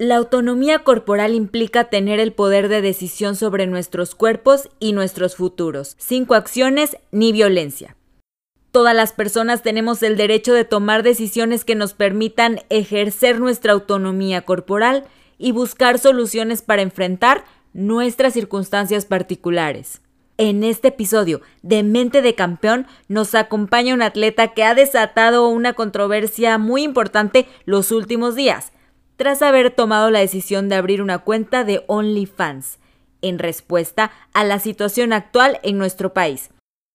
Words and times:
La 0.00 0.14
autonomía 0.14 0.84
corporal 0.84 1.34
implica 1.34 1.90
tener 1.90 2.20
el 2.20 2.32
poder 2.32 2.68
de 2.68 2.80
decisión 2.80 3.34
sobre 3.34 3.66
nuestros 3.66 4.14
cuerpos 4.14 4.68
y 4.78 4.92
nuestros 4.92 5.34
futuros, 5.34 5.96
sin 5.98 6.24
coacciones 6.24 6.96
ni 7.10 7.32
violencia. 7.32 7.96
Todas 8.70 8.94
las 8.94 9.12
personas 9.12 9.62
tenemos 9.62 10.04
el 10.04 10.16
derecho 10.16 10.54
de 10.54 10.64
tomar 10.64 11.02
decisiones 11.02 11.64
que 11.64 11.74
nos 11.74 11.94
permitan 11.94 12.60
ejercer 12.70 13.40
nuestra 13.40 13.72
autonomía 13.72 14.42
corporal 14.42 15.04
y 15.36 15.50
buscar 15.50 15.98
soluciones 15.98 16.62
para 16.62 16.82
enfrentar 16.82 17.44
nuestras 17.72 18.34
circunstancias 18.34 19.04
particulares. 19.04 20.00
En 20.36 20.62
este 20.62 20.88
episodio 20.88 21.40
de 21.62 21.82
Mente 21.82 22.22
de 22.22 22.36
Campeón 22.36 22.86
nos 23.08 23.34
acompaña 23.34 23.94
un 23.94 24.02
atleta 24.02 24.54
que 24.54 24.62
ha 24.62 24.76
desatado 24.76 25.48
una 25.48 25.72
controversia 25.72 26.56
muy 26.56 26.84
importante 26.84 27.48
los 27.64 27.90
últimos 27.90 28.36
días 28.36 28.70
tras 29.18 29.42
haber 29.42 29.72
tomado 29.72 30.10
la 30.12 30.20
decisión 30.20 30.68
de 30.68 30.76
abrir 30.76 31.02
una 31.02 31.18
cuenta 31.18 31.64
de 31.64 31.84
OnlyFans, 31.88 32.78
en 33.20 33.40
respuesta 33.40 34.12
a 34.32 34.44
la 34.44 34.60
situación 34.60 35.12
actual 35.12 35.58
en 35.64 35.76
nuestro 35.76 36.14
país, 36.14 36.50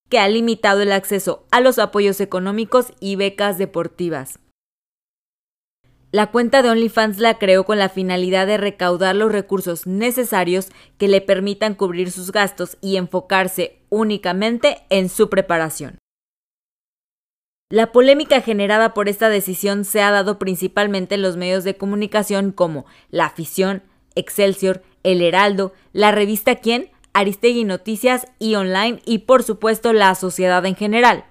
que 0.10 0.20
ha 0.20 0.28
limitado 0.30 0.82
el 0.82 0.94
acceso 0.94 1.46
a 1.52 1.60
los 1.60 1.80
apoyos 1.80 2.22
económicos 2.22 2.94
y 3.02 3.18
becas 3.18 3.58
deportivas. 3.58 4.40
La 6.12 6.28
cuenta 6.28 6.62
de 6.62 6.70
OnlyFans 6.70 7.20
la 7.20 7.40
creó 7.40 7.66
con 7.66 7.78
la 7.78 7.90
finalidad 7.90 8.48
de 8.48 8.58
recaudar 8.58 9.18
los 9.18 9.32
recursos 9.32 9.86
necesarios 9.86 10.70
que 10.98 11.10
le 11.10 11.20
permitan 11.20 11.76
cubrir 11.76 12.10
sus 12.10 12.32
gastos 12.32 12.78
y 12.80 12.96
enfocarse 12.96 13.82
únicamente 13.90 14.84
en 14.90 15.10
su 15.10 15.30
preparación. 15.30 15.98
La 17.74 17.92
polémica 17.92 18.40
generada 18.40 18.94
por 18.94 19.10
esta 19.10 19.30
decisión 19.30 19.84
se 19.84 20.00
ha 20.04 20.12
dado 20.12 20.38
principalmente 20.38 21.16
en 21.16 21.24
los 21.24 21.38
medios 21.38 21.64
de 21.64 21.76
comunicación 21.76 22.52
como 22.52 22.86
La 23.10 23.26
Afición, 23.26 23.82
Excelsior, 24.14 24.84
El 25.02 25.24
Heraldo, 25.24 25.74
la 25.92 26.12
revista 26.12 26.58
Quién, 26.58 26.92
Aristegui 27.14 27.64
Noticias 27.64 28.28
y 28.38 28.54
Online 28.54 29.02
y 29.08 29.18
por 29.26 29.42
supuesto 29.42 29.92
la 29.92 30.14
sociedad 30.14 30.64
en 30.68 30.76
general. 30.76 31.26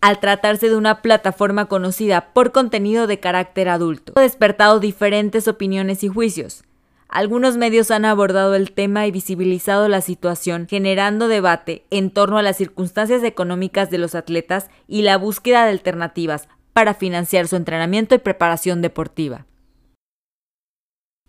Al 0.00 0.20
tratarse 0.20 0.68
de 0.68 0.76
una 0.76 1.02
plataforma 1.02 1.66
conocida 1.66 2.32
por 2.32 2.52
contenido 2.52 3.08
de 3.08 3.18
carácter 3.18 3.68
adulto, 3.68 4.12
ha 4.14 4.20
despertado 4.20 4.78
diferentes 4.78 5.48
opiniones 5.48 6.04
y 6.04 6.08
juicios. 6.08 6.62
Algunos 7.10 7.56
medios 7.56 7.90
han 7.90 8.04
abordado 8.04 8.54
el 8.54 8.70
tema 8.70 9.04
y 9.04 9.10
visibilizado 9.10 9.88
la 9.88 10.00
situación, 10.00 10.68
generando 10.70 11.26
debate 11.26 11.84
en 11.90 12.12
torno 12.12 12.38
a 12.38 12.42
las 12.42 12.56
circunstancias 12.56 13.24
económicas 13.24 13.90
de 13.90 13.98
los 13.98 14.14
atletas 14.14 14.70
y 14.86 15.02
la 15.02 15.18
búsqueda 15.18 15.64
de 15.64 15.72
alternativas 15.72 16.48
para 16.72 16.94
financiar 16.94 17.48
su 17.48 17.56
entrenamiento 17.56 18.14
y 18.14 18.18
preparación 18.18 18.80
deportiva. 18.80 19.46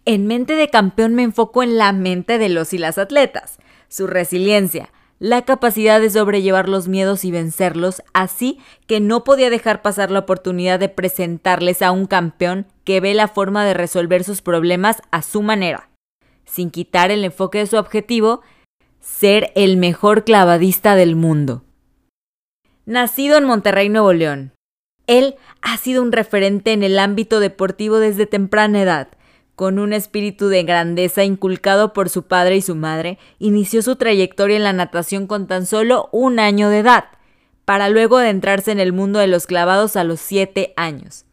En 0.06 0.28
mente 0.28 0.56
de 0.56 0.70
campeón 0.70 1.16
me 1.16 1.24
enfoco 1.24 1.64
en 1.64 1.80
la 1.80 1.94
mente 1.94 2.38
de 2.38 2.50
los 2.50 2.74
y 2.74 2.78
las 2.78 3.00
atletas, 3.00 3.58
su 3.88 4.06
resiliencia, 4.06 4.92
la 5.22 5.44
capacidad 5.44 6.02
de 6.02 6.10
sobrellevar 6.10 6.68
los 6.68 6.88
miedos 6.88 7.26
y 7.26 7.32
vencerlos, 7.32 8.02
así 8.12 8.60
que 8.88 9.00
no 9.00 9.24
podía 9.24 9.52
dejar 9.52 9.84
pasar 9.84 10.10
la 10.10 10.18
oportunidad 10.18 10.80
de 10.80 10.90
presentarles 10.90 11.84
a 11.84 11.92
un 11.92 12.08
campeón 12.08 12.66
que 12.86 13.00
ve 13.02 13.14
la 13.14 13.28
forma 13.28 13.64
de 13.64 13.76
resolver 13.76 14.24
sus 14.24 14.42
problemas 14.42 15.00
a 15.12 15.22
su 15.22 15.44
manera, 15.44 15.92
sin 16.46 16.72
quitar 16.72 17.12
el 17.12 17.24
enfoque 17.24 17.60
de 17.60 17.68
su 17.68 17.78
objetivo, 17.78 18.42
ser 19.00 19.52
el 19.54 19.78
mejor 19.78 20.24
clavadista 20.24 20.96
del 20.96 21.16
mundo. 21.16 21.64
Nacido 22.88 23.38
en 23.38 23.44
Monterrey, 23.46 23.90
Nuevo 23.90 24.14
León, 24.14 24.54
él 25.06 25.36
ha 25.62 25.78
sido 25.78 26.02
un 26.02 26.12
referente 26.12 26.74
en 26.74 26.82
el 26.82 26.98
ámbito 26.98 27.40
deportivo 27.40 28.00
desde 28.00 28.26
temprana 28.26 28.82
edad, 28.82 29.10
con 29.62 29.78
un 29.78 29.94
espíritu 29.94 30.48
de 30.48 30.64
grandeza 30.64 31.24
inculcado 31.24 31.94
por 31.94 32.10
su 32.10 32.24
padre 32.24 32.56
y 32.56 32.64
su 32.64 32.74
madre, 32.74 33.20
inició 33.38 33.84
su 33.84 33.96
trayectoria 33.96 34.58
en 34.58 34.64
la 34.64 34.74
natación 34.74 35.28
con 35.28 35.46
tan 35.46 35.68
solo 35.68 36.10
un 36.12 36.40
año 36.40 36.70
de 36.70 36.80
edad, 36.80 37.04
para 37.64 37.88
luego 37.88 38.18
adentrarse 38.18 38.72
en 38.72 38.80
el 38.80 38.92
mundo 38.92 39.20
de 39.20 39.28
los 39.28 39.46
clavados 39.46 39.98
a 39.98 40.04
los 40.04 40.20
siete 40.20 40.74
años. 40.78 41.26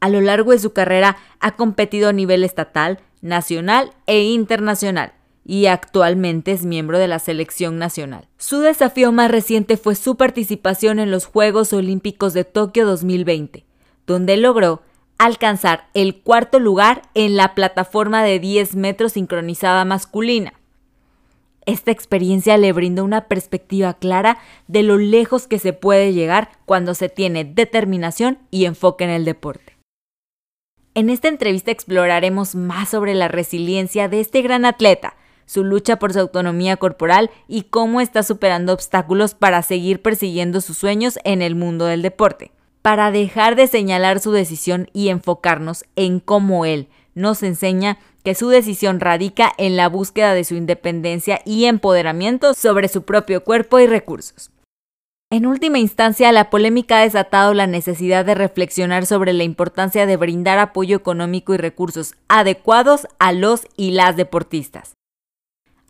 A 0.00 0.08
lo 0.08 0.22
largo 0.22 0.52
de 0.52 0.58
su 0.58 0.72
carrera 0.72 1.18
ha 1.38 1.50
competido 1.50 2.08
a 2.08 2.14
nivel 2.14 2.44
estatal, 2.44 3.00
nacional 3.20 3.92
e 4.06 4.22
internacional, 4.22 5.12
y 5.44 5.66
actualmente 5.66 6.52
es 6.52 6.64
miembro 6.64 6.98
de 6.98 7.08
la 7.08 7.18
selección 7.18 7.76
nacional. 7.76 8.26
Su 8.38 8.60
desafío 8.60 9.12
más 9.12 9.30
reciente 9.30 9.76
fue 9.76 9.96
su 9.96 10.16
participación 10.16 10.98
en 10.98 11.10
los 11.10 11.26
Juegos 11.26 11.74
Olímpicos 11.74 12.32
de 12.32 12.44
Tokio 12.44 12.86
2020, 12.86 13.66
donde 14.06 14.38
logró 14.38 14.80
alcanzar 15.20 15.90
el 15.92 16.22
cuarto 16.22 16.58
lugar 16.58 17.02
en 17.12 17.36
la 17.36 17.54
plataforma 17.54 18.24
de 18.24 18.38
10 18.38 18.74
metros 18.76 19.12
sincronizada 19.12 19.84
masculina. 19.84 20.54
Esta 21.66 21.90
experiencia 21.90 22.56
le 22.56 22.72
brindó 22.72 23.04
una 23.04 23.28
perspectiva 23.28 23.92
clara 23.92 24.38
de 24.66 24.82
lo 24.82 24.96
lejos 24.96 25.46
que 25.46 25.58
se 25.58 25.74
puede 25.74 26.14
llegar 26.14 26.48
cuando 26.64 26.94
se 26.94 27.10
tiene 27.10 27.44
determinación 27.44 28.38
y 28.50 28.64
enfoque 28.64 29.04
en 29.04 29.10
el 29.10 29.26
deporte. 29.26 29.76
En 30.94 31.10
esta 31.10 31.28
entrevista 31.28 31.70
exploraremos 31.70 32.54
más 32.54 32.88
sobre 32.88 33.14
la 33.14 33.28
resiliencia 33.28 34.08
de 34.08 34.20
este 34.20 34.40
gran 34.40 34.64
atleta, 34.64 35.16
su 35.44 35.64
lucha 35.64 35.98
por 35.98 36.14
su 36.14 36.20
autonomía 36.20 36.78
corporal 36.78 37.30
y 37.46 37.64
cómo 37.64 38.00
está 38.00 38.22
superando 38.22 38.72
obstáculos 38.72 39.34
para 39.34 39.60
seguir 39.60 40.00
persiguiendo 40.00 40.62
sus 40.62 40.78
sueños 40.78 41.18
en 41.24 41.42
el 41.42 41.56
mundo 41.56 41.84
del 41.84 42.00
deporte 42.00 42.52
para 42.82 43.10
dejar 43.10 43.56
de 43.56 43.66
señalar 43.66 44.20
su 44.20 44.32
decisión 44.32 44.88
y 44.92 45.08
enfocarnos 45.08 45.84
en 45.96 46.20
cómo 46.20 46.64
él 46.64 46.88
nos 47.14 47.42
enseña 47.42 47.98
que 48.24 48.34
su 48.34 48.48
decisión 48.48 49.00
radica 49.00 49.52
en 49.58 49.76
la 49.76 49.88
búsqueda 49.88 50.34
de 50.34 50.44
su 50.44 50.54
independencia 50.54 51.40
y 51.44 51.64
empoderamiento 51.64 52.54
sobre 52.54 52.88
su 52.88 53.02
propio 53.02 53.44
cuerpo 53.44 53.78
y 53.80 53.86
recursos. 53.86 54.50
En 55.32 55.46
última 55.46 55.78
instancia, 55.78 56.32
la 56.32 56.50
polémica 56.50 56.98
ha 56.98 57.02
desatado 57.02 57.54
la 57.54 57.66
necesidad 57.66 58.24
de 58.24 58.34
reflexionar 58.34 59.06
sobre 59.06 59.32
la 59.32 59.44
importancia 59.44 60.04
de 60.04 60.16
brindar 60.16 60.58
apoyo 60.58 60.96
económico 60.96 61.54
y 61.54 61.56
recursos 61.56 62.14
adecuados 62.28 63.06
a 63.18 63.32
los 63.32 63.66
y 63.76 63.92
las 63.92 64.16
deportistas 64.16 64.94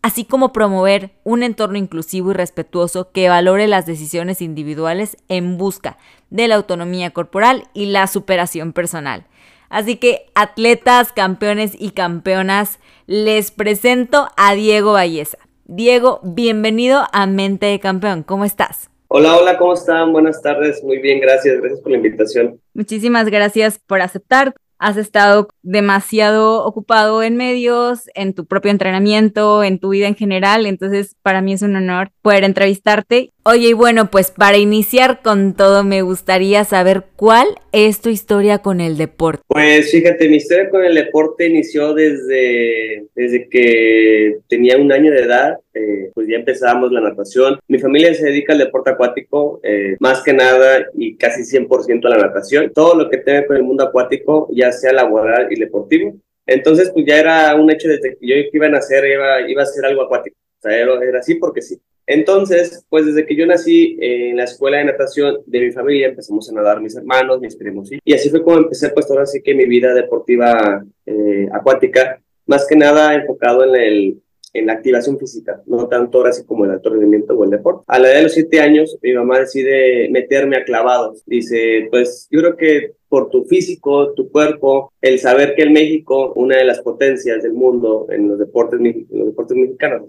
así 0.01 0.25
como 0.25 0.53
promover 0.53 1.11
un 1.23 1.43
entorno 1.43 1.77
inclusivo 1.77 2.31
y 2.31 2.33
respetuoso 2.33 3.11
que 3.11 3.29
valore 3.29 3.67
las 3.67 3.85
decisiones 3.85 4.41
individuales 4.41 5.17
en 5.27 5.57
busca 5.57 5.97
de 6.29 6.47
la 6.47 6.55
autonomía 6.55 7.11
corporal 7.11 7.65
y 7.73 7.87
la 7.87 8.07
superación 8.07 8.73
personal. 8.73 9.25
Así 9.69 9.95
que 9.95 10.25
atletas, 10.35 11.13
campeones 11.13 11.73
y 11.79 11.91
campeonas, 11.91 12.79
les 13.07 13.51
presento 13.51 14.27
a 14.35 14.53
Diego 14.53 14.93
Valleza. 14.93 15.37
Diego, 15.65 16.19
bienvenido 16.23 17.03
a 17.13 17.25
Mente 17.25 17.67
de 17.67 17.79
Campeón. 17.79 18.23
¿Cómo 18.23 18.43
estás? 18.43 18.89
Hola, 19.07 19.37
hola, 19.37 19.57
¿cómo 19.57 19.73
están? 19.73 20.11
Buenas 20.11 20.41
tardes. 20.41 20.83
Muy 20.83 20.99
bien, 20.99 21.19
gracias. 21.19 21.59
Gracias 21.59 21.79
por 21.81 21.91
la 21.91 21.97
invitación. 21.97 22.59
Muchísimas 22.73 23.27
gracias 23.29 23.79
por 23.79 24.01
aceptar. 24.01 24.55
Has 24.77 24.97
estado 24.97 25.47
demasiado 25.63 26.65
ocupado 26.65 27.23
en 27.23 27.37
medios, 27.37 28.09
en 28.15 28.33
tu 28.33 28.45
propio 28.45 28.71
entrenamiento, 28.71 29.63
en 29.63 29.79
tu 29.79 29.89
vida 29.89 30.07
en 30.07 30.15
general. 30.15 30.65
Entonces, 30.65 31.15
para 31.21 31.41
mí 31.41 31.53
es 31.53 31.61
un 31.61 31.75
honor 31.75 32.09
poder 32.21 32.43
entrevistarte. 32.43 33.31
Oye, 33.43 33.69
y 33.69 33.73
bueno, 33.73 34.11
pues 34.11 34.29
para 34.29 34.57
iniciar 34.57 35.21
con 35.23 35.55
todo, 35.55 35.83
me 35.83 36.03
gustaría 36.03 36.63
saber 36.63 37.05
cuál 37.15 37.47
es 37.71 37.99
tu 37.99 38.09
historia 38.09 38.59
con 38.59 38.81
el 38.81 38.97
deporte. 38.97 39.41
Pues 39.47 39.91
fíjate, 39.91 40.29
mi 40.29 40.37
historia 40.37 40.69
con 40.69 40.83
el 40.83 40.93
deporte 40.93 41.47
inició 41.47 41.93
desde, 41.95 43.05
desde 43.15 43.49
que 43.49 44.37
tenía 44.47 44.77
un 44.77 44.91
año 44.91 45.11
de 45.11 45.21
edad. 45.21 45.57
Eh, 45.73 46.11
pues 46.13 46.27
ya 46.27 46.35
empezábamos 46.35 46.91
la 46.91 47.01
natación. 47.01 47.59
Mi 47.67 47.79
familia 47.79 48.13
se 48.13 48.25
dedica 48.25 48.53
al 48.53 48.59
deporte 48.59 48.91
acuático, 48.91 49.59
eh, 49.63 49.95
más 49.99 50.21
que 50.21 50.33
nada 50.33 50.85
y 50.93 51.15
casi 51.15 51.43
100% 51.43 52.05
a 52.05 52.09
la 52.09 52.17
natación. 52.17 52.71
Todo 52.73 52.95
lo 52.95 53.09
que 53.09 53.17
tenga 53.17 53.47
con 53.47 53.55
el 53.55 53.63
mundo 53.63 53.85
acuático, 53.85 54.49
ya 54.51 54.71
sea 54.71 54.91
laboral 54.91 55.47
y 55.51 55.59
deportivo. 55.59 56.15
Entonces, 56.45 56.91
pues 56.93 57.05
ya 57.05 57.19
era 57.19 57.55
un 57.55 57.71
hecho 57.71 57.87
desde 57.87 58.17
que 58.17 58.27
yo 58.27 58.35
iba 58.51 58.65
a 58.65 58.69
nacer, 58.69 59.05
iba, 59.05 59.49
iba 59.49 59.63
a 59.63 59.65
ser 59.65 59.85
algo 59.85 60.03
acuático. 60.03 60.37
O 60.59 60.61
sea, 60.61 60.77
era, 60.77 60.93
era 61.03 61.19
así 61.19 61.35
porque 61.35 61.61
sí. 61.61 61.79
Entonces, 62.07 62.85
pues 62.89 63.05
desde 63.05 63.25
que 63.25 63.35
yo 63.35 63.45
nací 63.45 63.97
en 64.01 64.35
la 64.37 64.43
escuela 64.43 64.77
de 64.77 64.85
natación 64.85 65.37
de 65.45 65.59
mi 65.61 65.71
familia, 65.71 66.07
empezamos 66.07 66.49
a 66.49 66.53
nadar 66.53 66.81
mis 66.81 66.95
hermanos, 66.95 67.39
mis 67.39 67.55
primos, 67.55 67.89
y 67.91 68.13
así 68.13 68.29
fue 68.29 68.43
como 68.43 68.57
empecé, 68.57 68.89
pues 68.89 69.09
ahora 69.09 69.25
sí 69.25 69.41
que 69.41 69.53
mi 69.53 69.65
vida 69.65 69.93
deportiva 69.93 70.83
eh, 71.05 71.47
acuática, 71.53 72.21
más 72.47 72.67
que 72.67 72.75
nada 72.75 73.13
enfocado 73.13 73.63
en 73.63 73.75
el, 73.75 74.21
en 74.53 74.65
la 74.65 74.73
activación 74.73 75.17
física, 75.17 75.61
no 75.65 75.87
tanto 75.87 76.17
ahora 76.17 76.33
sí 76.33 76.43
como 76.45 76.65
el 76.65 76.71
alto 76.71 76.89
rendimiento 76.89 77.33
o 77.33 77.43
el 77.43 77.49
deporte. 77.49 77.83
A 77.87 77.99
la 77.99 78.09
edad 78.09 78.17
de 78.17 78.23
los 78.23 78.33
siete 78.33 78.59
años, 78.59 78.97
mi 79.01 79.13
mamá 79.13 79.39
decide 79.39 80.09
meterme 80.09 80.57
a 80.57 80.65
clavados. 80.65 81.23
Dice, 81.25 81.87
pues 81.89 82.27
yo 82.29 82.41
creo 82.41 82.57
que 82.57 82.91
por 83.11 83.29
tu 83.29 83.43
físico, 83.43 84.13
tu 84.13 84.31
cuerpo, 84.31 84.93
el 85.01 85.19
saber 85.19 85.53
que 85.53 85.63
en 85.63 85.73
México, 85.73 86.31
una 86.37 86.55
de 86.55 86.63
las 86.63 86.79
potencias 86.79 87.43
del 87.43 87.51
mundo 87.51 88.07
en 88.09 88.29
los 88.29 88.39
deportes, 88.39 88.79
los 89.09 89.25
deportes 89.27 89.57
mexicanos, 89.57 90.03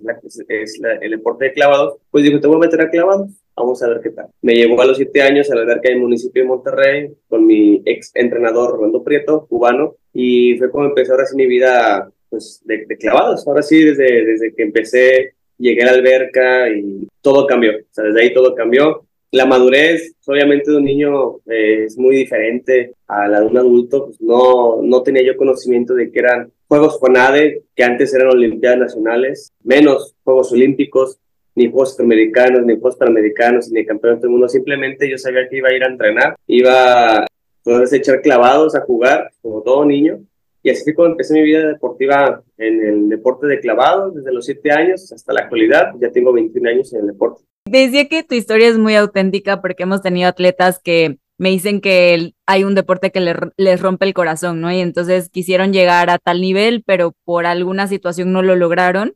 es 0.46 0.81
el 1.00 1.10
deporte 1.10 1.46
de 1.46 1.52
clavados, 1.52 1.96
pues 2.12 2.22
dijo, 2.22 2.38
te 2.38 2.46
voy 2.46 2.58
a 2.58 2.60
meter 2.60 2.81
a 2.81 2.90
clavados, 2.90 3.32
vamos 3.56 3.82
a 3.82 3.88
ver 3.88 4.00
qué 4.02 4.10
tal. 4.10 4.28
Me 4.40 4.54
llevó 4.54 4.81
a 4.81 4.87
los 4.87 4.99
siete 4.99 5.20
años 5.20 5.50
a 5.50 5.56
la 5.56 5.81
que 5.81 5.90
hay 5.90 5.99
municipio 5.99 6.44
de 6.44 6.49
Monterrey 6.49 7.12
con 7.28 7.44
mi 7.44 7.82
ex 7.87 8.12
entrenador 8.14 8.76
Rolando 8.76 9.02
Prieto, 9.02 9.46
cubano, 9.49 9.96
y 10.14 10.56
fue 10.58 10.70
como 10.70 10.84
empezó 10.84 11.14
ahora 11.14 11.26
sí 11.26 11.34
mi 11.34 11.46
vida 11.46 12.08
pues, 12.31 12.62
de, 12.64 12.87
clavados. 12.99 13.44
Ahora 13.49 13.62
sí, 13.62 13.82
desde, 13.82 14.25
desde 14.25 14.54
que 14.54 14.62
empecé, 14.62 15.34
llegué 15.58 15.82
a 15.82 15.87
la 15.87 15.93
alberca 15.93 16.70
y 16.70 17.08
todo 17.20 17.49
cambió. 17.49 17.72
O 17.72 17.84
sea, 17.90 18.04
desde 18.04 18.20
ahí 18.20 18.32
todo 18.32 18.54
cambió. 18.54 19.04
La 19.32 19.46
madurez, 19.46 20.14
obviamente, 20.26 20.70
de 20.70 20.76
un 20.76 20.84
niño 20.84 21.38
eh, 21.46 21.84
es 21.87 21.96
muy 21.96 22.17
diferente 22.17 22.94
a 23.06 23.26
la 23.29 23.40
de 23.40 23.46
un 23.46 23.56
adulto. 23.56 24.05
Pues 24.06 24.20
no, 24.20 24.82
no 24.82 25.02
tenía 25.02 25.23
yo 25.23 25.38
conocimiento 25.38 25.94
de 25.94 26.12
que 26.12 26.19
eran 26.19 26.52
Juegos 26.69 26.99
CONADE, 26.99 27.62
que 27.75 27.82
antes 27.82 28.12
eran 28.12 28.29
Olimpiadas 28.29 28.79
Nacionales, 28.79 29.50
menos 29.64 30.14
Juegos 30.23 30.52
Olímpicos, 30.52 31.19
ni 31.55 31.70
Juegos 31.70 31.96
Centroamericanos, 31.96 32.62
ni 32.67 32.75
Juegos 32.75 32.96
Panamericanos, 32.96 33.70
ni 33.70 33.87
Campeonato 33.87 34.23
del 34.23 34.31
Mundo. 34.32 34.49
Simplemente 34.50 35.08
yo 35.08 35.17
sabía 35.17 35.49
que 35.49 35.56
iba 35.56 35.70
a 35.70 35.75
ir 35.75 35.82
a 35.82 35.88
entrenar, 35.88 36.37
iba 36.46 37.26
poderse 37.64 37.96
echar 37.96 38.20
clavados 38.20 38.75
a 38.75 38.82
jugar, 38.82 39.31
como 39.40 39.62
todo 39.62 39.87
niño, 39.87 40.20
y 40.62 40.70
así 40.70 40.85
fue 40.85 40.94
como 40.94 41.08
empecé 41.08 41.35
mi 41.35 41.43
vida 41.43 41.67
deportiva 41.67 42.43
en 42.58 42.87
el 42.87 43.08
deporte 43.08 43.46
de 43.46 43.61
clavado 43.61 44.11
desde 44.11 44.32
los 44.32 44.44
7 44.44 44.70
años 44.70 45.11
hasta 45.11 45.32
la 45.32 45.40
actualidad. 45.40 45.93
Ya 45.99 46.12
tengo 46.12 46.32
21 46.32 46.69
años 46.69 46.93
en 46.93 47.00
el 47.00 47.06
deporte. 47.06 47.43
Decía 47.64 48.09
que 48.09 48.23
tu 48.23 48.35
historia 48.35 48.69
es 48.69 48.79
muy 48.79 48.97
auténtica 48.97 49.61
porque 49.61 49.85
hemos 49.85 50.03
tenido 50.03 50.29
atletas 50.29 50.81
que 50.82 51.19
me 51.38 51.50
dicen 51.50 51.81
que 51.81 52.35
hay 52.47 52.64
un 52.64 52.75
deporte 52.75 53.11
que 53.11 53.20
les 53.56 53.81
rompe 53.81 54.06
el 54.06 54.14
corazón, 54.14 54.61
¿no? 54.61 54.70
Y 54.70 54.81
entonces 54.81 55.29
quisieron 55.29 55.73
llegar 55.73 56.11
a 56.11 56.19
tal 56.19 56.41
nivel, 56.41 56.82
pero 56.87 57.17
por 57.25 57.47
alguna 57.47 57.87
situación 57.88 58.32
no 58.32 58.43
lo 58.43 58.56
lograron. 58.56 59.14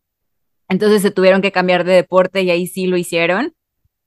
Entonces 0.69 1.03
se 1.03 1.11
tuvieron 1.11 1.43
que 1.43 1.53
cambiar 1.53 1.85
de 1.85 1.93
deporte 1.93 2.43
y 2.43 2.51
ahí 2.51 2.67
sí 2.67 2.87
lo 2.87 2.97
hicieron. 2.97 3.55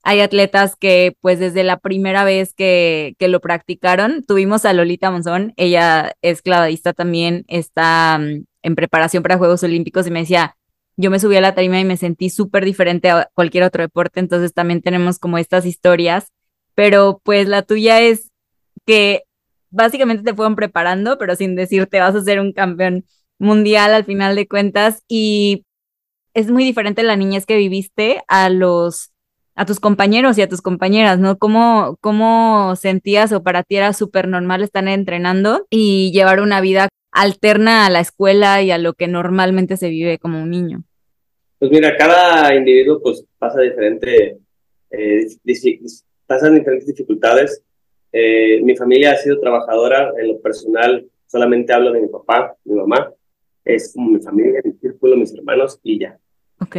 Hay 0.04 0.22
atletas 0.22 0.76
que 0.76 1.16
pues 1.22 1.40
desde 1.40 1.64
la 1.64 1.78
primera 1.78 2.24
vez 2.24 2.54
que, 2.54 3.16
que 3.20 3.28
lo 3.28 3.42
practicaron, 3.42 4.24
tuvimos 4.26 4.66
a 4.66 4.74
Lolita 4.74 5.12
Monzón, 5.12 5.54
ella 5.58 6.14
es 6.22 6.42
clavadista 6.42 6.94
también, 6.94 7.46
está 7.48 8.18
mm, 8.20 8.46
en 8.64 8.76
preparación 8.76 9.24
para 9.24 9.38
Juegos 9.38 9.64
Olímpicos 9.64 10.08
y 10.08 10.12
me 10.12 10.22
decía, 10.22 10.56
yo 11.00 11.10
me 11.10 11.20
subí 11.20 11.38
a 11.38 11.42
la 11.42 11.56
tarima 11.56 11.80
y 11.80 11.86
me 11.86 11.96
sentí 11.96 12.30
súper 12.30 12.66
diferente 12.66 13.10
a 13.10 13.30
cualquier 13.34 13.64
otro 13.64 13.82
deporte, 13.82 14.20
entonces 14.20 14.54
también 14.54 14.82
tenemos 14.82 15.18
como 15.18 15.38
estas 15.38 15.66
historias, 15.66 16.28
pero 16.76 17.22
pues 17.24 17.48
la 17.48 17.62
tuya 17.62 18.02
es 18.02 18.32
que 18.86 19.24
básicamente 19.70 20.24
te 20.24 20.36
fueron 20.36 20.58
preparando, 20.58 21.18
pero 21.18 21.38
sin 21.38 21.56
decirte 21.56 22.02
vas 22.02 22.16
a 22.16 22.24
ser 22.24 22.42
un 22.42 22.52
campeón 22.52 23.06
mundial 23.38 23.94
al 23.94 24.04
final 24.04 24.36
de 24.36 24.50
cuentas 24.50 25.04
y 25.08 25.64
es 26.34 26.52
muy 26.52 26.66
diferente 26.66 27.02
la 27.04 27.16
niñez 27.16 27.46
que 27.46 27.56
viviste 27.56 28.22
a 28.28 28.50
los 28.50 29.12
a 29.56 29.66
tus 29.66 29.80
compañeros 29.80 30.38
y 30.38 30.42
a 30.42 30.50
tus 30.50 30.62
compañeras, 30.62 31.20
¿no? 31.20 31.38
¿Cómo, 31.38 31.98
cómo 32.02 32.76
sentías 32.78 33.32
o 33.32 33.44
para 33.44 33.64
ti 33.64 33.76
era 33.78 33.94
súper 33.94 34.28
normal 34.28 34.64
estar 34.64 34.88
entrenando 34.88 35.66
y 35.70 36.12
llevar 36.12 36.42
una 36.42 36.62
vida 36.62 36.90
alterna 37.12 37.86
a 37.86 37.90
la 37.90 38.00
escuela 38.00 38.62
y 38.62 38.72
a 38.72 38.78
lo 38.78 38.94
que 38.94 39.08
normalmente 39.08 39.76
se 39.78 39.90
vive 39.90 40.18
como 40.18 40.42
un 40.42 40.50
niño? 40.50 40.84
Pues 41.60 41.72
mira, 41.72 41.98
cada 41.98 42.56
individuo 42.56 43.02
pues 43.02 43.26
pasa 43.38 43.60
diferente, 43.60 44.38
eh, 44.90 45.28
pasan 46.26 46.56
diferentes 46.56 46.88
dificultades. 46.88 47.62
Eh, 48.14 48.62
mi 48.64 48.78
familia 48.78 49.12
ha 49.12 49.18
sido 49.18 49.40
trabajadora, 49.42 50.14
en 50.18 50.30
lo 50.30 50.40
personal 50.40 51.06
solamente 51.28 51.74
hablo 51.74 51.92
de 51.92 52.02
mi 52.02 52.08
papá, 52.08 52.56
mi 52.64 52.76
mamá, 52.76 53.14
es 53.66 53.94
como 53.94 54.12
mi 54.12 54.22
familia, 54.22 54.62
mi 54.64 54.72
círculo, 54.72 55.18
mis 55.18 55.34
hermanos 55.34 55.80
y 55.84 56.00
ya. 56.00 56.18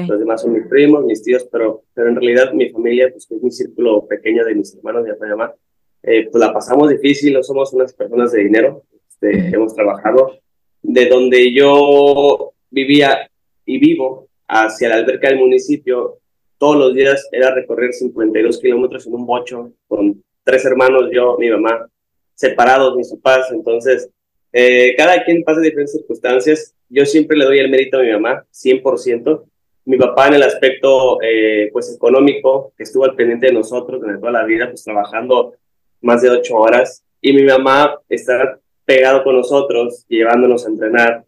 Los 0.09 0.19
demás 0.19 0.43
son 0.43 0.55
mis 0.55 0.67
primos, 0.67 1.05
mis 1.05 1.23
tíos, 1.23 1.47
pero, 1.50 1.85
pero 1.94 2.09
en 2.09 2.17
realidad 2.17 2.53
mi 2.53 2.71
familia, 2.71 3.11
pues 3.11 3.31
es 3.31 3.43
mi 3.43 3.50
círculo 3.50 4.06
pequeño 4.06 4.44
de 4.44 4.55
mis 4.55 4.75
hermanos 4.75 5.05
de 5.05 5.12
mi 5.12 5.29
mamá, 5.29 5.55
eh, 6.03 6.29
pues 6.31 6.41
la 6.41 6.53
pasamos 6.53 6.88
difícil, 6.88 7.35
no 7.35 7.43
somos 7.43 7.73
unas 7.75 7.93
personas 7.93 8.33
de 8.33 8.44
dinero, 8.44 8.85
este, 9.09 9.55
hemos 9.55 9.75
trabajado. 9.75 10.38
De 10.83 11.06
donde 11.06 11.53
yo 11.53 12.55
vivía 12.71 13.31
y 13.67 13.79
vivo 13.79 14.30
hacia 14.50 14.88
la 14.88 14.97
alberca 14.97 15.29
del 15.29 15.38
municipio, 15.38 16.19
todos 16.58 16.76
los 16.76 16.94
días 16.94 17.29
era 17.32 17.55
recorrer 17.55 17.93
52 17.93 18.61
kilómetros 18.61 19.06
en 19.06 19.14
un 19.14 19.25
bocho 19.25 19.73
con 19.87 20.23
tres 20.43 20.64
hermanos, 20.64 21.08
yo, 21.12 21.37
mi 21.38 21.49
mamá, 21.49 21.88
separados, 22.35 22.97
mis 22.97 23.11
papás. 23.14 23.50
Entonces, 23.52 24.11
eh, 24.52 24.94
cada 24.97 25.25
quien 25.25 25.44
pasa 25.44 25.61
diferentes 25.61 25.93
circunstancias. 25.93 26.75
Yo 26.88 27.06
siempre 27.06 27.37
le 27.37 27.44
doy 27.44 27.61
el 27.61 27.70
mérito 27.70 27.99
a 27.99 28.02
mi 28.02 28.11
mamá, 28.11 28.44
100%, 28.52 29.44
mi 29.85 29.97
papá 29.97 30.29
en 30.29 30.35
el 30.35 30.43
aspecto 30.43 31.23
eh, 31.23 31.70
pues 31.73 31.94
económico, 31.94 32.73
estuvo 32.76 33.05
al 33.05 33.14
pendiente 33.14 33.47
de 33.47 33.52
nosotros 33.52 34.00
durante 34.00 34.20
toda 34.20 34.32
la 34.32 34.44
vida, 34.44 34.69
pues 34.69 34.82
trabajando 34.82 35.55
más 36.00 36.23
de 36.23 36.31
ocho 36.31 36.56
horas, 36.56 37.05
y 37.20 37.32
mi 37.32 37.44
mamá 37.44 37.99
está 38.08 38.58
pegado 38.85 39.23
con 39.23 39.37
nosotros, 39.37 40.05
llevándonos 40.08 40.67
a 40.67 40.69
entrenar, 40.69 41.25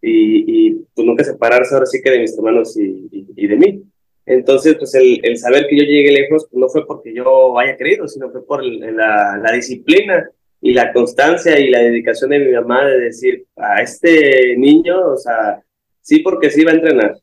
y, 0.00 0.35
y 0.66 0.86
pues 0.94 1.06
nunca 1.06 1.24
separarse 1.24 1.74
ahora 1.74 1.86
sí 1.86 2.00
que 2.02 2.10
de 2.10 2.20
mis 2.20 2.36
hermanos 2.36 2.76
y, 2.78 3.08
y, 3.36 3.46
de 3.46 3.56
mí. 3.56 3.82
Entonces, 4.24 4.76
pues 4.76 4.94
el, 4.94 5.20
el, 5.22 5.38
saber 5.38 5.66
que 5.68 5.76
yo 5.76 5.84
llegué 5.84 6.10
lejos 6.10 6.48
pues, 6.50 6.60
no 6.60 6.68
fue 6.68 6.86
porque 6.86 7.14
yo 7.14 7.58
haya 7.58 7.76
querido, 7.76 8.08
sino 8.08 8.30
fue 8.30 8.44
por 8.44 8.64
la, 8.64 9.40
la 9.42 9.52
disciplina 9.52 10.28
y 10.60 10.72
la 10.72 10.92
constancia 10.92 11.58
y 11.58 11.70
la 11.70 11.80
dedicación 11.80 12.30
de 12.30 12.40
mi 12.40 12.52
mamá 12.52 12.86
de 12.86 12.98
decir 12.98 13.46
a 13.56 13.82
este 13.82 14.56
niño, 14.56 15.12
o 15.12 15.16
sea, 15.16 15.62
sí 16.00 16.20
porque 16.20 16.50
sí 16.50 16.64
va 16.64 16.72
a 16.72 16.74
entrenar, 16.74 17.16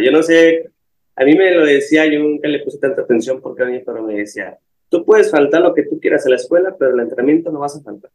yo 0.00 0.10
no 0.10 0.22
sé, 0.22 0.70
a 1.16 1.24
mí 1.24 1.34
me 1.34 1.50
lo 1.52 1.64
decía, 1.64 2.06
yo 2.06 2.20
nunca 2.20 2.48
le 2.48 2.60
puse 2.60 2.78
tanta 2.78 3.02
atención 3.02 3.40
porque 3.40 3.62
a 3.62 3.66
mí, 3.66 3.80
pero 3.84 4.02
me 4.02 4.14
decía, 4.14 4.58
tú 4.88 5.04
puedes 5.04 5.30
faltar 5.30 5.62
lo 5.62 5.74
que 5.74 5.84
tú 5.84 6.00
quieras 6.00 6.26
a 6.26 6.30
la 6.30 6.36
escuela, 6.36 6.74
pero 6.78 6.94
el 6.94 7.00
entrenamiento 7.00 7.50
no 7.50 7.60
vas 7.60 7.76
a 7.76 7.82
faltar. 7.82 8.10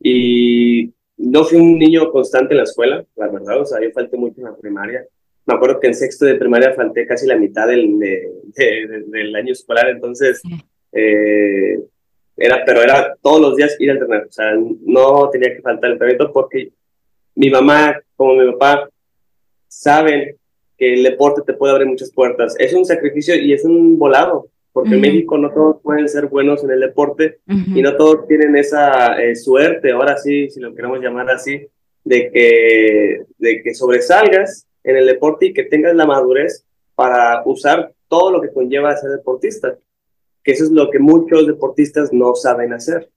Y 0.00 0.92
no 1.18 1.44
fui 1.44 1.58
un 1.58 1.78
niño 1.78 2.10
constante 2.10 2.54
en 2.54 2.58
la 2.58 2.64
escuela, 2.64 3.04
la 3.16 3.28
verdad, 3.28 3.60
o 3.60 3.64
sea, 3.64 3.80
yo 3.80 3.90
falté 3.92 4.16
mucho 4.16 4.40
en 4.40 4.44
la 4.44 4.56
primaria. 4.56 5.04
Me 5.46 5.54
acuerdo 5.54 5.78
que 5.80 5.86
en 5.86 5.94
sexto 5.94 6.24
de 6.24 6.34
primaria 6.34 6.74
falté 6.74 7.06
casi 7.06 7.26
la 7.26 7.36
mitad 7.36 7.68
del, 7.68 7.98
del 7.98 9.36
año 9.36 9.52
escolar, 9.52 9.88
entonces, 9.88 10.42
eh, 10.92 11.78
era, 12.36 12.64
pero 12.64 12.82
era 12.82 13.16
todos 13.22 13.40
los 13.40 13.56
días 13.56 13.76
ir 13.78 13.90
a 13.90 13.94
entrenar, 13.94 14.26
o 14.28 14.32
sea, 14.32 14.52
no 14.56 15.30
tenía 15.30 15.54
que 15.54 15.62
faltar 15.62 15.86
el 15.86 15.92
entrenamiento 15.92 16.32
porque 16.32 16.72
mi 17.34 17.50
mamá, 17.50 18.00
como 18.16 18.34
mi 18.34 18.52
papá, 18.52 18.88
saben 19.68 20.36
que 20.76 20.94
el 20.94 21.02
deporte 21.02 21.42
te 21.46 21.54
puede 21.54 21.72
abrir 21.72 21.88
muchas 21.88 22.12
puertas. 22.12 22.54
Es 22.58 22.72
un 22.74 22.84
sacrificio 22.84 23.34
y 23.36 23.52
es 23.52 23.64
un 23.64 23.98
volado, 23.98 24.48
porque 24.76 24.94
en 24.94 25.00
México 25.00 25.38
no 25.38 25.50
todos 25.54 25.80
pueden 25.80 26.06
ser 26.06 26.26
buenos 26.26 26.62
en 26.62 26.70
el 26.70 26.80
deporte 26.80 27.38
y 27.46 27.80
no 27.80 27.96
todos 27.96 28.28
tienen 28.28 28.54
esa 28.58 29.18
eh, 29.18 29.34
suerte, 29.34 29.92
ahora 29.92 30.18
sí, 30.18 30.50
si 30.50 30.60
lo 30.60 30.74
queremos 30.74 31.00
llamar 31.00 31.30
así, 31.30 31.66
de 32.04 32.30
que, 32.30 33.22
de 33.38 33.62
que 33.62 33.74
sobresalgas 33.74 34.68
en 34.84 34.98
el 34.98 35.06
deporte 35.06 35.46
y 35.46 35.54
que 35.54 35.64
tengas 35.64 35.96
la 35.96 36.04
madurez 36.04 36.66
para 36.94 37.42
usar 37.46 37.94
todo 38.06 38.30
lo 38.30 38.42
que 38.42 38.52
conlleva 38.52 38.94
ser 38.98 39.12
deportista, 39.12 39.78
que 40.44 40.52
eso 40.52 40.64
es 40.64 40.70
lo 40.70 40.90
que 40.90 40.98
muchos 40.98 41.46
deportistas 41.46 42.12
no 42.12 42.34
saben 42.34 42.74
hacer. 42.74 43.08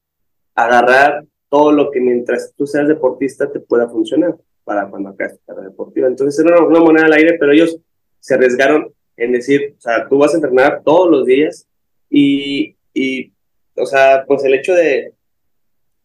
Agarrar 0.55 1.25
todo 1.49 1.73
lo 1.73 1.91
que 1.91 1.99
mientras 1.99 2.53
tú 2.55 2.67
seas 2.67 2.87
deportista 2.87 3.51
te 3.51 3.59
pueda 3.59 3.89
funcionar 3.89 4.37
para 4.63 4.89
cuando 4.89 5.09
acá 5.09 5.29
tu 5.29 5.39
carrera 5.45 5.67
deportiva. 5.67 6.07
Entonces 6.07 6.41
era 6.45 6.63
una, 6.63 6.79
moneda 6.79 7.07
al 7.07 7.13
aire, 7.13 7.35
pero 7.37 7.51
ellos 7.51 7.77
se 8.21 8.35
arriesgaron 8.35 8.93
en 9.19 9.31
decir, 9.31 9.75
o 9.77 9.81
sea, 9.81 10.07
tú 10.07 10.17
vas 10.17 10.33
a 10.33 10.37
entrenar 10.37 10.81
todos 10.83 11.09
los 11.09 11.25
días 11.25 11.67
y, 12.09 12.75
y 12.93 13.31
o 13.75 13.85
sea, 13.85 14.25
pues 14.27 14.43
el 14.43 14.53
hecho 14.53 14.73
de, 14.73 15.13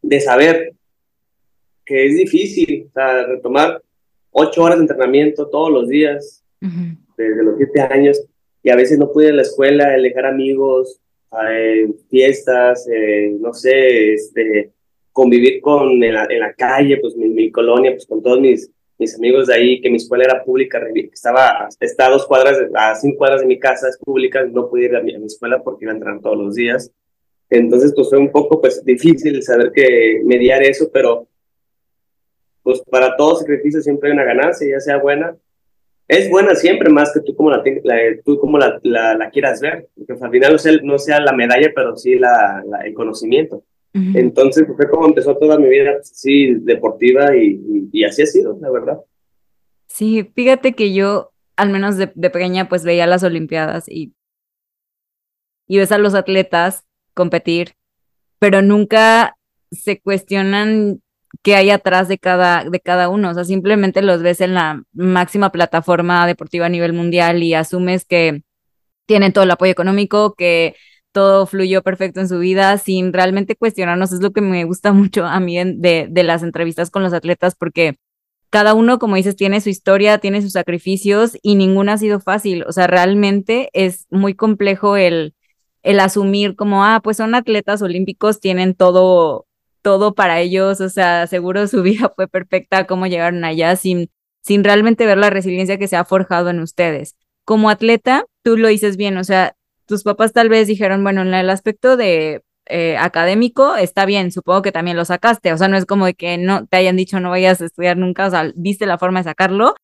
de 0.03 0.21
saber 0.21 0.75
que 1.85 2.07
es 2.07 2.17
difícil, 2.17 2.87
o 2.89 2.93
sea, 2.93 3.27
retomar 3.27 3.83
ocho 4.31 4.63
horas 4.63 4.79
de 4.79 4.85
entrenamiento 4.85 5.49
todos 5.49 5.71
los 5.71 5.89
días, 5.89 6.43
desde 7.17 7.45
los 7.45 7.57
siete 7.59 7.81
años, 7.83 8.25
y 8.63 8.71
a 8.71 8.77
veces 8.77 8.99
no 8.99 9.13
pude 9.13 9.27
ir 9.27 9.33
a 9.33 9.37
la 9.37 9.43
escuela, 9.43 9.91
dejar 9.91 10.27
amigos, 10.27 11.01
eh, 11.51 11.89
fiestas, 12.09 12.89
eh, 12.91 13.37
no 13.39 13.53
sé, 13.53 14.15
este, 14.15 14.73
convivir 15.13 15.61
con 15.61 16.03
en 16.03 16.15
la, 16.15 16.27
en 16.29 16.41
la 16.41 16.55
calle, 16.55 16.97
pues 16.99 17.17
mi, 17.17 17.29
mi, 17.29 17.51
colonia, 17.51 17.93
pues 17.93 18.07
con 18.07 18.23
todos 18.23 18.41
mis, 18.41 18.71
mis 18.99 19.15
amigos 19.17 19.49
de 19.49 19.55
ahí, 19.55 19.81
que 19.81 19.91
mi 19.91 19.97
escuela 19.97 20.25
era 20.25 20.45
pública, 20.45 20.81
estaba 21.13 21.69
está 21.81 22.07
a 22.07 22.11
dos 22.11 22.27
cuadras, 22.27 22.59
a 22.75 22.95
cinco 22.95 23.19
cuadras 23.19 23.41
de 23.41 23.47
mi 23.47 23.59
casa, 23.59 23.89
es 23.89 23.99
pública, 23.99 24.45
no 24.45 24.69
pude 24.69 24.85
ir 24.85 24.97
a 24.97 25.03
mi, 25.03 25.15
a 25.15 25.19
mi 25.19 25.27
escuela 25.27 25.63
porque 25.63 25.85
iba 25.85 25.93
a 25.93 25.97
entrenar 25.97 26.21
todos 26.21 26.39
los 26.39 26.55
días. 26.55 26.91
Entonces, 27.51 27.93
pues 27.95 28.09
fue 28.09 28.19
un 28.19 28.31
poco 28.31 28.61
pues 28.61 28.85
difícil 28.85 29.43
saber 29.43 29.73
que 29.73 30.21
mediar 30.25 30.63
eso, 30.63 30.91
pero 30.93 31.29
pues 32.63 32.81
para 32.91 33.15
todo 33.17 33.37
sacrificio 33.37 33.81
siempre 33.83 34.09
hay 34.09 34.15
una 34.15 34.25
ganancia, 34.25 34.67
ya 34.69 34.81
sea 34.81 34.97
buena. 34.97 35.37
Es 36.09 36.29
buena 36.29 36.55
siempre 36.55 36.91
más 36.91 37.13
que 37.13 37.21
tú 37.21 37.35
como 37.35 37.51
la, 37.51 37.63
tú 38.25 38.39
como 38.39 38.59
la, 38.59 38.79
la, 38.83 39.31
quieras 39.31 39.61
ver, 39.61 39.89
porque 39.95 40.13
al 40.25 40.31
final 40.31 40.53
no 40.53 40.59
sea, 40.59 40.73
no 40.83 40.99
sea 40.99 41.21
la 41.21 41.33
medalla, 41.33 41.73
pero 41.75 41.97
sí 41.97 42.19
la, 42.19 42.63
el 42.85 42.95
conocimiento. 42.95 43.63
Entonces 43.95 44.67
fue 44.75 44.91
como 44.91 45.07
empezó 45.07 45.37
toda 45.37 45.57
mi 45.57 45.69
vida 45.69 45.93
sí 46.03 46.55
deportiva 46.55 47.37
y, 47.37 47.89
y, 47.93 48.03
así 48.03 48.23
ha 48.23 48.27
sido, 48.27 48.59
la 48.61 48.69
verdad. 48.69 48.99
Sí, 49.87 50.33
fíjate 50.35 50.73
que 50.75 50.93
yo, 50.93 51.31
al 51.55 51.71
menos 51.71 51.97
de, 51.97 52.11
de 52.13 52.31
pequeña, 52.31 52.69
pues 52.69 52.83
veía 52.83 53.07
las 53.07 53.23
Olimpiadas 53.23 53.89
y, 53.89 54.13
y 55.69 55.79
ves 55.79 55.93
a 55.93 55.99
los 55.99 56.15
atletas 56.15 56.85
competir, 57.15 57.75
pero 58.41 58.63
nunca 58.63 59.37
se 59.71 60.01
cuestionan 60.01 61.01
qué 61.43 61.55
hay 61.55 61.71
atrás 61.71 62.09
de 62.09 62.19
cada, 62.19 62.65
de 62.65 62.81
cada 62.81 63.09
uno. 63.09 63.31
O 63.31 63.35
sea, 63.35 63.45
simplemente 63.45 64.03
los 64.03 64.23
ves 64.23 64.41
en 64.41 64.55
la 64.55 64.83
máxima 64.93 65.53
plataforma 65.53 66.27
deportiva 66.27 66.67
a 66.67 66.71
nivel 66.71 66.93
mundial 66.93 67.43
y 67.43 67.55
asumes 67.55 68.05
que 68.05 68.43
tienen 69.07 69.33
todo 69.33 69.45
el 69.45 69.51
apoyo 69.51 69.73
económico, 69.73 70.35
que 70.35 70.75
todo 71.15 71.47
fluyó 71.47 71.83
perfecto 71.83 72.21
en 72.21 72.29
su 72.29 72.41
vida 72.41 72.77
sin 72.77 73.13
realmente 73.13 73.55
cuestionarnos. 73.55 74.13
Es 74.13 74.21
lo 74.21 74.33
que 74.33 74.41
me 74.41 74.65
gusta 74.65 74.93
mucho 74.93 75.25
a 75.25 75.41
mí 75.41 75.57
de, 75.57 76.11
las 76.25 76.43
entrevistas 76.43 76.91
con 76.91 77.03
los 77.03 77.15
atletas 77.15 77.55
porque 77.55 77.97
cada 78.51 78.75
uno, 78.75 78.99
como 78.99 79.17
dices, 79.17 79.37
tiene 79.37 79.61
su 79.61 79.69
historia, 79.69 80.19
tiene 80.19 80.43
sus 80.43 80.53
sacrificios 80.53 81.39
y 81.43 81.55
ninguna 81.57 81.95
ha 81.95 81.99
sido 81.99 82.21
fácil. 82.21 82.65
O 82.69 82.73
sea, 82.73 82.87
realmente 82.89 83.71
es 83.73 84.07
muy 84.11 84.35
complejo 84.35 84.97
el, 84.97 85.35
el 85.83 86.01
asumir 86.01 86.57
como, 86.57 86.85
ah, 86.85 87.01
pues 87.03 87.17
son 87.17 87.35
atletas 87.35 87.83
olímpicos, 87.83 88.41
tienen 88.41 88.75
todo 88.75 89.47
todo 89.83 90.15
para 90.15 90.41
ellos, 90.41 90.81
o 90.81 90.89
sea, 90.89 91.27
seguro 91.27 91.69
su 91.69 91.83
vida 91.85 92.11
fue 92.17 92.27
perfecta, 92.27 92.87
cómo 92.87 93.07
llegaron 93.07 93.45
allá 93.45 93.77
sin, 93.77 94.11
sin 94.43 94.65
realmente 94.65 95.07
ver 95.07 95.19
la 95.19 95.31
resiliencia 95.31 95.79
que 95.79 95.89
se 95.89 95.97
ha 95.97 96.05
forjado 96.05 96.51
en 96.51 96.61
ustedes. 96.61 97.17
Como 97.45 97.71
atleta, 97.71 98.25
tú 98.43 98.57
lo 98.57 98.69
dices 98.69 98.97
bien, 98.97 99.19
o 99.19 99.25
sea, 99.25 99.57
tus 99.87 100.03
papás 100.03 100.33
tal 100.33 100.49
vez 100.49 100.67
dijeron, 100.67 101.03
bueno, 101.03 101.23
en 101.23 101.35
el 101.35 101.51
aspecto 101.51 101.97
de 101.97 102.43
eh, 102.67 102.97
académico 102.97 103.77
está 103.77 104.07
bien, 104.07 104.33
supongo 104.33 104.63
que 104.63 104.73
también 104.73 104.97
lo 104.97 105.05
sacaste, 105.05 105.53
o 105.53 105.59
sea, 105.59 105.69
no 105.69 105.77
es 105.77 105.87
como 105.87 106.07
de 106.07 106.15
que 106.15 106.39
no 106.39 106.67
te 106.67 106.79
hayan 106.79 106.97
dicho 106.97 107.21
no 107.21 107.31
vayas 107.31 107.61
a 107.61 107.67
estudiar 107.67 107.97
nunca, 107.97 108.27
o 108.27 108.31
sea, 108.31 108.53
viste 108.57 108.87
la 108.87 108.99
forma 108.99 109.21
de 109.21 109.25
sacarlo, 109.25 109.75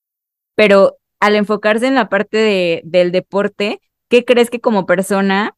pero 0.54 0.97
al 1.21 1.37
enfocarse 1.37 1.87
en 1.87 1.95
la 1.95 2.09
parte 2.09 2.38
de, 2.38 2.80
del 2.85 3.12
deporte, 3.12 3.80
¿qué 4.09 4.25
crees 4.25 4.50
que 4.50 4.61
como 4.61 4.87
persona, 4.87 5.54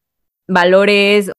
valores 0.49 1.31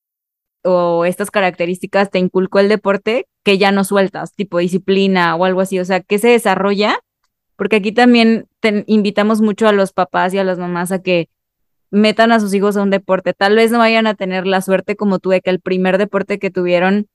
o 0.64 1.06
estas 1.06 1.32
características 1.32 2.10
te 2.10 2.20
inculcó 2.20 2.60
el 2.60 2.70
deporte 2.70 3.28
que 3.44 3.58
ya 3.58 3.72
no 3.74 3.84
sueltas, 3.84 4.34
tipo 4.34 4.60
disciplina 4.60 5.36
o 5.36 5.46
algo 5.46 5.62
así, 5.62 5.80
o 5.80 5.86
sea, 5.86 6.00
que 6.00 6.20
se 6.20 6.30
desarrolla, 6.30 7.00
porque 7.58 7.78
aquí 7.78 7.92
también 7.92 8.48
te 8.62 8.86
invitamos 8.88 9.42
mucho 9.42 9.68
a 9.68 9.74
los 9.74 9.92
papás 9.92 10.34
y 10.34 10.38
a 10.38 10.44
las 10.44 10.58
mamás 10.58 10.92
a 10.92 11.02
que 11.02 11.28
metan 11.94 12.32
a 12.32 12.40
sus 12.40 12.54
hijos 12.56 12.76
a 12.76 12.82
un 12.82 12.90
deporte. 12.90 13.34
Tal 13.34 13.56
vez 13.56 13.72
no 13.72 13.78
vayan 13.78 14.08
a 14.08 14.16
tener 14.16 14.48
la 14.48 14.62
suerte 14.62 14.96
como 14.96 15.20
tú 15.20 15.30
que 15.30 15.50
el 15.50 15.62
primer 15.62 16.00
deporte 16.00 16.40
que 16.40 16.50
tuvieron 16.50 17.08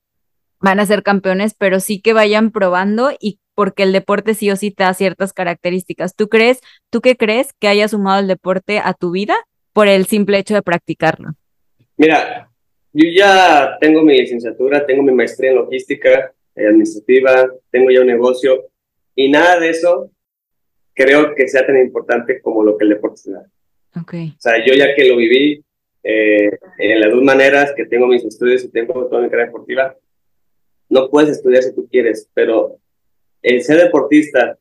van 0.60 0.78
a 0.78 0.86
ser 0.86 1.02
campeones, 1.02 1.54
pero 1.54 1.80
sí 1.80 2.00
que 2.00 2.12
vayan 2.12 2.52
probando 2.52 3.10
y 3.18 3.40
porque 3.56 3.82
el 3.82 3.92
deporte 3.92 4.34
sí 4.34 4.50
o 4.52 4.56
sí 4.56 4.70
te 4.70 4.84
da 4.84 4.94
ciertas 4.94 5.32
características. 5.32 6.14
¿Tú 6.14 6.28
crees, 6.28 6.60
tú 6.90 7.00
qué 7.00 7.16
crees 7.16 7.52
que 7.58 7.66
haya 7.66 7.88
sumado 7.88 8.20
el 8.20 8.28
deporte 8.28 8.78
a 8.78 8.94
tu 8.94 9.10
vida 9.10 9.36
por 9.72 9.88
el 9.88 10.06
simple 10.06 10.38
hecho 10.38 10.54
de 10.54 10.62
practicarlo? 10.62 11.30
Mira, 11.96 12.48
yo 12.92 13.08
ya 13.12 13.76
tengo 13.80 14.02
mi 14.02 14.16
licenciatura, 14.16 14.86
tengo 14.86 15.02
mi 15.02 15.12
maestría 15.12 15.50
en 15.50 15.56
logística 15.56 16.32
eh, 16.54 16.66
administrativa, 16.68 17.50
tengo 17.72 17.90
ya 17.90 18.00
un 18.00 18.06
negocio 18.06 18.66
y 19.16 19.28
nada 19.28 19.58
de 19.58 19.70
eso 19.70 20.12
creo 20.94 21.34
que 21.34 21.48
sea 21.48 21.66
tan 21.66 21.78
importante 21.78 22.40
como 22.40 22.62
lo 22.62 22.78
que 22.78 22.84
el 22.84 22.90
deporte 22.90 23.32
da. 23.32 23.44
Okay. 24.02 24.34
O 24.36 24.40
sea, 24.40 24.64
yo 24.64 24.74
ya 24.74 24.94
que 24.94 25.08
lo 25.08 25.16
viví 25.16 25.64
eh, 26.02 26.50
en 26.78 27.00
las 27.00 27.10
dos 27.10 27.22
maneras, 27.22 27.72
que 27.76 27.86
tengo 27.86 28.06
mis 28.06 28.24
estudios 28.24 28.64
y 28.64 28.68
tengo 28.68 29.06
toda 29.06 29.22
mi 29.22 29.28
carrera 29.28 29.46
deportiva, 29.46 29.96
no 30.88 31.10
puedes 31.10 31.30
estudiar 31.30 31.62
si 31.62 31.74
tú 31.74 31.88
quieres, 31.88 32.28
pero 32.34 32.78
el 33.42 33.62
ser 33.62 33.82
deportista, 33.82 34.58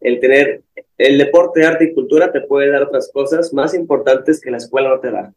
el 0.00 0.20
tener 0.20 0.62
el 0.98 1.18
deporte, 1.18 1.64
arte 1.64 1.84
y 1.84 1.94
cultura 1.94 2.32
te 2.32 2.40
puede 2.40 2.70
dar 2.70 2.84
otras 2.84 3.10
cosas 3.12 3.52
más 3.52 3.74
importantes 3.74 4.40
que 4.40 4.50
la 4.50 4.56
escuela 4.56 4.88
no 4.88 5.00
te 5.00 5.10
da. 5.10 5.34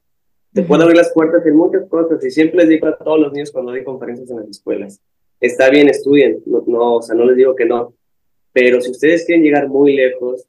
Te 0.54 0.64
puedo 0.64 0.84
abrir 0.84 0.98
las 0.98 1.12
puertas 1.14 1.46
en 1.46 1.56
muchas 1.56 1.88
cosas 1.90 2.24
y 2.24 2.32
siempre 2.32 2.60
les 2.60 2.70
digo 2.70 2.88
a 2.88 2.98
todos 2.98 3.20
los 3.20 3.34
niños 3.34 3.52
cuando 3.52 3.72
doy 3.72 3.84
conferencias 3.84 4.30
en 4.32 4.38
las 4.38 4.48
escuelas, 4.48 5.02
está 5.40 5.70
bien, 5.70 5.90
estudien, 5.90 6.42
no, 6.46 6.64
no, 6.66 6.96
o 6.96 7.02
sea, 7.02 7.16
no 7.16 7.26
les 7.26 7.36
digo 7.36 7.56
que 7.56 7.66
no, 7.66 7.94
pero 8.52 8.82
si 8.82 8.92
ustedes 8.92 9.26
quieren 9.26 9.44
llegar 9.44 9.68
muy 9.68 9.96
lejos, 9.96 10.46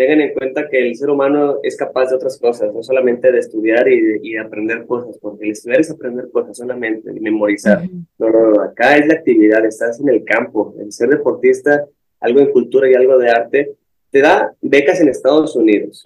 tengan 0.00 0.22
en 0.22 0.32
cuenta 0.32 0.66
que 0.66 0.78
el 0.78 0.96
ser 0.96 1.10
humano 1.10 1.58
es 1.62 1.76
capaz 1.76 2.08
de 2.08 2.16
otras 2.16 2.38
cosas, 2.38 2.72
no 2.72 2.82
solamente 2.82 3.30
de 3.30 3.38
estudiar 3.38 3.86
y 3.86 4.00
de, 4.00 4.38
aprender 4.38 4.86
cosas, 4.86 5.18
porque 5.18 5.44
el 5.44 5.50
estudiar 5.50 5.78
es 5.78 5.90
aprender 5.90 6.30
cosas 6.32 6.56
solamente, 6.56 7.10
y 7.14 7.20
memorizar. 7.20 7.86
No, 8.16 8.30
no, 8.30 8.50
no, 8.50 8.62
acá 8.62 8.96
es 8.96 9.06
la 9.06 9.12
actividad, 9.12 9.62
estás 9.66 10.00
en 10.00 10.08
el 10.08 10.24
campo, 10.24 10.74
el 10.80 10.90
ser 10.90 11.10
deportista, 11.10 11.84
algo 12.18 12.40
en 12.40 12.50
cultura 12.50 12.88
y 12.88 12.94
algo 12.94 13.18
de 13.18 13.28
arte, 13.28 13.74
te 14.10 14.22
da 14.22 14.54
becas 14.62 15.02
en 15.02 15.08
Estados 15.10 15.54
Unidos, 15.54 16.02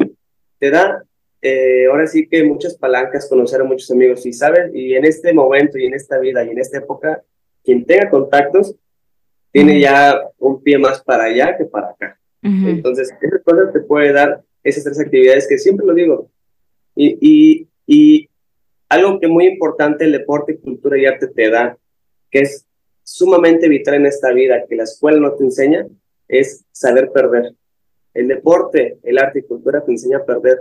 te 0.59 0.71
da 0.71 1.05
eh, 1.41 1.87
ahora 1.89 2.09
sí 2.09 2.27
que 2.27 2.43
muchas 2.43 2.77
palancas, 2.77 3.29
conocer 3.29 3.61
a 3.61 3.65
muchos 3.65 3.89
amigos. 3.93 4.27
Y 4.27 4.33
sabes, 4.33 4.75
y 4.75 4.97
en 4.97 5.05
este 5.05 5.33
momento 5.33 5.79
y 5.79 5.87
en 5.87 5.95
esta 5.95 6.19
vida 6.19 6.43
y 6.43 6.49
en 6.49 6.59
esta 6.59 6.79
época, 6.79 7.23
quien 7.63 7.85
tenga 7.85 8.11
contactos 8.11 8.75
tiene 9.53 9.79
ya 9.79 10.21
un 10.41 10.61
pie 10.61 10.79
más 10.79 11.01
para 11.01 11.27
allá 11.27 11.57
que 11.57 11.65
para 11.65 11.91
acá. 11.91 12.19
Entonces, 12.45 13.11
esas 13.23 13.43
cosas 13.43 13.73
te 13.73 13.81
puede 13.81 14.13
dar 14.13 14.43
esas 14.63 14.85
tres 14.85 15.01
actividades 15.01 15.49
que 15.49 15.59
siempre 15.59 15.87
lo 15.87 15.95
digo. 15.95 16.31
Y, 16.95 17.17
y, 17.21 17.69
y 17.87 18.29
algo 18.89 19.19
que 19.19 19.29
muy 19.29 19.47
importante 19.47 20.05
el 20.05 20.13
deporte, 20.13 20.59
cultura 20.59 20.99
y 20.99 21.07
arte 21.07 21.29
te 21.29 21.51
da, 21.51 21.79
que 22.31 22.41
es 22.41 22.67
sumamente 23.03 23.69
vital 23.69 23.95
en 23.95 24.07
esta 24.07 24.31
vida, 24.33 24.65
que 24.69 24.77
la 24.77 24.85
escuela 24.85 25.19
no 25.19 25.33
te 25.33 25.45
enseña, 25.45 25.87
es 26.29 26.65
saber 26.71 27.11
perder. 27.13 27.55
El 28.13 28.29
deporte, 28.29 28.99
el 29.03 29.19
arte 29.19 29.41
y 29.41 29.43
cultura 29.43 29.85
te 29.85 29.93
enseña 29.93 30.19
a 30.19 30.25
perder. 30.25 30.59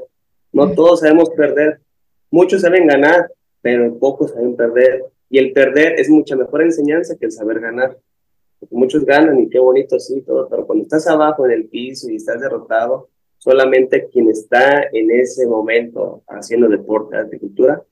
No 0.51 0.71
todos 0.73 1.01
sabemos 1.01 1.29
perder. 1.31 1.81
Muchos 2.31 2.61
saben 2.61 2.87
ganar, 2.87 3.29
pero 3.61 3.97
pocos 3.99 4.31
saben 4.31 4.55
perder. 4.55 5.03
Y 5.29 5.37
el 5.37 5.51
perder 5.51 5.99
es 5.99 6.09
mucha 6.09 6.35
mejor 6.35 6.61
enseñanza 6.61 7.15
que 7.17 7.25
el 7.25 7.31
saber 7.31 7.59
ganar. 7.59 7.97
Muchos 8.72 9.05
ganan 9.05 9.39
y 9.39 9.50
qué 9.50 9.60
bonito, 9.60 10.00
sí, 10.00 10.22
todo, 10.22 10.48
pero 10.50 10.65
cuando 10.65 10.84
estás 10.84 11.08
abajo 11.08 11.46
en 11.46 11.51
el 11.51 11.65
piso 11.65 12.10
y 12.10 12.15
estás 12.15 12.41
derrotado, 12.41 13.10
solamente 13.38 14.08
quien 14.10 14.29
está 14.29 14.84
en 14.91 15.12
ese 15.12 15.46
momento 15.48 16.24
haciendo 16.27 16.70
deporte, 16.70 17.17
agricultura, 17.17 17.84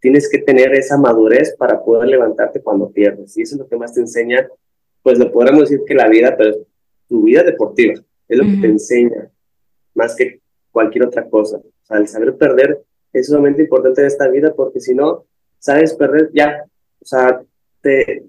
tienes 0.00 0.28
que 0.28 0.38
tener 0.38 0.74
esa 0.74 0.98
madurez 0.98 1.56
para 1.56 1.82
poder 1.82 2.08
levantarte 2.08 2.60
cuando 2.60 2.90
pierdes. 2.90 3.36
Y 3.36 3.42
eso 3.42 3.56
es 3.56 3.60
lo 3.62 3.68
que 3.68 3.76
más 3.76 3.94
te 3.94 4.00
enseña, 4.00 4.48
pues 5.02 5.18
le 5.18 5.26
podríamos 5.26 5.62
decir 5.62 5.84
que 5.86 5.94
la 5.94 6.08
vida, 6.08 6.36
pero 6.36 6.56
tu 7.08 7.22
vida 7.22 7.42
deportiva, 7.42 7.94
es 8.28 8.38
lo 8.38 8.44
que 8.44 8.60
te 8.60 8.66
enseña, 8.66 9.30
más 9.94 10.14
que 10.14 10.40
cualquier 10.70 11.06
otra 11.06 11.28
cosa. 11.28 11.56
O 11.56 11.86
sea, 11.86 11.98
el 11.98 12.08
saber 12.08 12.36
perder 12.36 12.82
es 13.12 13.26
sumamente 13.26 13.62
importante 13.62 14.00
en 14.00 14.06
esta 14.06 14.28
vida 14.28 14.54
porque 14.54 14.80
si 14.80 14.94
no 14.94 15.24
sabes 15.58 15.94
perder, 15.94 16.30
ya, 16.34 16.64
o 17.00 17.04
sea, 17.04 17.42
te, 17.80 18.24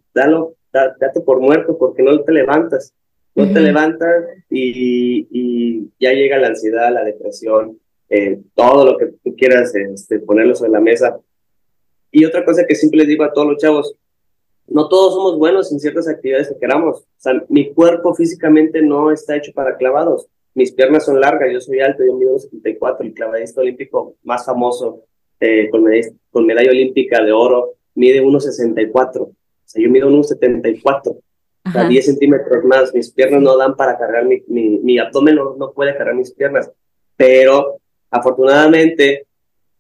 date 1.00 1.22
por 1.22 1.40
muerto 1.40 1.78
porque 1.78 2.04
no 2.04 2.22
te 2.22 2.32
levantas. 2.32 2.94
No 3.36 3.52
te 3.52 3.60
levantas 3.60 4.24
y, 4.50 5.28
y, 5.30 5.92
ya 6.00 6.14
llega 6.14 6.38
la 6.38 6.48
ansiedad, 6.48 6.90
la 6.94 7.04
depresión, 7.04 7.78
eh, 8.08 8.40
todo 8.54 8.86
lo 8.86 8.98
que 8.98 9.08
tú 9.08 9.36
quieras 9.36 9.76
este, 9.76 10.20
ponerlo 10.20 10.56
sobre 10.56 10.72
la 10.72 10.80
mesa. 10.80 11.20
Y 12.12 12.24
otra 12.24 12.46
cosa 12.46 12.66
que 12.66 12.76
siempre 12.76 13.00
les 13.00 13.10
digo 13.10 13.26
a 13.26 13.34
todos 13.34 13.48
los 13.50 13.58
chavos, 13.58 13.96
no 14.68 14.88
todos 14.88 15.16
somos 15.16 15.38
buenos 15.38 15.70
en 15.74 15.82
ciertas 15.82 16.08
actividades 16.08 16.48
que 16.48 16.60
queramos. 16.60 17.02
O 17.02 17.06
sea, 17.18 17.44
mi 17.50 17.74
cuerpo 17.74 18.16
físicamente 18.16 18.82
no 18.82 19.12
está 19.12 19.36
hecho 19.36 19.52
para 19.54 19.76
clavados. 19.76 20.28
Mis 20.54 20.72
piernas 20.72 21.04
son 21.06 21.20
largas, 21.20 21.52
yo 21.52 21.60
soy 21.60 21.82
alto, 21.82 22.06
yo 22.06 22.16
mido 22.16 22.40
74, 22.40 23.06
el 23.06 23.14
clavadista 23.14 23.60
olímpico 23.60 24.16
más 24.24 24.46
famoso 24.46 25.04
eh, 25.42 25.70
con, 25.70 25.84
medalla, 25.84 26.10
con 26.32 26.46
medalla 26.46 26.72
olímpica 26.72 27.22
de 27.22 27.34
oro 27.34 27.74
mide 27.96 28.24
1,64. 28.24 29.30
O 29.66 29.68
sea, 29.68 29.84
yo 29.84 29.90
mido 29.90 30.10
1,74. 30.10 31.18
O 31.68 31.72
sea, 31.72 31.88
10 31.88 32.06
centímetros 32.06 32.64
más. 32.64 32.94
Mis 32.94 33.12
piernas 33.12 33.42
no 33.42 33.58
dan 33.58 33.76
para 33.76 33.98
cargar 33.98 34.26
mi, 34.26 34.44
mi, 34.48 34.78
mi 34.80 35.00
abdomen, 35.00 35.36
no, 35.36 35.56
no 35.56 35.72
puede 35.72 35.98
cargar 35.98 36.16
mis 36.16 36.32
piernas. 36.32 36.72
Pero 37.18 37.80
afortunadamente 38.12 39.26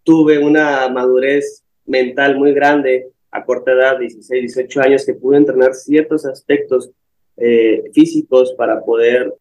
tuve 0.04 0.40
una 0.40 0.90
madurez 0.90 1.64
mental 1.86 2.38
muy 2.38 2.54
grande 2.54 3.10
a 3.32 3.44
corta 3.44 3.72
edad, 3.72 4.00
16, 4.00 4.42
18 4.42 4.82
años, 4.82 5.06
que 5.06 5.14
pude 5.14 5.38
entrenar 5.38 5.74
ciertos 5.74 6.26
aspectos 6.26 6.90
eh, 7.38 7.84
físicos 7.94 8.54
para 8.58 8.82
poder, 8.82 9.34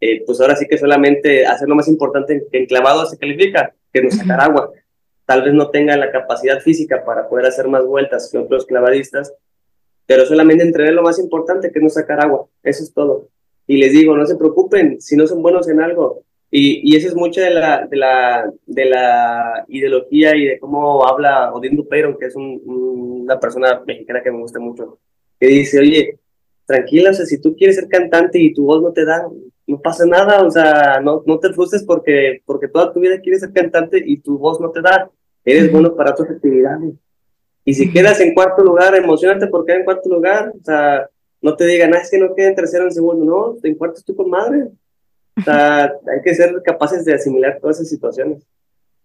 eh, 0.00 0.22
pues 0.24 0.40
ahora 0.40 0.56
sí 0.56 0.66
que 0.66 0.78
solamente 0.78 1.44
hacer 1.44 1.68
lo 1.68 1.74
más 1.74 1.88
importante 1.88 2.46
que 2.50 2.58
en 2.58 2.66
clavado 2.66 3.04
se 3.04 3.18
califica, 3.18 3.74
que 3.92 4.02
no 4.02 4.10
sacar 4.10 4.40
agua. 4.40 4.70
Tal 5.28 5.42
vez 5.42 5.52
no 5.52 5.68
tenga 5.68 5.94
la 5.98 6.10
capacidad 6.10 6.58
física 6.60 7.04
para 7.04 7.28
poder 7.28 7.44
hacer 7.44 7.68
más 7.68 7.84
vueltas 7.84 8.30
que 8.32 8.38
otros 8.38 8.64
clavadistas, 8.64 9.34
pero 10.06 10.24
solamente 10.24 10.64
entrenar 10.64 10.94
lo 10.94 11.02
más 11.02 11.18
importante 11.18 11.70
que 11.70 11.80
no 11.80 11.90
sacar 11.90 12.24
agua. 12.24 12.46
Eso 12.62 12.82
es 12.82 12.94
todo. 12.94 13.28
Y 13.66 13.76
les 13.76 13.92
digo, 13.92 14.16
no 14.16 14.24
se 14.24 14.36
preocupen 14.36 15.02
si 15.02 15.16
no 15.16 15.26
son 15.26 15.42
buenos 15.42 15.68
en 15.68 15.82
algo, 15.82 16.22
y, 16.50 16.80
y 16.90 16.96
eso 16.96 17.08
es 17.08 17.14
mucha 17.14 17.42
de 17.42 17.50
la, 17.50 17.86
de, 17.86 17.96
la, 17.98 18.50
de 18.64 18.84
la 18.86 19.66
ideología 19.68 20.34
y 20.34 20.46
de 20.46 20.58
cómo 20.58 21.06
habla 21.06 21.52
Odín 21.52 21.76
Dupeiro, 21.76 22.16
que 22.16 22.24
es 22.24 22.36
un, 22.36 22.62
una 22.64 23.38
persona 23.38 23.82
mexicana 23.86 24.22
que 24.22 24.32
me 24.32 24.38
gusta 24.38 24.58
mucho, 24.58 24.98
que 25.38 25.46
dice, 25.46 25.78
oye, 25.78 26.18
tranquila, 26.64 27.10
o 27.10 27.12
sea, 27.12 27.26
si 27.26 27.38
tú 27.38 27.54
quieres 27.54 27.76
ser 27.76 27.88
cantante 27.88 28.38
y 28.40 28.54
tu 28.54 28.64
voz 28.64 28.80
no 28.82 28.94
te 28.94 29.04
da, 29.04 29.28
no 29.66 29.80
pasa 29.82 30.06
nada, 30.06 30.42
o 30.42 30.50
sea, 30.50 31.00
no, 31.02 31.22
no 31.26 31.38
te 31.38 31.52
frustres 31.52 31.84
porque, 31.84 32.40
porque 32.46 32.68
toda 32.68 32.94
tu 32.94 33.00
vida 33.00 33.20
quieres 33.20 33.42
ser 33.42 33.52
cantante 33.52 34.02
y 34.02 34.16
tu 34.20 34.38
voz 34.38 34.58
no 34.58 34.70
te 34.70 34.80
da, 34.80 35.10
eres 35.50 35.72
bueno 35.72 35.94
para 35.94 36.12
otras 36.12 36.30
actividades. 36.30 36.94
Y 37.64 37.74
si 37.74 37.92
quedas 37.92 38.20
en 38.20 38.34
cuarto 38.34 38.62
lugar, 38.62 38.94
emocionate 38.94 39.46
por 39.46 39.64
quedar 39.64 39.80
en 39.80 39.84
cuarto 39.84 40.08
lugar, 40.08 40.52
o 40.58 40.64
sea, 40.64 41.08
no 41.42 41.54
te 41.54 41.66
digan, 41.66 41.94
ah, 41.94 41.98
es 41.98 42.10
que 42.10 42.18
no 42.18 42.34
queda 42.34 42.48
en 42.48 42.54
tercero 42.54 42.84
o 42.84 42.86
en 42.86 42.94
segundo, 42.94 43.24
no, 43.24 43.56
en 43.62 43.74
cuarto 43.74 43.98
estoy 43.98 44.16
con 44.16 44.30
madre, 44.30 44.68
o 45.36 45.42
sea, 45.42 45.84
hay 46.12 46.22
que 46.24 46.34
ser 46.34 46.62
capaces 46.64 47.04
de 47.04 47.14
asimilar 47.14 47.58
todas 47.60 47.76
esas 47.76 47.90
situaciones. 47.90 48.42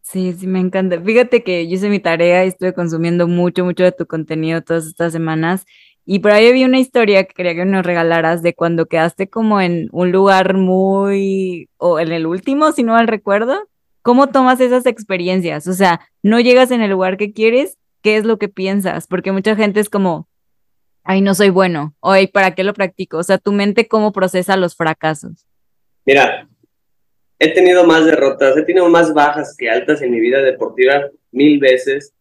Sí, 0.01 0.33
sí, 0.33 0.47
me 0.47 0.59
encanta. 0.59 1.01
Fíjate 1.01 1.43
que 1.43 1.67
yo 1.67 1.75
hice 1.75 1.89
mi 1.89 1.99
tarea 1.99 2.43
y 2.43 2.49
estuve 2.49 2.73
consumiendo 2.73 3.27
mucho, 3.27 3.63
mucho 3.63 3.83
de 3.83 3.93
tu 3.93 4.05
contenido 4.05 4.61
todas 4.61 4.85
estas 4.85 5.13
semanas. 5.13 5.65
Y 6.05 6.19
por 6.19 6.31
ahí 6.31 6.47
había 6.47 6.65
una 6.65 6.79
historia 6.79 7.23
que 7.23 7.33
quería 7.33 7.55
que 7.55 7.65
nos 7.65 7.85
regalaras 7.85 8.41
de 8.41 8.53
cuando 8.53 8.87
quedaste 8.87 9.29
como 9.29 9.61
en 9.61 9.87
un 9.93 10.11
lugar 10.11 10.55
muy, 10.55 11.69
o 11.77 11.99
en 11.99 12.11
el 12.11 12.27
último, 12.27 12.73
si 12.73 12.83
no 12.83 12.93
mal 12.93 13.07
recuerdo. 13.07 13.67
¿Cómo 14.03 14.27
tomas 14.27 14.59
esas 14.59 14.85
experiencias? 14.85 15.65
O 15.67 15.73
sea, 15.73 16.01
no 16.21 16.39
llegas 16.41 16.71
en 16.71 16.81
el 16.81 16.91
lugar 16.91 17.15
que 17.17 17.31
quieres, 17.31 17.77
¿qué 18.01 18.17
es 18.17 18.25
lo 18.25 18.37
que 18.37 18.49
piensas? 18.49 19.07
Porque 19.07 19.31
mucha 19.31 19.55
gente 19.55 19.79
es 19.79 19.89
como, 19.89 20.27
ay, 21.03 21.21
no 21.21 21.33
soy 21.33 21.49
bueno, 21.49 21.95
o 22.01 22.11
ay, 22.11 22.27
¿para 22.27 22.53
qué 22.53 22.65
lo 22.65 22.73
practico? 22.73 23.17
O 23.17 23.23
sea, 23.23 23.37
tu 23.37 23.53
mente 23.53 23.87
cómo 23.87 24.11
procesa 24.11 24.57
los 24.57 24.75
fracasos. 24.75 25.47
Mira, 26.05 26.49
he 27.39 27.53
tenido 27.53 27.85
más 27.85 28.05
derrotas, 28.05 28.57
he 28.57 28.63
tenido 28.63 28.89
más 28.89 29.13
bajas 29.13 29.55
que 29.57 29.69
altas 29.69 30.01
en 30.01 30.11
mi 30.11 30.19
vida 30.19 30.41
deportiva 30.41 31.09
mil 31.31 31.59
veces. 31.59 32.13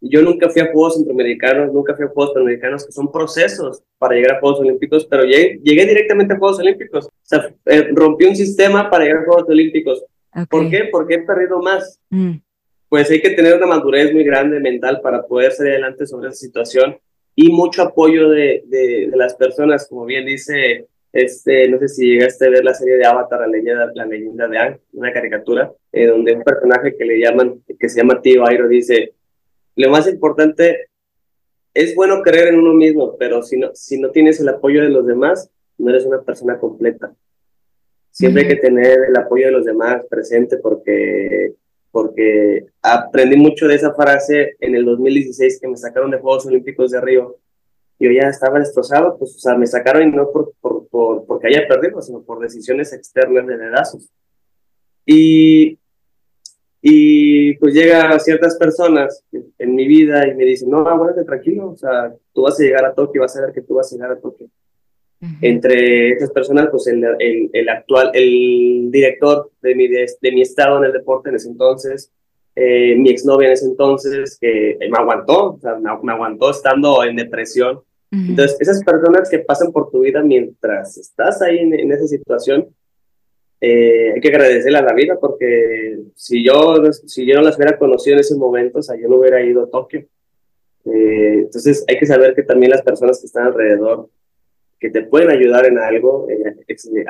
Yo 0.00 0.22
nunca 0.22 0.48
fui 0.48 0.62
a 0.62 0.70
Juegos 0.70 0.94
Centroamericanos, 0.94 1.72
nunca 1.72 1.96
fui 1.96 2.04
a 2.04 2.08
Juegos 2.08 2.34
Panamericanos, 2.34 2.86
que 2.86 2.92
son 2.92 3.10
procesos 3.10 3.82
para 3.98 4.14
llegar 4.14 4.36
a 4.36 4.40
Juegos 4.40 4.60
Olímpicos, 4.60 5.04
pero 5.06 5.24
llegué, 5.24 5.58
directamente 5.86 6.34
a 6.34 6.38
Juegos 6.38 6.60
Olímpicos. 6.60 7.06
O 7.06 7.10
sea, 7.22 7.52
eh, 7.64 7.88
rompí 7.92 8.26
un 8.26 8.36
sistema 8.36 8.88
para 8.88 9.04
llegar 9.04 9.22
a 9.22 9.24
Juegos 9.24 9.48
Olímpicos. 9.48 10.04
¿Por 10.50 10.70
qué? 10.70 10.88
Porque 10.90 11.14
he 11.14 11.22
perdido 11.22 11.60
más. 11.60 12.00
Mm. 12.10 12.34
Pues 12.88 13.10
hay 13.10 13.20
que 13.20 13.30
tener 13.30 13.54
una 13.56 13.66
madurez 13.66 14.12
muy 14.12 14.24
grande 14.24 14.60
mental 14.60 15.00
para 15.02 15.22
poder 15.22 15.52
salir 15.52 15.72
adelante 15.72 16.06
sobre 16.06 16.28
esa 16.28 16.36
situación 16.36 16.98
y 17.34 17.50
mucho 17.50 17.82
apoyo 17.82 18.28
de, 18.30 18.62
de, 18.66 19.08
de 19.10 19.16
las 19.16 19.34
personas, 19.34 19.88
como 19.88 20.04
bien 20.04 20.24
dice 20.24 20.86
este, 21.16 21.66
no 21.68 21.78
sé 21.78 21.88
si 21.88 22.06
llegaste 22.10 22.46
a 22.46 22.50
ver 22.50 22.62
la 22.62 22.74
serie 22.74 22.96
de 22.96 23.06
Avatar, 23.06 23.40
la 23.40 23.46
leyenda, 23.46 23.90
la 23.94 24.04
leyenda 24.04 24.48
de 24.48 24.58
Ang, 24.58 24.78
una 24.92 25.12
caricatura, 25.12 25.72
eh, 25.90 26.06
donde 26.06 26.34
un 26.34 26.42
personaje 26.42 26.94
que 26.94 27.06
le 27.06 27.18
llaman, 27.18 27.62
que 27.78 27.88
se 27.88 28.00
llama 28.00 28.20
Tío 28.20 28.46
Airo, 28.46 28.68
dice, 28.68 29.14
lo 29.76 29.90
más 29.90 30.06
importante 30.08 30.88
es 31.72 31.94
bueno 31.94 32.20
creer 32.22 32.48
en 32.48 32.58
uno 32.58 32.74
mismo, 32.74 33.16
pero 33.18 33.42
si 33.42 33.56
no, 33.56 33.70
si 33.74 33.98
no 33.98 34.10
tienes 34.10 34.40
el 34.40 34.48
apoyo 34.50 34.82
de 34.82 34.90
los 34.90 35.06
demás, 35.06 35.50
no 35.78 35.88
eres 35.88 36.04
una 36.04 36.20
persona 36.20 36.58
completa. 36.58 37.14
Siempre 38.16 38.42
hay 38.42 38.48
que 38.48 38.56
tener 38.56 38.98
el 39.08 39.16
apoyo 39.16 39.46
de 39.46 39.52
los 39.52 39.64
demás 39.66 40.04
presente 40.08 40.56
porque, 40.56 41.52
porque 41.90 42.64
aprendí 42.80 43.36
mucho 43.36 43.68
de 43.68 43.74
esa 43.74 43.92
frase 43.92 44.56
en 44.60 44.74
el 44.74 44.86
2016 44.86 45.60
que 45.60 45.68
me 45.68 45.76
sacaron 45.76 46.10
de 46.10 46.18
Juegos 46.18 46.46
Olímpicos 46.46 46.92
de 46.92 47.00
Río 47.02 47.36
yo 47.98 48.10
ya 48.10 48.28
estaba 48.28 48.58
destrozado, 48.58 49.16
pues, 49.18 49.36
o 49.36 49.38
sea, 49.38 49.56
me 49.56 49.66
sacaron 49.66 50.02
y 50.02 50.12
no 50.12 50.30
por, 50.30 50.52
por, 50.60 50.86
por 50.88 51.26
porque 51.26 51.48
haya 51.48 51.66
perdido, 51.66 52.02
sino 52.02 52.22
por 52.22 52.40
decisiones 52.40 52.92
externas 52.92 53.46
de 53.46 53.56
dedazos. 53.56 54.10
Y, 55.06 55.78
y 56.82 57.54
pues 57.56 57.74
llega 57.74 58.18
ciertas 58.18 58.56
personas 58.56 59.24
en 59.32 59.74
mi 59.74 59.86
vida 59.86 60.28
y 60.28 60.34
me 60.34 60.44
dicen, 60.44 60.68
no, 60.68 60.86
aguántate 60.86 61.24
tranquilo, 61.24 61.70
o 61.70 61.76
sea, 61.76 62.14
tú 62.32 62.42
vas 62.42 62.60
a 62.60 62.62
llegar 62.62 62.84
a 62.84 62.94
Tokio, 62.94 63.22
vas 63.22 63.36
a 63.36 63.42
ver 63.42 63.52
que 63.54 63.62
tú 63.62 63.74
vas 63.74 63.90
a 63.92 63.96
llegar 63.96 64.12
a 64.12 64.20
Tokio. 64.20 64.48
Entre 65.40 66.10
esas 66.10 66.30
personas, 66.30 66.68
pues 66.70 66.86
el, 66.86 67.04
el, 67.18 67.50
el, 67.52 67.68
actual, 67.68 68.10
el 68.14 68.90
director 68.90 69.50
de 69.62 69.74
mi, 69.74 69.88
de, 69.88 70.06
de 70.20 70.32
mi 70.32 70.42
estado 70.42 70.78
en 70.78 70.84
el 70.84 70.92
deporte 70.92 71.30
en 71.30 71.36
ese 71.36 71.48
entonces, 71.48 72.12
eh, 72.58 72.96
mi 72.96 73.10
exnovia 73.10 73.48
en 73.48 73.52
ese 73.52 73.66
entonces, 73.66 74.38
que 74.40 74.78
me 74.80 74.96
aguantó, 74.98 75.52
o 75.52 75.60
sea, 75.60 75.76
me, 75.76 76.12
aguantó 76.12 76.50
estando 76.50 77.04
en 77.04 77.16
depresión. 77.16 77.80
Entonces, 78.10 78.56
esas 78.60 78.82
personas 78.82 79.28
que 79.28 79.40
pasan 79.40 79.72
por 79.72 79.90
tu 79.90 80.00
vida 80.00 80.22
mientras 80.22 80.96
estás 80.96 81.42
ahí 81.42 81.58
en, 81.58 81.92
esa 81.92 82.06
situación, 82.06 82.66
eh, 83.60 84.12
hay 84.14 84.20
que 84.22 84.28
agradecerle 84.28 84.78
a 84.78 84.82
la 84.82 84.94
vida 84.94 85.18
porque 85.20 85.98
si 86.14 86.42
yo, 86.42 86.76
si 86.92 87.26
yo 87.26 87.34
no 87.34 87.42
las 87.42 87.56
hubiera 87.56 87.76
conocido 87.76 88.14
en 88.14 88.20
ese 88.20 88.36
momento, 88.36 88.78
o 88.78 88.82
sea, 88.82 88.96
yo 88.98 89.06
no 89.08 89.16
hubiera 89.16 89.42
ido 89.42 89.64
a 89.64 89.68
Tokio. 89.68 90.06
Eh, 90.86 91.40
entonces, 91.40 91.84
hay 91.86 91.98
que 91.98 92.06
saber 92.06 92.34
que 92.34 92.42
también 92.42 92.70
las 92.70 92.82
personas 92.82 93.20
que 93.20 93.26
están 93.26 93.48
alrededor, 93.48 94.08
que 94.86 95.00
te 95.00 95.06
pueden 95.06 95.30
ayudar 95.30 95.66
en 95.66 95.78
algo, 95.78 96.26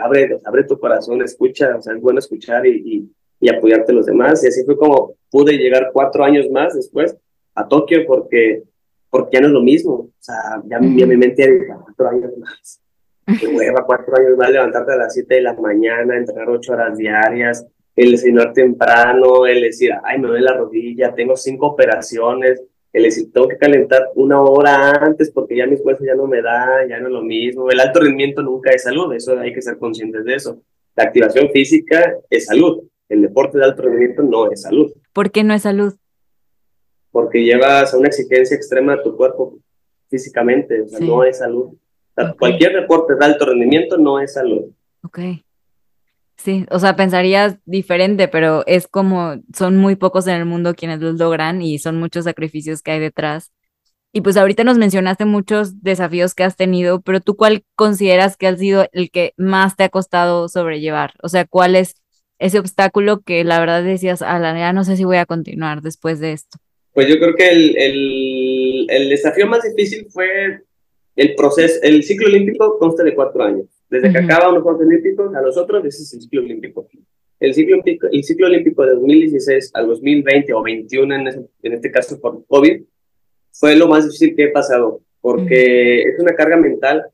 abre, 0.02 0.40
abre 0.44 0.64
tu 0.64 0.78
corazón, 0.78 1.22
escucha, 1.22 1.76
o 1.76 1.82
sea, 1.82 1.94
es 1.94 2.00
bueno 2.00 2.18
escuchar 2.18 2.66
y 2.66 3.10
y 3.40 3.48
apoyarte 3.48 3.92
a 3.92 3.94
los 3.94 4.06
demás. 4.06 4.42
Y 4.44 4.48
así 4.48 4.64
fue 4.64 4.76
como 4.76 5.14
pude 5.30 5.56
llegar 5.56 5.90
cuatro 5.92 6.24
años 6.24 6.48
más 6.50 6.74
después 6.74 7.16
a 7.54 7.66
Tokio 7.66 8.04
porque, 8.06 8.62
porque 9.10 9.36
ya 9.36 9.40
no 9.40 9.46
es 9.48 9.52
lo 9.52 9.62
mismo. 9.62 9.92
O 9.92 10.12
sea, 10.18 10.62
ya, 10.66 10.78
mi 10.78 11.04
mente 11.16 11.42
era 11.42 11.76
cuatro 11.76 12.08
años 12.08 12.36
más. 12.38 12.80
Que 13.40 13.48
hueva, 13.48 13.84
cuatro 13.84 14.16
años 14.16 14.36
más, 14.36 14.52
levantarte 14.52 14.92
a 14.92 14.96
las 14.96 15.12
siete 15.12 15.34
de 15.34 15.40
la 15.42 15.52
mañana, 15.54 16.16
entrenar 16.16 16.48
ocho 16.48 16.74
horas 16.74 16.96
diarias, 16.96 17.66
el 17.96 18.12
desayunar 18.12 18.52
temprano, 18.52 19.46
el 19.46 19.62
decir, 19.62 19.90
ay, 20.04 20.20
me 20.20 20.28
duele 20.28 20.44
la 20.44 20.56
rodilla, 20.56 21.12
tengo 21.12 21.34
cinco 21.34 21.66
operaciones, 21.66 22.62
el 22.96 23.02
decir, 23.02 23.30
tengo 23.30 23.46
que 23.46 23.58
calentar 23.58 24.08
una 24.14 24.40
hora 24.40 24.92
antes 24.92 25.30
porque 25.30 25.54
ya 25.54 25.66
mis 25.66 25.84
huesos 25.84 26.06
ya 26.06 26.14
no 26.14 26.26
me 26.26 26.40
dan, 26.40 26.88
ya 26.88 26.98
no 26.98 27.08
es 27.08 27.12
lo 27.12 27.20
mismo. 27.20 27.70
El 27.70 27.78
alto 27.78 28.00
rendimiento 28.00 28.40
nunca 28.40 28.70
es 28.70 28.84
salud, 28.84 29.12
eso 29.12 29.38
hay 29.38 29.52
que 29.52 29.60
ser 29.60 29.76
conscientes 29.76 30.24
de 30.24 30.34
eso. 30.34 30.62
La 30.94 31.04
activación 31.04 31.50
física 31.50 32.16
es 32.30 32.46
salud, 32.46 32.84
el 33.10 33.20
deporte 33.20 33.58
de 33.58 33.64
alto 33.64 33.82
rendimiento 33.82 34.22
no 34.22 34.50
es 34.50 34.62
salud. 34.62 34.90
¿Por 35.12 35.30
qué 35.30 35.44
no 35.44 35.52
es 35.52 35.62
salud? 35.62 35.94
Porque 37.10 37.44
llevas 37.44 37.92
a 37.92 37.98
una 37.98 38.08
exigencia 38.08 38.56
extrema 38.56 38.94
a 38.94 39.02
tu 39.02 39.14
cuerpo 39.14 39.58
físicamente, 40.08 40.80
o 40.80 40.88
sea, 40.88 40.98
no 41.00 41.22
es 41.22 41.36
salud. 41.36 41.74
Cualquier 42.38 42.80
deporte 42.80 43.14
de 43.14 43.24
alto 43.26 43.44
rendimiento 43.44 43.98
no 43.98 44.20
es 44.20 44.32
salud. 44.32 44.70
Ok. 45.02 45.18
Sí, 46.36 46.66
o 46.70 46.78
sea, 46.78 46.96
pensarías 46.96 47.56
diferente, 47.64 48.28
pero 48.28 48.64
es 48.66 48.86
como 48.88 49.36
son 49.54 49.76
muy 49.78 49.96
pocos 49.96 50.26
en 50.26 50.34
el 50.34 50.44
mundo 50.44 50.74
quienes 50.74 51.00
los 51.00 51.16
logran 51.16 51.62
y 51.62 51.78
son 51.78 51.98
muchos 51.98 52.24
sacrificios 52.24 52.82
que 52.82 52.92
hay 52.92 53.00
detrás. 53.00 53.52
Y 54.12 54.20
pues 54.20 54.36
ahorita 54.36 54.64
nos 54.64 54.78
mencionaste 54.78 55.24
muchos 55.24 55.82
desafíos 55.82 56.34
que 56.34 56.44
has 56.44 56.56
tenido, 56.56 57.00
pero 57.02 57.20
tú 57.20 57.36
cuál 57.36 57.64
consideras 57.74 58.36
que 58.36 58.46
ha 58.46 58.56
sido 58.56 58.86
el 58.92 59.10
que 59.10 59.32
más 59.36 59.76
te 59.76 59.84
ha 59.84 59.88
costado 59.88 60.48
sobrellevar? 60.48 61.12
O 61.22 61.28
sea, 61.28 61.44
¿cuál 61.46 61.74
es 61.74 61.96
ese 62.38 62.58
obstáculo 62.58 63.22
que 63.22 63.44
la 63.44 63.58
verdad 63.58 63.82
decías, 63.82 64.22
a 64.22 64.38
la 64.38 64.56
ya 64.58 64.72
no 64.72 64.84
sé 64.84 64.96
si 64.96 65.04
voy 65.04 65.16
a 65.16 65.26
continuar 65.26 65.82
después 65.82 66.20
de 66.20 66.32
esto? 66.32 66.58
Pues 66.92 67.08
yo 67.08 67.18
creo 67.18 67.34
que 67.34 67.50
el, 67.50 67.76
el, 67.76 68.86
el 68.88 69.08
desafío 69.10 69.46
más 69.46 69.62
difícil 69.62 70.06
fue 70.10 70.62
el 71.16 71.34
proceso, 71.34 71.80
el 71.82 72.02
ciclo 72.04 72.28
olímpico 72.28 72.78
consta 72.78 73.02
de 73.02 73.14
cuatro 73.14 73.42
años. 73.42 73.66
Desde 73.88 74.12
que 74.12 74.18
acaban 74.18 74.54
los 74.54 74.62
Juegos 74.62 74.82
Olímpicos 74.82 75.34
a 75.34 75.40
los 75.40 75.56
otros, 75.56 75.84
ese 75.84 76.02
es 76.02 76.14
el 76.14 76.20
ciclo 76.22 76.42
olímpico. 76.42 76.86
El 77.38 77.54
ciclo, 77.54 77.74
olímpico, 77.74 78.06
el 78.10 78.24
ciclo 78.24 78.46
olímpico 78.46 78.84
de 78.84 78.92
2016 78.92 79.70
al 79.74 79.86
2020 79.86 80.52
o 80.54 80.62
21, 80.62 81.14
en, 81.14 81.48
en 81.62 81.72
este 81.72 81.90
caso 81.90 82.20
por 82.20 82.44
COVID, 82.46 82.82
fue 83.52 83.76
lo 83.76 83.88
más 83.88 84.04
difícil 84.04 84.34
que 84.34 84.44
he 84.44 84.50
pasado, 84.50 85.00
porque 85.20 86.02
es 86.02 86.18
una 86.18 86.34
carga 86.34 86.56
mental 86.56 87.06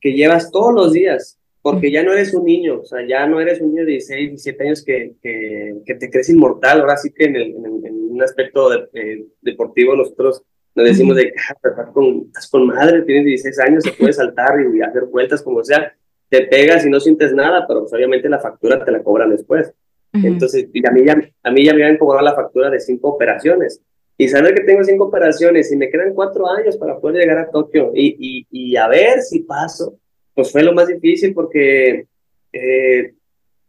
que 0.00 0.14
llevas 0.14 0.50
todos 0.50 0.72
los 0.74 0.92
días, 0.92 1.38
porque 1.60 1.90
ya 1.90 2.02
no 2.02 2.12
eres 2.12 2.32
un 2.32 2.44
niño, 2.44 2.80
o 2.80 2.84
sea, 2.84 3.06
ya 3.06 3.26
no 3.26 3.40
eres 3.40 3.60
un 3.60 3.70
niño 3.70 3.84
de 3.84 3.92
16, 3.92 4.30
17 4.30 4.64
años 4.64 4.84
que, 4.84 5.12
que, 5.22 5.74
que 5.84 5.94
te 5.96 6.10
crees 6.10 6.30
inmortal, 6.30 6.80
ahora 6.80 6.96
sí 6.96 7.10
que 7.14 7.24
en, 7.24 7.36
el, 7.36 7.42
en, 7.50 8.10
un 8.10 8.22
aspecto 8.22 8.72
eh, 8.94 9.26
deportivo 9.40 9.94
nosotros 9.94 10.42
nos 10.74 10.86
decimos 10.86 11.16
de 11.16 11.24
que 11.24 11.34
ah, 11.38 11.56
estás, 11.62 11.90
con, 11.90 12.24
estás 12.26 12.48
con 12.48 12.66
madre, 12.66 13.02
tienes 13.02 13.24
16 13.24 13.58
años, 13.60 13.84
se 13.84 13.92
puede 13.92 14.12
saltar 14.12 14.54
y 14.60 14.80
hacer 14.80 15.04
vueltas 15.04 15.42
como 15.42 15.64
sea, 15.64 15.92
te 16.28 16.46
pegas 16.46 16.86
y 16.86 16.90
no 16.90 17.00
sientes 17.00 17.32
nada, 17.32 17.66
pero 17.66 17.80
pues, 17.80 17.92
obviamente 17.92 18.28
la 18.28 18.38
factura 18.38 18.84
te 18.84 18.92
la 18.92 19.02
cobran 19.02 19.30
después. 19.30 19.72
Entonces, 20.12 20.68
y 20.72 20.86
a 20.86 20.90
mí, 20.90 21.04
ya, 21.04 21.20
a 21.42 21.50
mí 21.50 21.64
ya 21.64 21.72
me 21.72 21.84
habían 21.84 21.98
cobrado 21.98 22.24
la 22.24 22.34
factura 22.34 22.68
de 22.68 22.80
cinco 22.80 23.10
operaciones. 23.10 23.80
Y 24.18 24.28
saber 24.28 24.54
que 24.54 24.64
tengo 24.64 24.82
cinco 24.84 25.04
operaciones 25.04 25.72
y 25.72 25.76
me 25.76 25.88
quedan 25.88 26.14
cuatro 26.14 26.48
años 26.48 26.76
para 26.76 26.98
poder 26.98 27.22
llegar 27.22 27.38
a 27.38 27.50
Tokio 27.50 27.92
y, 27.94 28.16
y, 28.18 28.46
y 28.50 28.76
a 28.76 28.86
ver 28.86 29.22
si 29.22 29.40
paso, 29.40 29.98
pues 30.34 30.52
fue 30.52 30.62
lo 30.62 30.74
más 30.74 30.88
difícil 30.88 31.32
porque 31.32 32.06
eh, 32.52 33.14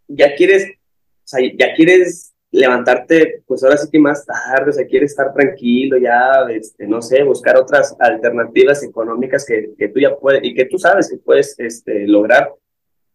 ya 0.08 0.36
quieres, 0.36 0.66
o 0.66 1.28
sea, 1.28 1.40
ya 1.58 1.74
quieres 1.74 2.34
levantarte, 2.52 3.44
pues 3.48 3.64
ahora 3.64 3.78
sí 3.78 3.90
que 3.90 4.00
más 4.00 4.26
tarde, 4.26 4.70
o 4.70 4.74
sea, 4.74 4.86
quieres 4.86 5.12
estar 5.12 5.34
tranquilo, 5.34 5.98
ya, 5.98 6.46
este, 6.50 6.86
no 6.86 7.02
sé, 7.02 7.24
buscar 7.24 7.58
otras 7.58 7.96
alternativas 8.00 8.84
económicas 8.84 9.46
que, 9.46 9.72
que 9.78 9.88
tú 9.88 10.00
ya 10.00 10.16
puedes, 10.16 10.44
y 10.44 10.54
que 10.54 10.66
tú 10.66 10.78
sabes 10.78 11.10
que 11.10 11.18
puedes 11.18 11.56
este, 11.60 12.08
lograr, 12.08 12.52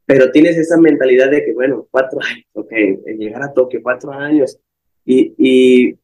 pero 0.06 0.30
tienes 0.30 0.56
esa 0.56 0.78
mentalidad 0.78 1.30
de 1.30 1.44
que, 1.44 1.52
bueno, 1.52 1.86
cuatro 1.90 2.18
años, 2.24 2.46
ok, 2.54 2.72
llegar 3.18 3.42
a 3.42 3.52
Tokio, 3.52 3.80
cuatro 3.82 4.12
años, 4.12 4.58
y, 5.04 5.34
y 5.38 5.98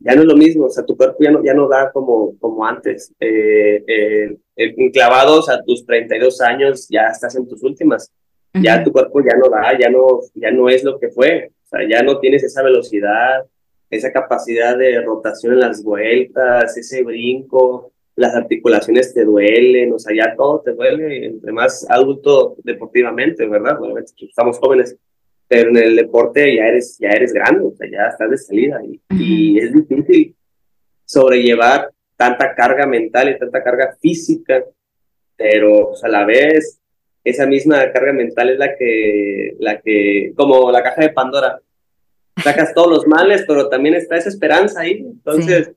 ya 0.00 0.14
no 0.14 0.22
es 0.22 0.28
lo 0.28 0.36
mismo, 0.36 0.66
o 0.66 0.70
sea, 0.70 0.84
tu 0.84 0.96
cuerpo 0.96 1.16
ya 1.20 1.30
no, 1.30 1.44
ya 1.44 1.54
no 1.54 1.68
da 1.68 1.90
como, 1.90 2.38
como 2.38 2.64
antes. 2.64 3.12
Eh, 3.18 3.82
eh, 3.86 4.36
enclavados 4.56 5.48
a 5.48 5.62
tus 5.62 5.84
32 5.84 6.40
años, 6.40 6.86
ya 6.88 7.08
estás 7.08 7.34
en 7.34 7.48
tus 7.48 7.62
últimas. 7.62 8.12
Ya 8.54 8.82
tu 8.82 8.92
cuerpo 8.92 9.20
ya 9.20 9.36
no 9.36 9.48
da, 9.48 9.78
ya 9.78 9.90
no, 9.90 10.20
ya 10.34 10.50
no 10.50 10.68
es 10.68 10.82
lo 10.82 10.98
que 10.98 11.10
fue. 11.10 11.52
O 11.68 11.76
sea, 11.76 11.86
ya 11.86 12.02
no 12.02 12.18
tienes 12.18 12.42
esa 12.42 12.62
velocidad, 12.62 13.44
esa 13.90 14.10
capacidad 14.10 14.76
de 14.76 15.02
rotación 15.02 15.52
en 15.52 15.60
las 15.60 15.82
vueltas, 15.82 16.76
ese 16.78 17.02
brinco, 17.02 17.92
las 18.16 18.34
articulaciones 18.34 19.12
te 19.12 19.24
duelen, 19.24 19.92
o 19.92 19.98
sea, 19.98 20.16
ya 20.16 20.34
todo 20.34 20.62
te 20.62 20.72
duele, 20.72 21.26
entre 21.26 21.52
más 21.52 21.86
adulto 21.90 22.56
deportivamente, 22.64 23.46
¿verdad? 23.46 23.78
Bueno, 23.78 23.96
estamos 23.98 24.58
jóvenes, 24.58 24.96
pero 25.46 25.68
en 25.70 25.76
el 25.76 25.96
deporte 25.96 26.56
ya 26.56 26.68
eres, 26.68 26.96
ya 26.98 27.10
eres 27.10 27.34
grande, 27.34 27.66
o 27.66 27.74
sea, 27.76 27.88
ya 27.90 28.08
estás 28.08 28.30
de 28.30 28.38
salida 28.38 28.80
y, 28.84 29.00
y 29.10 29.58
es 29.58 29.72
difícil 29.72 30.34
sobrellevar 31.04 31.90
tanta 32.16 32.54
carga 32.54 32.86
mental 32.86 33.28
y 33.28 33.38
tanta 33.38 33.62
carga 33.62 33.94
física, 34.00 34.64
pero 35.36 35.90
pues, 35.90 36.02
a 36.02 36.08
la 36.08 36.24
vez 36.24 36.80
esa 37.28 37.46
misma 37.46 37.90
carga 37.92 38.12
mental 38.12 38.50
es 38.50 38.58
la 38.58 38.76
que, 38.76 39.56
la 39.58 39.80
que, 39.80 40.32
como 40.36 40.70
la 40.70 40.82
caja 40.82 41.02
de 41.02 41.10
Pandora, 41.10 41.60
sacas 42.42 42.74
todos 42.74 42.88
los 42.88 43.06
males, 43.06 43.44
pero 43.46 43.68
también 43.68 43.94
está 43.94 44.16
esa 44.16 44.28
esperanza 44.28 44.80
ahí, 44.80 44.98
entonces... 44.98 45.72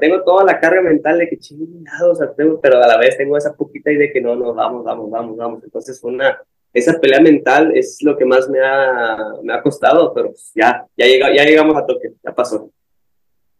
tengo 0.00 0.24
toda 0.24 0.42
la 0.42 0.58
carga 0.58 0.82
mental 0.82 1.18
de 1.18 1.28
que 1.28 1.38
chingado, 1.38 2.10
o 2.10 2.14
sea, 2.16 2.32
tengo, 2.34 2.60
pero 2.60 2.82
a 2.82 2.88
la 2.88 2.98
vez 2.98 3.16
tengo 3.16 3.36
esa 3.36 3.54
poquita 3.54 3.92
y 3.92 3.96
de 3.96 4.12
que 4.12 4.20
no, 4.20 4.34
no, 4.34 4.52
vamos, 4.52 4.82
vamos, 4.84 5.08
vamos, 5.08 5.36
vamos. 5.36 5.62
Entonces, 5.62 6.02
una, 6.02 6.42
esa 6.72 6.98
pelea 6.98 7.20
mental 7.20 7.70
es 7.72 7.98
lo 8.02 8.16
que 8.16 8.24
más 8.24 8.48
me 8.50 8.58
ha, 8.60 9.16
me 9.44 9.54
ha 9.54 9.62
costado, 9.62 10.12
pero 10.12 10.30
pues, 10.30 10.50
ya, 10.56 10.84
ya, 10.96 11.06
llega, 11.06 11.32
ya 11.32 11.44
llegamos 11.44 11.76
a 11.76 11.86
toque, 11.86 12.14
ya 12.20 12.34
pasó. 12.34 12.68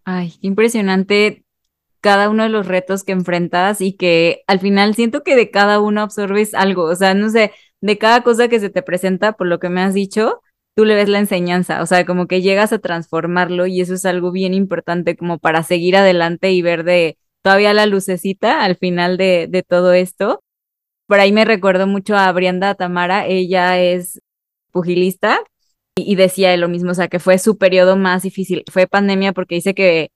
Ay, 0.04 0.32
qué 0.40 0.48
impresionante 0.48 1.45
cada 2.06 2.30
uno 2.30 2.44
de 2.44 2.50
los 2.50 2.68
retos 2.68 3.02
que 3.02 3.10
enfrentas 3.10 3.80
y 3.80 3.94
que 3.94 4.44
al 4.46 4.60
final 4.60 4.94
siento 4.94 5.24
que 5.24 5.34
de 5.34 5.50
cada 5.50 5.80
uno 5.80 6.02
absorbes 6.02 6.54
algo, 6.54 6.84
o 6.84 6.94
sea, 6.94 7.14
no 7.14 7.30
sé, 7.30 7.50
de 7.80 7.98
cada 7.98 8.22
cosa 8.22 8.46
que 8.46 8.60
se 8.60 8.70
te 8.70 8.80
presenta, 8.80 9.32
por 9.32 9.48
lo 9.48 9.58
que 9.58 9.70
me 9.70 9.80
has 9.80 9.92
dicho, 9.92 10.40
tú 10.76 10.84
le 10.84 10.94
ves 10.94 11.08
la 11.08 11.18
enseñanza, 11.18 11.82
o 11.82 11.86
sea, 11.86 12.06
como 12.06 12.28
que 12.28 12.42
llegas 12.42 12.72
a 12.72 12.78
transformarlo 12.78 13.66
y 13.66 13.80
eso 13.80 13.94
es 13.94 14.04
algo 14.04 14.30
bien 14.30 14.54
importante 14.54 15.16
como 15.16 15.40
para 15.40 15.64
seguir 15.64 15.96
adelante 15.96 16.52
y 16.52 16.62
ver 16.62 16.84
de 16.84 17.18
todavía 17.42 17.74
la 17.74 17.86
lucecita 17.86 18.62
al 18.64 18.76
final 18.76 19.16
de, 19.16 19.64
todo 19.68 19.92
esto. 19.92 20.44
Por 21.08 21.18
ahí 21.18 21.32
me 21.32 21.44
recuerdo 21.44 21.88
mucho 21.88 22.16
a 22.16 22.30
Brianda 22.30 22.76
Tamara, 22.76 23.26
ella 23.26 23.80
es 23.80 24.20
pugilista 24.70 25.40
y, 25.96 26.12
y 26.12 26.14
decía 26.14 26.56
lo 26.56 26.68
mismo, 26.68 26.92
o 26.92 26.94
sea, 26.94 27.08
que 27.08 27.18
fue 27.18 27.38
su 27.38 27.58
periodo 27.58 27.96
más 27.96 28.22
difícil, 28.22 28.62
fue 28.70 28.86
pandemia 28.86 29.32
porque 29.32 29.56
dice 29.56 29.74
que 29.74 30.10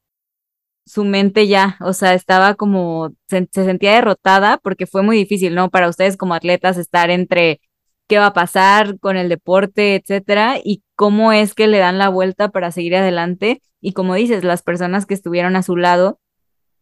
su 0.90 1.04
mente 1.04 1.46
ya, 1.46 1.76
o 1.80 1.92
sea, 1.92 2.14
estaba 2.14 2.54
como, 2.56 3.12
se, 3.28 3.48
sentía 3.52 3.94
derrotada 3.94 4.58
porque 4.58 4.86
fue 4.86 5.02
muy 5.02 5.16
difícil, 5.16 5.54
¿no? 5.54 5.70
Para 5.70 5.88
ustedes 5.88 6.16
como 6.16 6.34
atletas 6.34 6.78
estar 6.78 7.10
entre 7.10 7.60
qué 8.08 8.18
va 8.18 8.26
a 8.26 8.32
pasar 8.32 8.98
con 8.98 9.16
el 9.16 9.28
deporte, 9.28 9.94
etcétera, 9.94 10.56
y 10.62 10.82
cómo 10.96 11.32
es 11.32 11.54
que 11.54 11.68
le 11.68 11.78
dan 11.78 11.98
la 11.98 12.08
vuelta 12.08 12.48
para 12.48 12.72
seguir 12.72 12.96
adelante. 12.96 13.62
Y 13.80 13.92
como 13.92 14.16
dices, 14.16 14.42
las 14.42 14.62
personas 14.64 15.06
que 15.06 15.14
estuvieron 15.14 15.54
a 15.54 15.62
su 15.62 15.76
lado, 15.76 16.18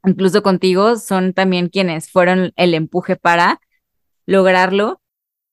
incluso 0.06 0.42
contigo, 0.42 0.96
son 0.96 1.34
también 1.34 1.68
quienes 1.68 2.10
fueron 2.10 2.52
el 2.56 2.72
empuje 2.72 3.16
para 3.16 3.60
lograrlo. 4.24 5.02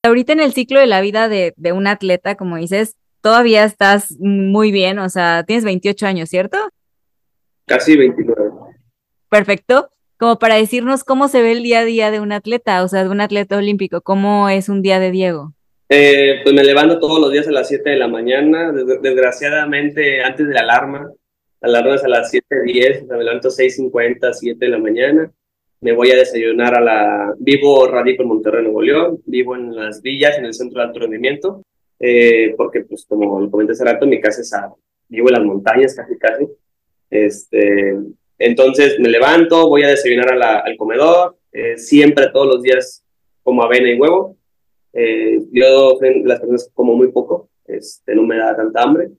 Ahorita 0.02 0.32
en 0.32 0.40
el 0.40 0.54
ciclo 0.54 0.80
de 0.80 0.86
la 0.86 1.02
vida 1.02 1.28
de, 1.28 1.52
de 1.58 1.72
un 1.72 1.86
atleta, 1.86 2.36
como 2.36 2.56
dices, 2.56 2.96
todavía 3.20 3.64
estás 3.64 4.16
muy 4.18 4.72
bien, 4.72 4.98
o 4.98 5.10
sea, 5.10 5.44
tienes 5.44 5.64
28 5.66 6.06
años, 6.06 6.30
¿cierto? 6.30 6.56
Casi 7.66 7.96
29. 7.96 8.50
Perfecto. 9.28 9.90
Como 10.18 10.38
para 10.38 10.54
decirnos 10.54 11.04
cómo 11.04 11.28
se 11.28 11.42
ve 11.42 11.52
el 11.52 11.62
día 11.62 11.80
a 11.80 11.84
día 11.84 12.10
de 12.10 12.20
un 12.20 12.32
atleta, 12.32 12.82
o 12.82 12.88
sea, 12.88 13.04
de 13.04 13.10
un 13.10 13.20
atleta 13.20 13.58
olímpico, 13.58 14.00
¿cómo 14.00 14.48
es 14.48 14.70
un 14.70 14.80
día 14.80 14.98
de 14.98 15.10
Diego? 15.10 15.52
Eh, 15.88 16.40
pues 16.42 16.54
me 16.54 16.64
levanto 16.64 16.98
todos 16.98 17.20
los 17.20 17.30
días 17.30 17.46
a 17.46 17.52
las 17.52 17.68
7 17.68 17.90
de 17.90 17.96
la 17.96 18.08
mañana, 18.08 18.72
desgraciadamente 18.72 20.22
antes 20.22 20.48
de 20.48 20.54
la 20.54 20.60
alarma. 20.60 21.10
La 21.60 21.68
alarma 21.68 21.96
es 21.96 22.04
a 22.04 22.08
las 22.08 22.32
7.10, 22.32 23.04
o 23.04 23.06
sea, 23.08 23.16
me 23.16 23.24
levanto 23.24 23.48
6.50, 23.50 24.32
7 24.32 24.64
de 24.64 24.70
la 24.70 24.78
mañana. 24.78 25.30
Me 25.80 25.92
voy 25.92 26.10
a 26.10 26.16
desayunar 26.16 26.74
a 26.74 26.80
la... 26.80 27.34
Vivo, 27.38 27.86
radico 27.86 28.22
en 28.22 28.28
Monterrey, 28.28 28.62
Nuevo 28.62 28.80
León, 28.80 29.18
vivo 29.26 29.54
en 29.54 29.76
las 29.76 30.00
villas, 30.00 30.38
en 30.38 30.46
el 30.46 30.54
centro 30.54 30.80
de 30.80 30.86
alto 30.86 31.00
rendimiento, 31.00 31.62
eh, 32.00 32.54
porque 32.56 32.80
pues 32.80 33.04
como 33.06 33.38
lo 33.40 33.50
comenté 33.50 33.72
hace 33.72 33.84
rato, 33.84 34.06
mi 34.06 34.20
casa 34.20 34.40
es 34.40 34.54
a... 34.54 34.72
Vivo 35.08 35.28
en 35.28 35.34
las 35.34 35.44
montañas 35.44 35.94
casi 35.94 36.16
casi. 36.18 36.48
Este, 37.10 37.96
entonces 38.38 38.98
me 38.98 39.08
levanto, 39.08 39.68
voy 39.68 39.82
a 39.84 39.88
desayunar 39.88 40.32
al 40.42 40.76
comedor, 40.76 41.36
eh, 41.52 41.78
siempre 41.78 42.28
todos 42.32 42.46
los 42.46 42.62
días 42.62 43.04
como 43.42 43.62
avena 43.62 43.90
y 43.90 43.98
huevo. 43.98 44.36
Eh, 44.92 45.40
yo 45.52 45.98
las 46.24 46.40
personas 46.40 46.70
como 46.74 46.94
muy 46.94 47.12
poco, 47.12 47.48
este, 47.66 48.14
no 48.14 48.22
me 48.22 48.38
da 48.38 48.56
tanta 48.56 48.82
hambre. 48.82 49.10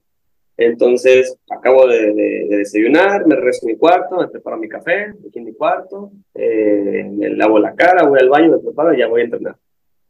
Entonces 0.56 1.36
acabo 1.48 1.86
de, 1.86 2.12
desayunar, 2.48 3.26
me 3.26 3.36
regreso 3.36 3.64
a 3.64 3.68
mi 3.68 3.76
cuarto, 3.76 4.16
me 4.16 4.28
preparo 4.28 4.56
mi 4.56 4.68
café 4.68 5.14
aquí 5.28 5.38
en 5.38 5.44
mi 5.44 5.54
cuarto, 5.54 6.10
eh, 6.34 7.08
me 7.12 7.30
lavo 7.30 7.60
la 7.60 7.76
cara, 7.76 8.08
voy 8.08 8.18
al 8.18 8.28
baño, 8.28 8.50
me 8.50 8.58
preparo 8.58 8.92
y 8.92 8.98
ya 8.98 9.06
voy 9.06 9.20
a 9.20 9.24
entrenar. 9.24 9.56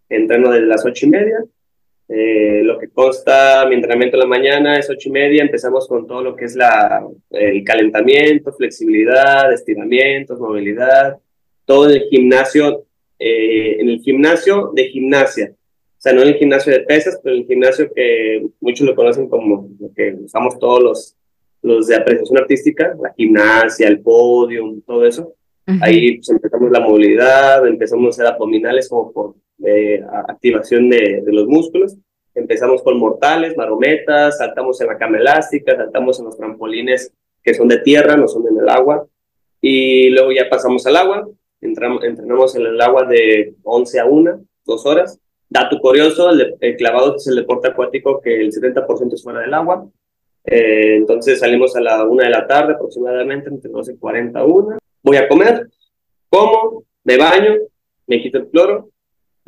Entreno 0.08 0.50
desde 0.50 0.66
las 0.66 0.86
ocho 0.86 1.04
y 1.04 1.10
media 1.10 1.44
eh, 2.10 2.62
lo 2.64 2.78
que 2.78 2.88
consta 2.88 3.66
mi 3.68 3.74
entrenamiento 3.74 4.16
en 4.16 4.20
la 4.20 4.26
mañana 4.26 4.78
es 4.78 4.88
ocho 4.88 5.10
y 5.10 5.12
media, 5.12 5.42
empezamos 5.42 5.86
con 5.86 6.06
todo 6.06 6.22
lo 6.22 6.34
que 6.34 6.46
es 6.46 6.56
la, 6.56 7.06
el 7.30 7.62
calentamiento, 7.64 8.52
flexibilidad, 8.52 9.52
estiramientos, 9.52 10.40
movilidad, 10.40 11.18
todo 11.66 11.90
en 11.90 11.96
el 11.96 12.08
gimnasio, 12.08 12.86
eh, 13.18 13.76
en 13.78 13.90
el 13.90 14.00
gimnasio 14.00 14.72
de 14.74 14.88
gimnasia. 14.88 15.52
O 15.52 16.00
sea, 16.00 16.14
no 16.14 16.22
en 16.22 16.28
el 16.28 16.36
gimnasio 16.36 16.72
de 16.72 16.80
pesas, 16.80 17.20
pero 17.22 17.34
en 17.34 17.42
el 17.42 17.46
gimnasio 17.46 17.92
que 17.92 18.46
muchos 18.60 18.86
lo 18.86 18.94
conocen 18.94 19.28
como 19.28 19.68
lo 19.78 19.92
que 19.92 20.14
usamos 20.14 20.58
todos 20.58 20.82
los, 20.82 21.16
los 21.60 21.88
de 21.88 21.96
apreciación 21.96 22.38
artística, 22.38 22.96
la 23.02 23.12
gimnasia, 23.12 23.86
el 23.86 24.00
podio, 24.00 24.64
todo 24.86 25.04
eso. 25.04 25.34
Ahí 25.82 26.16
pues, 26.16 26.30
empezamos 26.30 26.70
la 26.70 26.80
movilidad, 26.80 27.66
empezamos 27.66 28.06
a 28.06 28.08
hacer 28.08 28.32
abdominales 28.32 28.88
como 28.88 29.12
por 29.12 29.34
de 29.58 30.04
activación 30.28 30.88
de, 30.88 31.22
los 31.26 31.46
músculos. 31.46 31.96
Empezamos 32.34 32.82
con 32.82 32.98
mortales, 32.98 33.56
marometas, 33.56 34.38
saltamos 34.38 34.80
en 34.80 34.86
la 34.86 34.98
cama 34.98 35.18
elástica, 35.18 35.76
saltamos 35.76 36.18
en 36.18 36.26
los 36.26 36.36
trampolines 36.36 37.12
que 37.42 37.54
son 37.54 37.68
de 37.68 37.78
tierra, 37.78 38.16
no 38.16 38.28
son 38.28 38.46
en 38.46 38.58
el 38.58 38.68
agua. 38.68 39.06
Y 39.60 40.10
luego 40.10 40.30
ya 40.32 40.48
pasamos 40.48 40.86
al 40.86 40.96
agua, 40.96 41.28
entramos, 41.60 42.04
entrenamos 42.04 42.54
en 42.54 42.66
el 42.66 42.80
agua 42.80 43.04
de 43.04 43.54
11 43.64 44.00
a 44.00 44.06
1, 44.06 44.40
dos 44.64 44.86
horas. 44.86 45.18
Dato 45.50 45.80
curioso, 45.80 46.30
el, 46.30 46.76
clavado 46.76 47.16
es 47.16 47.26
el 47.26 47.36
deporte 47.36 47.68
acuático 47.68 48.20
que 48.20 48.40
el 48.40 48.52
70% 48.52 49.14
es 49.14 49.22
fuera 49.22 49.40
del 49.40 49.54
agua. 49.54 49.88
Eh, 50.44 50.96
entonces 50.96 51.40
salimos 51.40 51.74
a 51.74 51.80
la 51.80 52.04
1 52.04 52.22
de 52.22 52.30
la 52.30 52.46
tarde 52.46 52.74
aproximadamente, 52.74 53.48
entre 53.48 53.70
12.40 53.70 54.46
y 54.46 54.50
1. 54.50 54.78
Voy 55.02 55.16
a 55.16 55.26
comer, 55.26 55.68
como, 56.28 56.84
me 57.02 57.16
baño, 57.16 57.54
me 58.06 58.20
quito 58.20 58.38
el 58.38 58.48
cloro, 58.48 58.90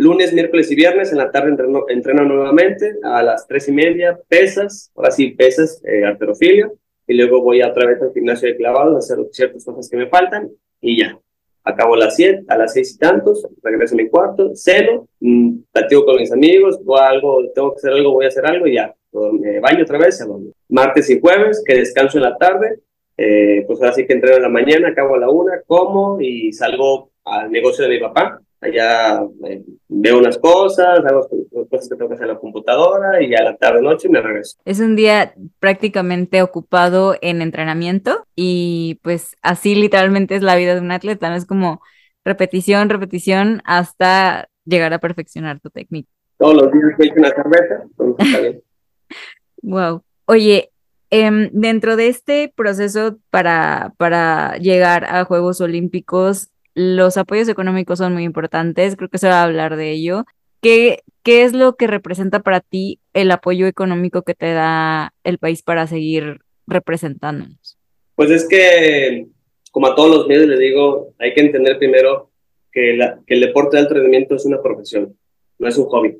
Lunes, 0.01 0.33
miércoles 0.33 0.71
y 0.71 0.77
viernes 0.77 1.13
en 1.13 1.19
la 1.19 1.31
tarde 1.31 1.51
entreno, 1.51 1.85
entreno 1.89 2.25
nuevamente 2.25 2.95
a 3.03 3.23
las 3.23 3.47
tres 3.47 3.69
y 3.69 3.73
media, 3.73 4.19
pesas, 4.29 4.91
ahora 4.97 5.11
sí 5.11 5.33
pesas, 5.33 5.83
eh, 5.85 6.07
arterofilia, 6.07 6.73
y 7.07 7.13
luego 7.13 7.43
voy 7.43 7.61
otra 7.61 7.87
vez 7.87 8.01
al 8.01 8.11
gimnasio 8.15 8.49
de 8.49 8.57
clavados 8.57 8.95
a 8.95 8.99
hacer 8.99 9.19
ciertas 9.31 9.63
cosas 9.63 9.91
que 9.91 9.99
me 9.99 10.09
faltan 10.09 10.49
y 10.81 11.03
ya. 11.03 11.19
acabo 11.65 11.97
a 11.97 11.99
las 11.99 12.17
7, 12.17 12.45
a 12.49 12.57
las 12.57 12.73
6 12.73 12.95
y 12.95 12.99
tantos, 12.99 13.47
regreso 13.63 13.95
a 13.95 13.99
mi 13.99 14.09
cuarto, 14.09 14.53
ceno, 14.55 15.07
mmm, 15.21 15.65
platico 15.71 16.07
con 16.07 16.17
mis 16.17 16.33
amigos, 16.33 16.81
o 16.83 16.97
algo, 16.97 17.51
tengo 17.55 17.75
que 17.75 17.81
hacer 17.81 17.93
algo, 17.93 18.13
voy 18.13 18.25
a 18.25 18.29
hacer 18.29 18.47
algo 18.47 18.67
y 18.67 18.77
ya, 18.77 18.95
me 19.13 19.61
baño 19.61 19.83
otra 19.83 19.99
vez, 19.99 20.27
martes 20.71 21.11
y 21.11 21.21
jueves, 21.21 21.63
que 21.63 21.75
descanso 21.75 22.17
en 22.17 22.25
la 22.25 22.39
tarde, 22.39 22.79
eh, 23.19 23.65
pues 23.67 23.79
ahora 23.79 23.93
sí 23.93 24.07
que 24.07 24.15
entreno 24.15 24.37
en 24.37 24.43
la 24.45 24.49
mañana, 24.49 24.89
acabo 24.89 25.17
a 25.17 25.19
la 25.19 25.29
una, 25.29 25.61
como 25.67 26.19
y 26.23 26.55
salgo 26.55 27.11
al 27.23 27.53
negocio 27.53 27.85
de 27.85 27.91
mi 27.91 28.01
papá, 28.01 28.41
allá 28.61 29.23
eh, 29.47 29.63
veo 29.89 30.19
unas 30.19 30.39
cosas, 30.39 31.01
hago 31.05 31.29
cosas 31.71 31.89
que 31.89 31.97
tengo 31.97 32.09
que 32.09 32.15
hacer 32.15 32.29
en 32.29 32.35
la 32.35 32.41
computadora 32.41 33.23
y 33.23 33.35
a 33.35 33.43
la 33.43 33.57
tarde 33.57 33.83
noche 33.83 34.09
me 34.09 34.21
regreso. 34.21 34.59
Es 34.65 34.81
un 34.81 34.97
día 34.97 35.35
prácticamente 35.59 36.43
ocupado 36.43 37.17
en 37.23 37.43
entrenamiento 37.43 38.27
y 38.37 39.01
pues 39.03 39.37
así 39.43 39.75
literalmente 39.75 40.37
es 40.37 40.43
la 40.43 40.57
vida 40.57 40.75
de 40.75 40.81
un 40.81 40.93
atleta, 40.93 41.31
¿no? 41.31 41.37
Es 41.37 41.47
como 41.47 41.81
repetición, 42.25 42.91
repetición 42.91 43.63
hasta 43.65 44.49
llegar 44.65 44.93
a 44.93 44.99
perfeccionar 44.99 45.61
tu 45.61 45.71
técnica. 45.71 46.09
Todos 46.39 46.55
los 46.55 46.73
días 46.73 46.85
me 46.99 47.21
una 47.21 47.31
cerveza, 47.31 47.83
entonces 47.83 48.27
está 48.27 48.41
bien. 48.41 48.63
wow. 49.63 50.03
Oye, 50.27 50.71
em, 51.11 51.51
dentro 51.53 51.97
de 51.97 52.09
este 52.09 52.53
proceso 52.55 53.19
para, 53.31 53.95
para 53.97 54.57
llegar 54.59 55.05
a 55.05 55.25
Juegos 55.25 55.61
Olímpicos, 55.61 56.50
los 56.75 57.17
apoyos 57.17 57.49
económicos 57.49 57.99
son 57.99 58.13
muy 58.13 58.25
importantes, 58.25 58.97
creo 58.97 59.09
que 59.09 59.19
se 59.19 59.29
va 59.29 59.41
a 59.41 59.45
hablar 59.45 59.77
de 59.77 59.91
ello. 59.91 60.25
¿Qué, 60.61 61.01
¿Qué 61.23 61.43
es 61.43 61.53
lo 61.53 61.77
que 61.77 61.87
representa 61.87 62.41
para 62.41 62.61
ti 62.61 63.01
el 63.13 63.31
apoyo 63.31 63.67
económico 63.67 64.23
que 64.23 64.35
te 64.35 64.53
da 64.53 65.13
el 65.25 65.39
país 65.39 65.63
para 65.63 65.87
seguir 65.87 66.41
representándonos? 66.67 67.79
Pues 68.15 68.31
es 68.31 68.49
que, 68.49 69.27
como 69.71 69.87
a 69.87 69.95
todos 69.95 70.11
los 70.11 70.29
medios 70.29 70.47
les 70.47 70.59
digo, 70.59 71.15
hay 71.19 71.35
que 71.35 71.41
entender 71.41 71.79
primero 71.79 72.31
que, 72.71 72.95
la, 72.95 73.19
que 73.27 73.35
el 73.35 73.41
deporte 73.41 73.77
de 73.77 73.83
alto 73.83 73.95
rendimiento 73.95 74.35
es 74.35 74.45
una 74.45 74.63
profesión, 74.63 75.17
no 75.59 75.69
es 75.69 75.77
un 75.77 75.87
hobby. 75.87 76.19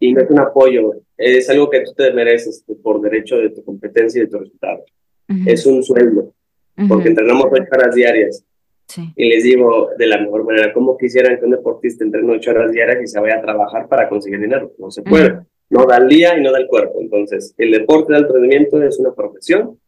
Y 0.00 0.12
no 0.12 0.20
es 0.20 0.30
un 0.30 0.40
apoyo, 0.40 0.94
es 1.16 1.48
algo 1.48 1.70
que 1.70 1.80
tú 1.80 1.92
te 1.94 2.12
mereces 2.12 2.64
por 2.82 3.00
derecho 3.00 3.36
de 3.36 3.50
tu 3.50 3.62
competencia 3.62 4.18
y 4.18 4.24
de 4.24 4.30
tu 4.30 4.38
resultado. 4.38 4.84
Es 5.46 5.64
un 5.66 5.82
sueldo, 5.84 6.32
porque 6.88 7.08
entrenamos 7.10 7.46
ocho 7.52 7.68
horas 7.70 7.94
diarias 7.94 8.44
y 9.16 9.28
les 9.28 9.44
digo 9.44 9.90
de 9.98 10.06
la 10.06 10.18
mejor 10.18 10.44
manera, 10.44 10.72
¿cómo 10.72 10.96
quisieran 10.96 11.38
que 11.38 11.44
un 11.44 11.52
deportista 11.52 12.04
entrene 12.04 12.32
ocho 12.32 12.50
horas 12.50 12.72
diarias 12.72 13.02
y 13.02 13.06
se 13.06 13.20
vaya 13.20 13.36
a 13.36 13.40
trabajar 13.40 13.88
para 13.88 14.08
conseguir 14.08 14.40
dinero? 14.40 14.72
No 14.78 14.90
se 14.90 15.02
puede. 15.02 15.40
No 15.70 15.86
da 15.86 15.96
el 15.96 16.08
día 16.08 16.38
y 16.38 16.42
no 16.42 16.52
da 16.52 16.58
el 16.58 16.66
cuerpo. 16.66 17.00
Entonces, 17.00 17.54
el 17.58 17.72
deporte 17.72 18.12
de 18.12 18.18
alto 18.18 18.34
rendimiento 18.34 18.82
es 18.82 18.98
una 18.98 19.12
profesión. 19.12 19.78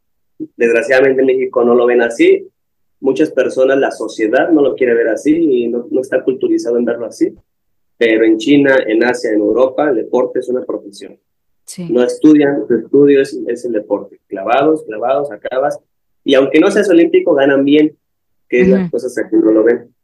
Desgraciadamente 0.57 1.21
en 1.21 1.27
México 1.27 1.65
no 1.65 1.75
lo 1.75 1.87
ven 1.87 2.03
así. 2.03 2.49
Muchas 3.01 3.31
personas, 3.31 3.79
la 3.79 3.91
sociedad 3.91 4.51
no 4.51 4.63
lo 4.63 4.75
quiere 4.75 4.95
ver 4.95 5.09
así 5.09 5.37
y 5.37 5.69
no, 5.69 5.87
no 5.91 6.01
está 6.01 6.25
culturizado 6.25 6.79
en 6.79 6.85
verlo 6.85 7.07
así. 7.07 7.33
Pero 7.99 8.25
en 8.25 8.39
China, 8.39 8.77
en 8.87 9.05
Asia, 9.05 9.31
en 9.31 9.41
Europa, 9.41 9.89
el 9.91 9.97
deporte 9.97 10.41
es 10.41 10.49
una 10.49 10.65
profesión. 10.65 11.19
No 11.91 12.03
estudian, 12.03 12.67
su 12.67 12.75
estudio 12.75 13.21
es, 13.21 13.39
es 13.47 13.65
el 13.65 13.73
deporte. 13.73 14.21
Clavados, 14.27 14.85
clavados, 14.85 15.31
acabas. 15.31 15.79
Y 16.25 16.35
aunque 16.35 16.59
no 16.59 16.71
seas 16.71 16.89
olímpico, 16.89 17.35
ganan 17.35 17.65
bien 17.65 17.97
que 18.49 18.61
es 18.61 18.69
las 18.69 18.91
cosas 18.91 19.15
que 19.15 19.37
no 19.37 19.51
lo 19.51 19.65
ven. 19.65 19.95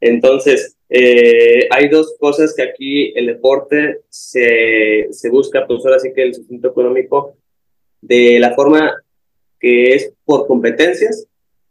Entonces, 0.00 0.76
eh, 0.88 1.68
hay 1.70 1.88
dos 1.88 2.16
cosas 2.18 2.54
que 2.54 2.62
aquí 2.62 3.12
el 3.16 3.26
deporte 3.26 4.02
se, 4.08 5.08
se 5.10 5.28
busca, 5.28 5.66
pues 5.66 5.84
ahora 5.84 5.98
sí 5.98 6.12
que 6.14 6.22
el 6.22 6.34
sustento 6.34 6.68
económico, 6.68 7.36
de 8.00 8.38
la 8.38 8.54
forma 8.54 8.94
que 9.58 9.94
es 9.94 10.12
por 10.24 10.46
competencias, 10.46 11.26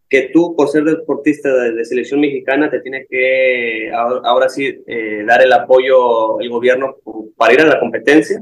que 0.10 0.30
tú 0.34 0.56
por 0.56 0.70
ser 0.70 0.84
deportista 0.84 1.54
de, 1.54 1.84
selección 1.84 2.20
mexicana 2.20 2.70
te 2.70 2.80
tiene 2.80 3.06
que 3.10 3.92
ahora, 3.94 4.48
sí 4.50 4.84
eh, 4.88 5.24
dar 5.26 5.42
el 5.42 5.52
apoyo 5.52 6.40
el 6.40 6.50
gobierno 6.50 6.96
para 7.36 7.54
ir 7.54 7.62
a 7.62 7.66
la 7.68 7.80
competencia. 7.80 8.42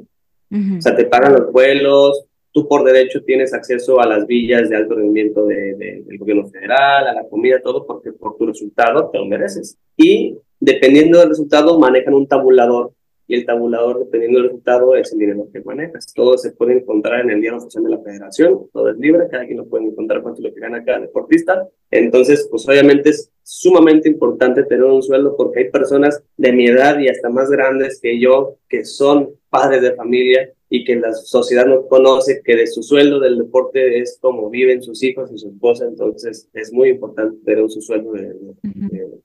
O 0.52 0.82
sea, 0.82 0.96
te 0.96 1.06
pagan 1.06 1.34
los 1.34 1.52
vuelos, 1.52 2.26
tú 2.56 2.70
por 2.70 2.86
derecho 2.86 3.22
tienes 3.22 3.54
acceso 3.54 4.00
a 4.00 4.08
las 4.08 4.26
villas 4.26 4.70
de 4.70 4.78
alto 4.78 4.96
rendimiento 4.96 5.46
de, 5.46 5.76
del 6.06 6.18
gobierno 6.18 6.48
federal, 6.48 7.06
a 7.06 7.13
la 7.13 7.28
comida, 7.28 7.60
todo, 7.62 7.86
porque 7.86 8.13
por 8.13 8.38
tu 8.38 8.46
resultado 8.46 9.10
te 9.12 9.18
lo 9.18 9.26
mereces. 9.26 9.78
Y 9.98 10.38
dependiendo 10.58 11.20
del 11.20 11.28
resultado, 11.28 11.78
manejan 11.78 12.13
un 12.13 12.26
tabulador 12.26 12.94
y 13.28 13.36
el 13.36 13.46
tabulador, 13.46 14.00
dependiendo 14.00 14.39
del 14.39 14.48
resultado, 14.50 14.96
es 14.96 15.12
el 15.12 15.20
dinero 15.20 15.50
que 15.52 15.60
manejas. 15.62 16.13
Todo 16.13 16.38
se 16.38 16.52
puede 16.52 16.78
encontrar 16.78 17.20
en 17.22 17.32
el 17.32 17.41
diario 17.41 17.60
oficial 17.60 17.84
de 17.84 17.89
la 17.89 18.00
federación, 18.00 18.70
todo 18.72 18.89
es 18.89 18.98
libre, 19.00 19.28
cada 19.30 19.46
quien 19.46 19.58
lo 19.58 19.65
puede 19.65 19.84
encontrar 19.88 20.22
cuánto 20.22 20.41
lo 20.41 20.54
que 20.54 20.62
gana 20.62 20.86
cada 20.86 21.02
deportista. 21.02 21.68
Entonces, 21.91 22.48
pues 22.50 22.65
obviamente 22.70 23.10
es 23.10 23.34
sumamente 23.44 24.08
importante 24.08 24.63
tener 24.63 24.86
un 24.86 25.04
sueldo 25.04 25.36
porque 25.36 25.60
hay 25.60 25.72
personas 25.72 26.24
de 26.38 26.54
mi 26.54 26.68
edad 26.68 27.00
y 27.00 27.10
hasta 27.10 27.30
más 27.30 27.50
grandes 27.50 28.00
que 28.00 28.18
yo 28.18 28.56
que 28.70 28.86
son 28.86 29.32
padres 29.50 29.82
de 29.82 29.94
familia 29.94 30.50
y 30.76 30.84
que 30.84 30.98
la 30.98 31.14
sociedad 31.14 31.66
no 31.66 31.88
conoce 31.88 32.42
que 32.44 32.56
de 32.56 32.68
su 32.68 32.84
sueldo 32.84 33.22
del 33.22 33.38
deporte 33.38 34.00
es 34.00 34.18
como 34.20 34.50
viven 34.50 34.82
sus 34.82 35.02
hijos 35.04 35.32
y 35.32 35.38
su 35.38 35.48
esposa, 35.48 35.86
entonces 35.86 36.50
es 36.54 36.74
muy 36.74 36.90
importante 36.90 37.38
tener 37.46 37.70
su 37.70 37.82
sueldo 37.82 38.12
de, 38.12 38.36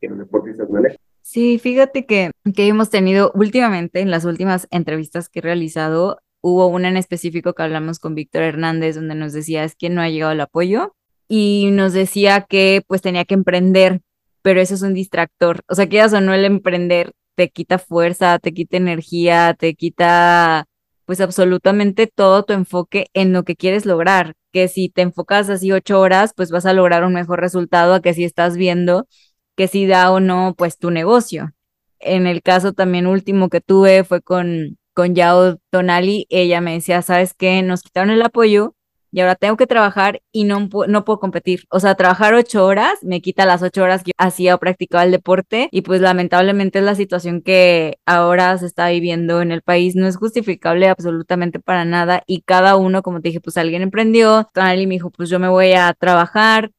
que 0.00 0.08
los 0.08 0.18
deportistas 0.18 0.70
manejan. 0.70 0.96
Sí, 1.22 1.58
fíjate 1.58 2.06
que, 2.06 2.30
que 2.54 2.68
hemos 2.68 2.88
tenido 2.90 3.32
últimamente, 3.34 4.00
en 4.00 4.12
las 4.12 4.24
últimas 4.24 4.68
entrevistas 4.70 5.28
que 5.28 5.40
he 5.40 5.42
realizado, 5.42 6.18
hubo 6.40 6.68
una 6.68 6.88
en 6.88 6.96
específico 6.96 7.52
que 7.52 7.64
hablamos 7.64 7.98
con 7.98 8.14
Víctor 8.14 8.42
Hernández, 8.42 8.94
donde 8.94 9.16
nos 9.16 9.32
decía 9.32 9.64
es 9.64 9.74
que 9.74 9.90
no 9.90 10.02
ha 10.02 10.08
llegado 10.08 10.32
el 10.32 10.40
apoyo 10.40 10.94
y 11.26 11.70
nos 11.72 11.92
decía 11.92 12.46
que 12.48 12.82
pues 12.86 13.02
tenía 13.02 13.24
que 13.24 13.34
emprender, 13.34 14.02
pero 14.42 14.60
eso 14.60 14.74
es 14.74 14.82
un 14.82 14.94
distractor. 14.94 15.62
O 15.68 15.74
sea, 15.74 15.88
que 15.88 16.00
o 16.02 16.20
no 16.20 16.32
el 16.32 16.44
emprender 16.44 17.10
te 17.34 17.50
quita 17.50 17.78
fuerza, 17.78 18.38
te 18.38 18.52
quita 18.52 18.76
energía, 18.76 19.56
te 19.58 19.74
quita 19.74 20.66
pues 21.10 21.20
absolutamente 21.20 22.06
todo 22.06 22.44
tu 22.44 22.52
enfoque 22.52 23.08
en 23.14 23.32
lo 23.32 23.42
que 23.42 23.56
quieres 23.56 23.84
lograr, 23.84 24.34
que 24.52 24.68
si 24.68 24.88
te 24.88 25.02
enfocas 25.02 25.50
así 25.50 25.72
ocho 25.72 25.98
horas, 25.98 26.32
pues 26.36 26.52
vas 26.52 26.66
a 26.66 26.72
lograr 26.72 27.02
un 27.02 27.12
mejor 27.12 27.40
resultado 27.40 27.94
a 27.94 28.00
que 28.00 28.14
si 28.14 28.22
estás 28.22 28.56
viendo 28.56 29.08
que 29.56 29.66
si 29.66 29.88
da 29.88 30.12
o 30.12 30.20
no, 30.20 30.54
pues 30.56 30.78
tu 30.78 30.92
negocio. 30.92 31.50
En 31.98 32.28
el 32.28 32.42
caso 32.42 32.74
también 32.74 33.08
último 33.08 33.48
que 33.48 33.60
tuve 33.60 34.04
fue 34.04 34.22
con, 34.22 34.78
con 34.94 35.16
Yao 35.16 35.56
Tonali, 35.70 36.26
ella 36.30 36.60
me 36.60 36.74
decía, 36.74 37.02
¿sabes 37.02 37.34
qué? 37.34 37.60
Nos 37.62 37.82
quitaron 37.82 38.10
el 38.10 38.22
apoyo, 38.22 38.76
y 39.12 39.20
ahora 39.20 39.34
tengo 39.34 39.56
que 39.56 39.66
trabajar 39.66 40.22
y 40.32 40.44
no, 40.44 40.68
no 40.88 41.04
puedo 41.04 41.20
competir. 41.20 41.64
O 41.70 41.80
sea, 41.80 41.94
trabajar 41.94 42.34
ocho 42.34 42.64
horas 42.64 42.98
me 43.02 43.20
quita 43.20 43.46
las 43.46 43.62
ocho 43.62 43.82
horas 43.82 44.02
que 44.02 44.12
hacía 44.18 44.54
o 44.54 44.58
practicaba 44.58 45.04
el 45.04 45.10
deporte 45.10 45.68
y 45.72 45.82
pues 45.82 46.00
lamentablemente 46.00 46.78
es 46.78 46.84
la 46.84 46.94
situación 46.94 47.42
que 47.42 47.98
ahora 48.06 48.56
se 48.58 48.66
está 48.66 48.88
viviendo 48.88 49.42
en 49.42 49.52
el 49.52 49.62
país. 49.62 49.96
No 49.96 50.06
es 50.06 50.16
justificable 50.16 50.88
absolutamente 50.88 51.60
para 51.60 51.84
nada 51.84 52.22
y 52.26 52.42
cada 52.42 52.76
uno, 52.76 53.02
como 53.02 53.20
te 53.20 53.28
dije, 53.28 53.40
pues 53.40 53.56
alguien 53.56 53.82
emprendió, 53.82 54.48
y 54.54 54.86
me 54.86 54.94
dijo, 54.94 55.10
pues 55.10 55.28
yo 55.28 55.38
me 55.38 55.48
voy 55.48 55.72
a 55.72 55.94
trabajar, 55.98 56.70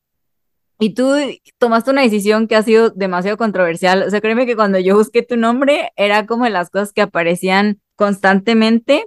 y 0.81 0.95
tú 0.95 1.13
tomaste 1.59 1.91
una 1.91 2.01
decisión 2.01 2.47
que 2.47 2.55
ha 2.55 2.63
sido 2.63 2.89
demasiado 2.89 3.37
controversial. 3.37 4.01
O 4.01 4.09
sea, 4.09 4.19
créeme 4.19 4.47
que 4.47 4.55
cuando 4.55 4.79
yo 4.79 4.97
busqué 4.97 5.21
tu 5.21 5.37
nombre 5.37 5.91
era 5.95 6.25
como 6.25 6.45
de 6.45 6.49
las 6.49 6.71
cosas 6.71 6.91
que 6.91 7.01
aparecían 7.01 7.79
constantemente, 7.95 9.05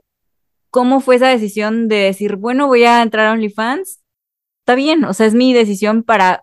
¿Cómo 0.75 0.99
fue 0.99 1.15
esa 1.15 1.29
decisión 1.29 1.87
de 1.87 1.99
decir, 1.99 2.35
bueno, 2.35 2.67
voy 2.67 2.83
a 2.83 3.01
entrar 3.01 3.29
a 3.29 3.33
OnlyFans? 3.35 4.03
Está 4.63 4.75
bien, 4.75 5.05
o 5.05 5.15
sea, 5.15 5.27
es 5.27 5.33
mi 5.33 5.55
decisión 5.55 6.03
para 6.03 6.43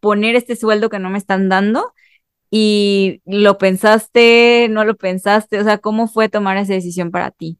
poner 0.00 0.36
este 0.36 0.56
sueldo 0.56 0.90
que 0.90 0.98
no 0.98 1.08
me 1.08 1.16
están 1.16 1.48
dando. 1.48 1.94
¿Y 2.50 3.22
lo 3.24 3.56
pensaste, 3.56 4.68
no 4.68 4.84
lo 4.84 4.96
pensaste? 4.96 5.58
O 5.58 5.64
sea, 5.64 5.78
¿cómo 5.78 6.06
fue 6.06 6.28
tomar 6.28 6.58
esa 6.58 6.74
decisión 6.74 7.10
para 7.10 7.30
ti? 7.30 7.56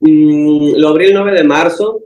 Mm, 0.00 0.72
lo 0.74 0.88
abrí 0.88 1.06
el 1.06 1.14
9 1.14 1.30
de 1.30 1.44
marzo. 1.44 2.00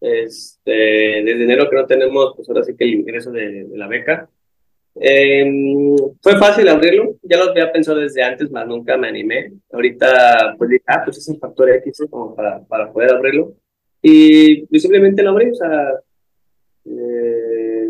Este, 0.00 0.70
desde 0.70 1.44
enero 1.44 1.68
que 1.68 1.76
no 1.76 1.84
tenemos, 1.84 2.32
pues 2.36 2.48
ahora 2.48 2.64
sí 2.64 2.74
que 2.74 2.84
el 2.84 2.94
ingreso 2.94 3.32
de 3.32 3.66
la 3.74 3.86
beca. 3.86 4.30
Eh, 5.00 5.44
fue 6.22 6.38
fácil 6.38 6.68
abrirlo, 6.68 7.16
ya 7.22 7.38
lo 7.38 7.50
había 7.50 7.72
pensado 7.72 7.98
desde 7.98 8.22
antes, 8.22 8.50
más 8.50 8.66
nunca 8.66 8.96
me 8.96 9.08
animé. 9.08 9.52
Ahorita, 9.72 10.54
pues 10.56 10.70
dije, 10.70 10.84
ah, 10.86 11.02
pues 11.04 11.18
es 11.18 11.28
un 11.28 11.38
factor 11.38 11.70
X 11.70 12.04
como 12.10 12.34
para, 12.34 12.62
para 12.64 12.92
poder 12.92 13.12
abrirlo. 13.12 13.54
Y 14.02 14.66
simplemente 14.78 15.22
lo 15.22 15.30
abrí, 15.30 15.50
o 15.50 15.54
sea, 15.54 15.94
eh, 16.84 17.88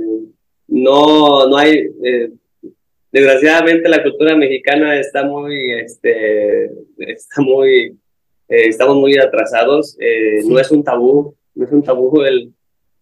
no, 0.69 1.49
no 1.49 1.57
hay, 1.57 1.90
eh, 2.05 2.31
desgraciadamente 3.11 3.88
la 3.88 4.03
cultura 4.03 4.37
mexicana 4.37 4.99
está 4.99 5.25
muy, 5.25 5.73
este, 5.73 6.67
está 6.99 7.43
muy, 7.43 7.99
eh, 8.49 8.69
estamos 8.69 8.97
muy 8.97 9.19
atrasados, 9.19 9.97
no 10.47 10.59
es 10.59 10.71
un 10.71 10.85
tabú, 10.85 11.35
no 11.55 11.64
es 11.64 11.73
un 11.73 11.83
tabú 11.83 12.23
el, 12.23 12.53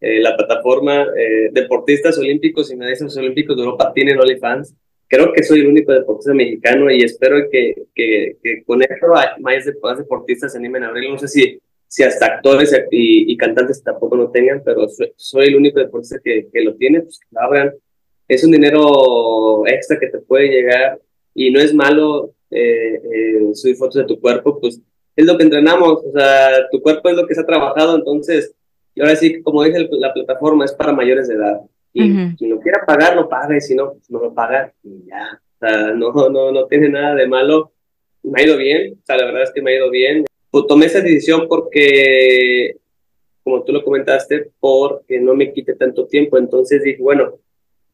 eh, 0.03 0.21
la 0.21 0.37
plataforma 0.37 1.07
eh, 1.17 1.51
Deportistas 1.53 2.19
Olímpicos 2.19 2.71
y 2.71 2.77
Medallistas 2.77 3.17
Olímpicos 3.17 3.57
de 3.57 3.63
Europa 3.63 3.93
tienen 3.95 4.19
OnlyFans. 4.19 4.75
Creo 5.09 5.33
que 5.33 5.43
soy 5.43 5.61
el 5.61 5.69
único 5.69 5.93
deportista 5.93 6.35
mexicano 6.35 6.91
y 6.91 7.03
espero 7.03 7.37
que, 7.51 7.85
que, 7.95 8.65
con 8.67 8.83
esto 8.83 9.07
más, 9.41 9.65
deportistas 9.99 10.53
se 10.53 10.59
animen 10.59 10.85
a 10.85 10.89
abrirlo. 10.89 11.13
No 11.13 11.19
sé 11.19 11.29
si, 11.29 11.61
si 11.87 12.03
hasta 12.03 12.27
actores 12.27 12.75
y, 12.91 13.37
cantantes 13.37 13.83
tampoco 13.83 14.17
lo 14.17 14.31
tengan, 14.31 14.63
pero 14.65 14.89
soy, 15.17 15.47
el 15.47 15.57
único 15.57 15.79
deportista 15.79 16.19
que, 16.23 16.49
que 16.53 16.63
lo 16.63 16.75
tiene, 16.75 17.03
pues 17.03 17.21
que 17.21 17.27
lo 17.31 17.41
abran. 17.41 17.73
es 18.27 18.43
un 18.43 18.53
dinero 18.53 19.67
extra 19.67 20.01
que 20.01 20.09
te 20.09 20.19
puede 20.19 20.49
llegar 20.49 20.99
y 21.35 21.51
no 21.51 21.61
es 21.61 21.73
malo 21.73 22.35
eh, 22.51 23.01
eh, 23.03 23.55
subir 23.55 23.77
fotos 23.77 23.95
de 23.95 24.05
tu 24.05 24.21
cuerpo, 24.21 24.61
pues 24.61 24.81
es 25.17 25.27
lo 25.27 25.37
que 25.37 25.45
entrenamos, 25.45 26.05
o 26.05 26.13
sea, 26.13 26.69
tu 26.71 26.83
cuerpo 26.83 27.09
es 27.09 27.17
lo 27.17 27.27
que 27.27 27.35
se 27.35 27.41
ha 27.41 27.47
trabajado, 27.47 27.97
entonces, 27.97 28.55
y 28.95 29.01
ahora 29.01 29.17
sí, 29.17 29.43
como 29.43 29.63
dije, 29.63 29.89
la 29.93 30.13
plataforma 30.13 30.65
es 30.65 30.73
para 30.73 30.93
mayores 30.93 31.29
de 31.29 31.35
edad. 31.35 31.61
Y 31.95 32.35
quien 32.37 32.51
lo 32.51 32.61
quiera 32.61 32.85
pagar, 32.87 33.15
lo 33.17 33.29
paga, 33.29 33.57
y 33.57 33.61
si 33.61 33.75
no, 33.75 33.93
pues 33.93 34.11
no 34.11 34.21
lo 34.21 34.33
paga, 34.33 34.73
y 34.83 35.07
ya. 35.07 35.41
O 35.57 35.59
sea, 35.59 35.93
no, 35.93 36.13
no, 36.31 36.53
no 36.53 36.67
tiene 36.67 36.89
nada 36.89 37.15
de 37.15 37.27
malo. 37.27 37.73
Me 38.23 38.41
ha 38.41 38.45
ido 38.45 38.57
bien, 38.57 38.95
o 38.95 39.07
sea, 39.07 39.17
la 39.17 39.27
verdad 39.27 39.43
es 39.43 39.53
que 39.53 39.63
me 39.63 39.73
ha 39.73 39.77
ido 39.77 39.91
bien. 39.91 40.25
Pues, 40.51 40.67
tomé 40.67 40.87
esa 40.87 41.01
decisión 41.01 41.47
porque, 41.49 42.77
como 43.43 43.63
tú 43.63 43.73
lo 43.73 43.85
comentaste, 43.85 44.51
porque 44.61 45.21
no 45.21 45.35
me 45.35 45.53
quite 45.53 45.75
tanto 45.75 46.07
tiempo. 46.07 46.39
Entonces 46.39 46.83
dije, 46.83 47.03
bueno, 47.03 47.35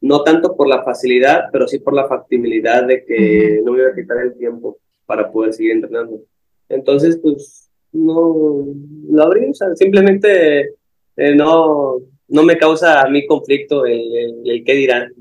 no 0.01 0.23
tanto 0.23 0.55
por 0.55 0.67
la 0.67 0.83
facilidad, 0.83 1.45
pero 1.51 1.67
sí 1.67 1.79
por 1.79 1.93
la 1.93 2.07
factibilidad 2.07 2.85
de 2.85 3.03
que 3.05 3.61
no 3.63 3.73
me 3.73 3.79
iba 3.79 3.89
a 3.89 3.95
quitar 3.95 4.17
el 4.19 4.33
tiempo 4.37 4.77
para 5.05 5.31
poder 5.31 5.53
seguir 5.53 5.73
entrenando. 5.73 6.21
Entonces, 6.69 7.17
pues, 7.21 7.69
no 7.91 8.65
lo 9.09 9.23
abrí, 9.23 9.49
o 9.49 9.53
sea, 9.53 9.75
simplemente 9.75 10.75
eh, 11.19 11.35
no, 11.35 11.97
no 12.27 12.43
me 12.43 12.57
causa 12.57 13.01
a 13.01 13.09
mí 13.09 13.27
conflicto 13.27 13.85
el, 13.85 14.01
el, 14.45 14.63
qué 14.63 14.73
dirán. 14.73 15.11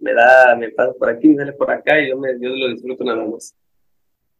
me 0.00 0.12
da, 0.12 0.54
me 0.56 0.70
pasa 0.70 0.92
por 0.98 1.08
aquí, 1.08 1.28
me 1.28 1.36
sale 1.36 1.52
por 1.52 1.70
acá 1.70 2.00
y 2.00 2.10
yo, 2.10 2.18
me, 2.18 2.32
yo 2.40 2.50
lo 2.50 2.68
disfruto 2.68 3.04
nada 3.04 3.24
más. 3.24 3.54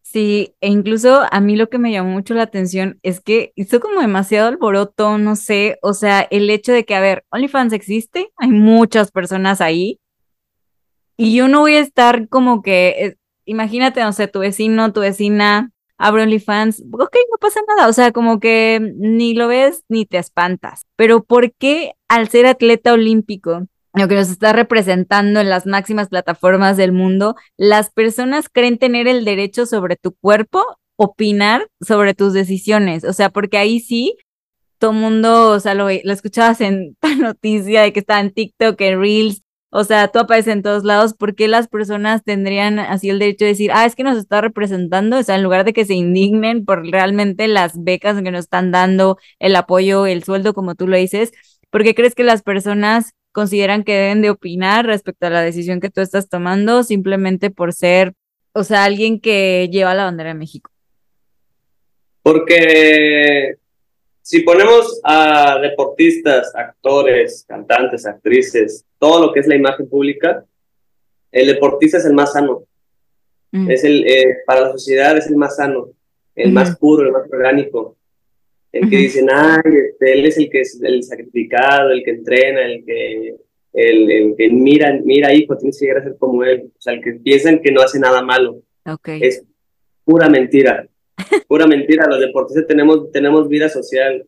Sí, 0.02 0.54
e 0.60 0.68
incluso 0.68 1.22
a 1.30 1.40
mí 1.40 1.54
lo 1.56 1.68
que 1.68 1.78
me 1.78 1.92
llamó 1.92 2.10
mucho 2.10 2.32
la 2.34 2.42
atención 2.42 2.98
es 3.02 3.20
que 3.20 3.52
hizo 3.56 3.78
como 3.78 4.00
demasiado 4.00 4.48
alboroto, 4.48 5.18
no 5.18 5.36
sé, 5.36 5.78
o 5.82 5.92
sea, 5.92 6.26
el 6.30 6.48
hecho 6.48 6.72
de 6.72 6.84
que, 6.84 6.94
a 6.94 7.00
ver, 7.00 7.24
OnlyFans 7.30 7.74
existe, 7.74 8.30
hay 8.36 8.48
muchas 8.48 9.10
personas 9.10 9.60
ahí, 9.60 10.00
y 11.18 11.34
yo 11.34 11.48
no 11.48 11.60
voy 11.60 11.74
a 11.74 11.80
estar 11.80 12.28
como 12.28 12.62
que, 12.62 12.88
eh, 12.88 13.16
imagínate, 13.44 14.00
no 14.00 14.12
sé, 14.12 14.28
tu 14.28 14.38
vecino, 14.38 14.92
tu 14.92 15.00
vecina 15.00 15.72
abre 15.98 16.22
OnlyFans, 16.22 16.84
ok, 16.90 17.16
no 17.30 17.38
pasa 17.40 17.60
nada, 17.68 17.88
o 17.88 17.92
sea, 17.92 18.12
como 18.12 18.40
que 18.40 18.94
ni 18.96 19.34
lo 19.34 19.48
ves 19.48 19.84
ni 19.88 20.06
te 20.06 20.18
espantas, 20.18 20.86
pero 20.96 21.24
¿por 21.24 21.52
qué 21.52 21.92
al 22.08 22.28
ser 22.28 22.46
atleta 22.46 22.92
olímpico 22.92 23.66
lo 23.94 24.08
que 24.08 24.14
nos 24.14 24.30
está 24.30 24.52
representando 24.52 25.40
en 25.40 25.48
las 25.48 25.66
máximas 25.66 26.08
plataformas 26.08 26.76
del 26.76 26.92
mundo, 26.92 27.34
las 27.56 27.90
personas 27.90 28.48
creen 28.48 28.78
tener 28.78 29.08
el 29.08 29.24
derecho 29.24 29.66
sobre 29.66 29.96
tu 29.96 30.14
cuerpo, 30.14 30.64
opinar 30.96 31.68
sobre 31.80 32.14
tus 32.14 32.32
decisiones. 32.32 33.04
O 33.04 33.12
sea, 33.12 33.30
porque 33.30 33.58
ahí 33.58 33.80
sí, 33.80 34.16
todo 34.78 34.92
mundo, 34.92 35.50
o 35.50 35.60
sea, 35.60 35.74
lo, 35.74 35.88
lo 35.88 36.12
escuchabas 36.12 36.60
en 36.60 36.96
la 37.02 37.14
noticia 37.16 37.82
de 37.82 37.92
que 37.92 38.00
está 38.00 38.20
en 38.20 38.32
TikTok, 38.32 38.80
en 38.80 39.00
Reels, 39.00 39.42
o 39.70 39.84
sea, 39.84 40.08
tú 40.08 40.18
apareces 40.18 40.54
en 40.54 40.62
todos 40.62 40.84
lados, 40.84 41.14
¿por 41.14 41.34
qué 41.34 41.46
las 41.46 41.68
personas 41.68 42.24
tendrían 42.24 42.78
así 42.78 43.10
el 43.10 43.18
derecho 43.18 43.44
de 43.44 43.50
decir, 43.50 43.70
ah, 43.74 43.84
es 43.84 43.94
que 43.94 44.02
nos 44.02 44.16
está 44.16 44.40
representando? 44.40 45.18
O 45.18 45.22
sea, 45.22 45.36
en 45.36 45.42
lugar 45.42 45.64
de 45.64 45.74
que 45.74 45.84
se 45.84 45.94
indignen 45.94 46.64
por 46.64 46.86
realmente 46.86 47.48
las 47.48 47.82
becas 47.82 48.20
que 48.22 48.30
nos 48.30 48.44
están 48.44 48.70
dando, 48.70 49.18
el 49.38 49.54
apoyo, 49.56 50.06
el 50.06 50.24
sueldo, 50.24 50.54
como 50.54 50.74
tú 50.74 50.86
lo 50.86 50.96
dices, 50.96 51.32
¿por 51.70 51.82
qué 51.82 51.94
crees 51.94 52.14
que 52.14 52.24
las 52.24 52.42
personas 52.42 53.12
consideran 53.32 53.84
que 53.84 53.92
deben 53.92 54.22
de 54.22 54.30
opinar 54.30 54.86
respecto 54.86 55.26
a 55.26 55.30
la 55.30 55.42
decisión 55.42 55.80
que 55.80 55.90
tú 55.90 56.00
estás 56.00 56.30
tomando 56.30 56.82
simplemente 56.82 57.50
por 57.50 57.74
ser, 57.74 58.14
o 58.52 58.64
sea, 58.64 58.84
alguien 58.84 59.20
que 59.20 59.68
lleva 59.70 59.94
la 59.94 60.04
bandera 60.04 60.30
de 60.30 60.34
México? 60.34 60.70
Porque 62.22 63.56
si 64.28 64.40
ponemos 64.40 65.00
a 65.04 65.58
deportistas, 65.58 66.54
actores, 66.54 67.46
cantantes, 67.48 68.04
actrices, 68.04 68.84
todo 68.98 69.26
lo 69.26 69.32
que 69.32 69.40
es 69.40 69.46
la 69.46 69.56
imagen 69.56 69.88
pública, 69.88 70.44
el 71.32 71.46
deportista 71.46 71.96
es 71.96 72.04
el 72.04 72.12
más 72.12 72.34
sano. 72.34 72.64
Mm. 73.52 73.70
Es 73.70 73.84
el, 73.84 74.06
eh, 74.06 74.36
para 74.46 74.60
la 74.60 74.72
sociedad 74.72 75.16
es 75.16 75.28
el 75.28 75.36
más 75.36 75.56
sano, 75.56 75.88
el 76.34 76.52
más 76.52 76.76
puro, 76.76 77.04
el 77.04 77.12
más 77.12 77.22
orgánico 77.32 77.96
el 78.72 78.90
que 78.90 78.96
dicen, 78.96 79.28
ay, 79.32 79.62
este, 79.64 80.12
él 80.12 80.26
es 80.26 80.36
el 80.36 80.50
que 80.50 80.60
es 80.60 80.78
el 80.82 81.02
sacrificado, 81.02 81.90
el 81.90 82.02
que 82.02 82.10
entrena, 82.10 82.66
el 82.66 82.84
que, 82.84 83.36
el, 83.72 84.10
el 84.10 84.34
que 84.36 84.50
mira, 84.50 84.98
mira, 85.02 85.32
hijo, 85.32 85.56
tienes 85.56 85.78
que 85.78 85.86
llegar 85.86 86.02
a 86.02 86.04
ser 86.04 86.16
como 86.18 86.44
él. 86.44 86.70
O 86.76 86.80
sea, 86.80 86.92
el 86.92 87.02
que 87.02 87.12
piensan 87.12 87.60
que 87.60 87.72
no 87.72 87.80
hace 87.80 87.98
nada 87.98 88.22
malo. 88.22 88.60
Okay. 88.84 89.20
Es 89.22 89.42
pura 90.04 90.28
mentira. 90.28 90.86
Pura 91.46 91.66
mentira. 91.66 92.06
Los 92.08 92.20
deportistas 92.20 92.66
tenemos, 92.66 93.10
tenemos 93.12 93.48
vida 93.48 93.68
social, 93.68 94.26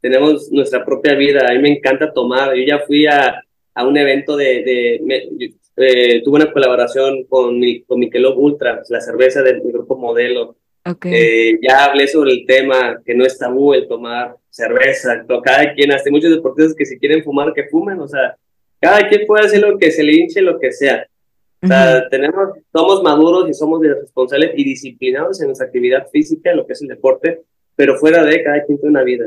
tenemos 0.00 0.50
nuestra 0.50 0.84
propia 0.84 1.14
vida. 1.14 1.46
A 1.48 1.52
mí 1.54 1.58
me 1.60 1.72
encanta 1.76 2.12
tomar. 2.12 2.54
Yo 2.54 2.62
ya 2.64 2.80
fui 2.80 3.06
a, 3.06 3.42
a 3.74 3.86
un 3.86 3.96
evento 3.96 4.36
de. 4.36 4.46
de 4.64 5.54
eh, 5.80 6.22
tuve 6.24 6.36
una 6.36 6.52
colaboración 6.52 7.24
con, 7.28 7.60
con 7.86 8.00
Michelob 8.00 8.36
Ultra, 8.36 8.82
la 8.88 9.00
cerveza 9.00 9.42
del 9.42 9.60
grupo 9.60 9.96
Modelo 9.96 10.56
eh, 11.04 11.58
ya 11.60 11.84
hablé 11.84 12.08
sobre 12.08 12.32
el 12.32 12.46
tema, 12.46 13.00
que 13.04 13.14
no 13.14 13.24
es 13.24 13.38
tabú 13.38 13.74
el 13.74 13.86
tomar 13.86 14.36
cerveza, 14.50 15.24
cada 15.44 15.74
quien, 15.74 15.92
hasta 15.92 16.10
muchos 16.10 16.30
deportistas 16.30 16.74
que 16.74 16.86
si 16.86 16.98
quieren 16.98 17.22
fumar, 17.22 17.52
que 17.52 17.68
fumen, 17.68 18.00
o 18.00 18.08
sea, 18.08 18.36
cada 18.80 19.08
quien 19.08 19.26
puede 19.26 19.46
hacer 19.46 19.60
lo 19.60 19.78
que 19.78 19.90
se 19.90 20.02
le 20.02 20.14
hinche, 20.14 20.40
lo 20.40 20.58
que 20.58 20.72
sea. 20.72 21.06
O 21.62 21.66
sea, 21.66 22.08
tenemos, 22.08 22.50
somos 22.72 23.02
maduros 23.02 23.50
y 23.50 23.54
somos 23.54 23.80
responsables 23.80 24.52
y 24.54 24.64
disciplinados 24.64 25.40
en 25.40 25.48
nuestra 25.48 25.66
actividad 25.66 26.08
física, 26.08 26.54
lo 26.54 26.66
que 26.66 26.74
es 26.74 26.82
el 26.82 26.88
deporte, 26.88 27.42
pero 27.74 27.96
fuera 27.96 28.24
de 28.24 28.42
cada 28.42 28.64
quien 28.64 28.78
tiene 28.78 28.90
una 28.90 29.02
vida. 29.02 29.26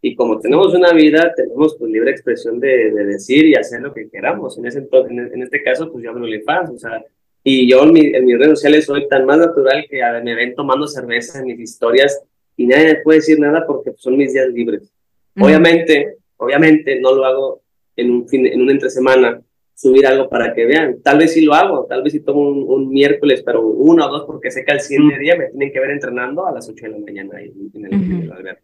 Y 0.00 0.14
como 0.14 0.38
tenemos 0.38 0.74
una 0.74 0.92
vida, 0.92 1.32
tenemos 1.34 1.76
pues 1.76 1.90
libre 1.90 2.10
expresión 2.10 2.60
de, 2.60 2.92
decir 2.92 3.46
y 3.46 3.54
hacer 3.54 3.80
lo 3.80 3.92
que 3.92 4.08
queramos. 4.08 4.58
En, 4.58 4.66
ese, 4.66 4.86
en, 5.08 5.42
este 5.42 5.62
caso, 5.62 5.90
pues 5.90 6.04
yo 6.04 6.10
hablo 6.10 6.26
de 6.26 6.40
fans, 6.42 6.70
o 6.70 6.78
sea, 6.78 7.02
y 7.42 7.68
yo 7.68 7.82
en, 7.82 7.92
mi, 7.92 8.00
en, 8.00 8.24
mis 8.26 8.38
redes 8.38 8.60
sociales 8.60 8.84
soy 8.84 9.08
tan 9.08 9.24
más 9.24 9.38
natural 9.38 9.86
que 9.88 10.00
me 10.22 10.34
ven 10.34 10.54
tomando 10.54 10.86
cerveza 10.86 11.40
en 11.40 11.46
mis 11.46 11.60
historias 11.60 12.20
y 12.56 12.66
nadie 12.66 12.94
me 12.94 12.96
puede 12.96 13.18
decir 13.18 13.40
nada 13.40 13.66
porque 13.66 13.92
son 13.96 14.16
mis 14.16 14.32
días 14.34 14.48
libres. 14.48 14.92
Obviamente, 15.40 16.16
obviamente 16.36 17.00
no 17.00 17.14
lo 17.14 17.24
hago 17.24 17.62
en 17.96 18.10
un 18.10 18.28
fin, 18.28 18.46
en 18.46 18.60
una 18.60 18.72
entre 18.72 18.90
semana 18.90 19.40
subir 19.78 20.06
algo 20.06 20.28
para 20.28 20.52
que 20.54 20.66
vean. 20.66 21.00
Tal 21.02 21.18
vez 21.18 21.32
sí 21.32 21.42
lo 21.42 21.54
hago, 21.54 21.86
tal 21.86 22.02
vez 22.02 22.12
sí 22.12 22.20
tomo 22.20 22.40
un, 22.40 22.88
miércoles, 22.88 23.42
pero 23.44 23.64
uno 23.64 24.06
o 24.06 24.08
dos 24.08 24.24
porque 24.26 24.50
sé 24.50 24.64
que 24.64 24.72
al 24.72 24.80
siguiente 24.80 25.18
día 25.20 25.36
me 25.36 25.46
tienen 25.46 25.72
que 25.72 25.78
ver 25.78 25.90
entrenando 25.90 26.46
a 26.46 26.52
las 26.52 26.68
8 26.68 26.86
de 26.86 26.92
la 26.92 26.98
mañana 26.98 27.40
en 27.40 27.84
el, 27.84 28.58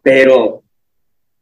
Pero 0.00 0.62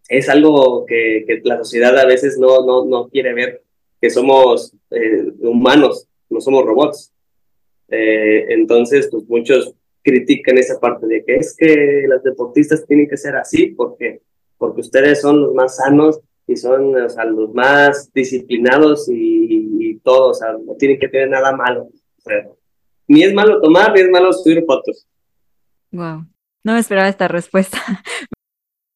es 0.09 0.29
algo 0.31 0.87
que, 0.87 1.25
que, 1.27 1.43
la 1.45 1.59
sociedad 1.59 1.97
a 1.99 2.07
veces 2.07 2.39
no, 2.39 2.65
no, 2.65 2.87
no 2.87 3.09
quiere 3.09 3.35
ver, 3.35 3.63
que 4.01 4.09
somos 4.09 4.75
eh, 4.91 5.27
humanos 5.41 6.09
no 6.29 6.41
somos 6.41 6.65
robots. 6.65 7.13
Eh, 7.89 8.47
entonces, 8.49 9.09
pues 9.11 9.25
muchos 9.29 9.75
critican 10.03 10.59
esa 10.59 10.79
parte 10.81 11.07
de 11.07 11.25
que 11.25 11.37
es 11.37 11.55
que 11.57 12.05
las 12.09 12.23
deportistas 12.23 12.87
tienen 12.87 13.09
que 13.09 13.17
ser 13.17 13.37
así 13.37 13.67
porque, 13.69 14.23
porque 14.57 14.81
ustedes 14.81 15.21
son 15.21 15.43
los 15.43 15.55
más 15.55 15.77
sanos 15.77 16.21
y 16.47 16.57
son 16.57 16.95
o 16.95 17.09
sea, 17.09 17.25
los 17.25 17.53
más 17.53 18.13
disciplinados 18.13 19.09
y, 19.09 19.69
y 19.81 19.99
todo, 19.99 20.31
o 20.31 20.35
sea, 20.35 20.53
no 20.53 20.75
tienen 20.75 20.99
que 20.99 21.09
tener 21.09 21.31
nada 21.31 21.55
malo. 21.57 21.89
ni 23.09 23.23
es 23.23 23.35
malo 23.35 23.61
tomar, 23.61 23.93
ni 23.93 24.01
es 24.01 24.11
malo 24.11 24.33
subir 24.33 24.65
fotos. 24.65 25.07
Wow, 25.93 26.27
no 26.65 26.73
me 26.73 26.79
esperaba 26.79 27.09
esta 27.09 27.29
respuesta. 27.29 27.79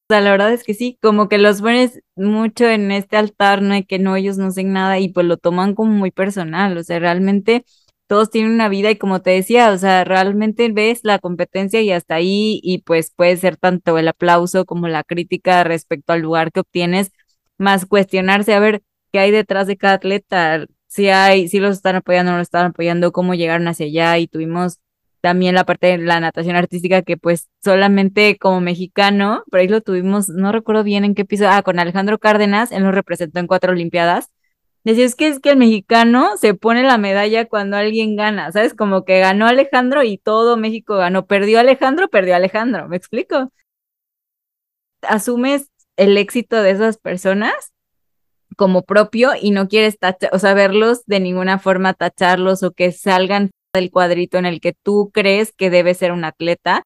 O 0.08 0.12
sea, 0.12 0.22
la 0.22 0.32
verdad 0.32 0.52
es 0.52 0.64
que 0.64 0.74
sí, 0.74 0.98
como 1.00 1.28
que 1.28 1.38
los 1.38 1.62
pones 1.62 2.02
mucho 2.16 2.66
en 2.66 2.90
este 2.90 3.16
altar, 3.16 3.62
no 3.62 3.74
hay 3.74 3.84
que 3.84 4.00
no, 4.00 4.16
ellos 4.16 4.38
no 4.38 4.46
hacen 4.46 4.72
nada 4.72 4.98
y 4.98 5.10
pues 5.10 5.24
lo 5.24 5.36
toman 5.36 5.76
como 5.76 5.92
muy 5.92 6.10
personal, 6.10 6.76
o 6.76 6.82
sea, 6.82 6.98
realmente 6.98 7.64
todos 8.08 8.28
tienen 8.28 8.50
una 8.50 8.68
vida 8.68 8.90
y 8.90 8.96
como 8.96 9.22
te 9.22 9.30
decía, 9.30 9.70
o 9.70 9.78
sea, 9.78 10.02
realmente 10.02 10.68
ves 10.72 11.02
la 11.04 11.20
competencia 11.20 11.80
y 11.80 11.92
hasta 11.92 12.16
ahí 12.16 12.58
y 12.64 12.78
pues 12.78 13.12
puede 13.14 13.36
ser 13.36 13.56
tanto 13.56 13.98
el 13.98 14.08
aplauso 14.08 14.64
como 14.64 14.88
la 14.88 15.04
crítica 15.04 15.62
respecto 15.62 16.12
al 16.12 16.22
lugar 16.22 16.50
que 16.50 16.58
obtienes, 16.58 17.12
más 17.60 17.86
cuestionarse 17.86 18.54
a 18.54 18.60
ver 18.60 18.82
qué 19.12 19.20
hay 19.20 19.30
detrás 19.30 19.66
de 19.66 19.76
cada 19.76 19.94
atleta, 19.94 20.66
si 20.86 21.08
hay, 21.10 21.48
si 21.48 21.60
los 21.60 21.76
están 21.76 21.96
apoyando 21.96 22.30
o 22.30 22.32
no 22.32 22.38
lo 22.38 22.42
están 22.42 22.66
apoyando, 22.66 23.12
cómo 23.12 23.34
llegaron 23.34 23.68
hacia 23.68 23.86
allá 23.86 24.18
y 24.18 24.26
tuvimos 24.28 24.80
también 25.20 25.54
la 25.54 25.64
parte 25.64 25.88
de 25.88 25.98
la 25.98 26.20
natación 26.20 26.56
artística 26.56 27.02
que 27.02 27.16
pues 27.18 27.48
solamente 27.62 28.38
como 28.38 28.60
mexicano, 28.60 29.44
por 29.50 29.60
ahí 29.60 29.68
lo 29.68 29.82
tuvimos, 29.82 30.28
no 30.30 30.52
recuerdo 30.52 30.82
bien 30.84 31.04
en 31.04 31.14
qué 31.14 31.22
episodio, 31.22 31.50
ah, 31.52 31.62
con 31.62 31.78
Alejandro 31.78 32.18
Cárdenas, 32.18 32.72
él 32.72 32.82
nos 32.82 32.94
representó 32.94 33.38
en 33.40 33.46
cuatro 33.46 33.72
Olimpiadas. 33.72 34.30
Decía, 34.84 35.04
es 35.04 35.14
que 35.14 35.28
es 35.28 35.40
que 35.40 35.50
el 35.50 35.58
mexicano 35.58 36.36
se 36.38 36.54
pone 36.54 36.82
la 36.82 36.96
medalla 36.98 37.46
cuando 37.46 37.76
alguien 37.76 38.16
gana, 38.16 38.50
¿sabes? 38.52 38.74
Como 38.74 39.04
que 39.04 39.20
ganó 39.20 39.46
Alejandro 39.46 40.02
y 40.04 40.16
todo 40.18 40.56
México 40.56 40.96
ganó. 40.96 41.26
Perdió 41.26 41.60
Alejandro, 41.60 42.08
perdió 42.08 42.34
Alejandro, 42.34 42.88
¿me 42.88 42.96
explico? 42.96 43.52
Asumes 45.02 45.70
el 45.96 46.16
éxito 46.16 46.62
de 46.62 46.70
esas 46.70 46.98
personas 46.98 47.72
como 48.56 48.82
propio 48.82 49.32
y 49.40 49.50
no 49.52 49.68
quieres 49.68 49.98
tachar, 49.98 50.30
o 50.32 50.38
sea, 50.38 50.54
verlos 50.54 51.04
de 51.06 51.20
ninguna 51.20 51.58
forma 51.58 51.94
tacharlos 51.94 52.62
o 52.62 52.72
que 52.72 52.92
salgan 52.92 53.50
del 53.72 53.90
cuadrito 53.90 54.38
en 54.38 54.46
el 54.46 54.60
que 54.60 54.74
tú 54.82 55.10
crees 55.12 55.52
que 55.52 55.70
debe 55.70 55.94
ser 55.94 56.12
un 56.12 56.24
atleta. 56.24 56.82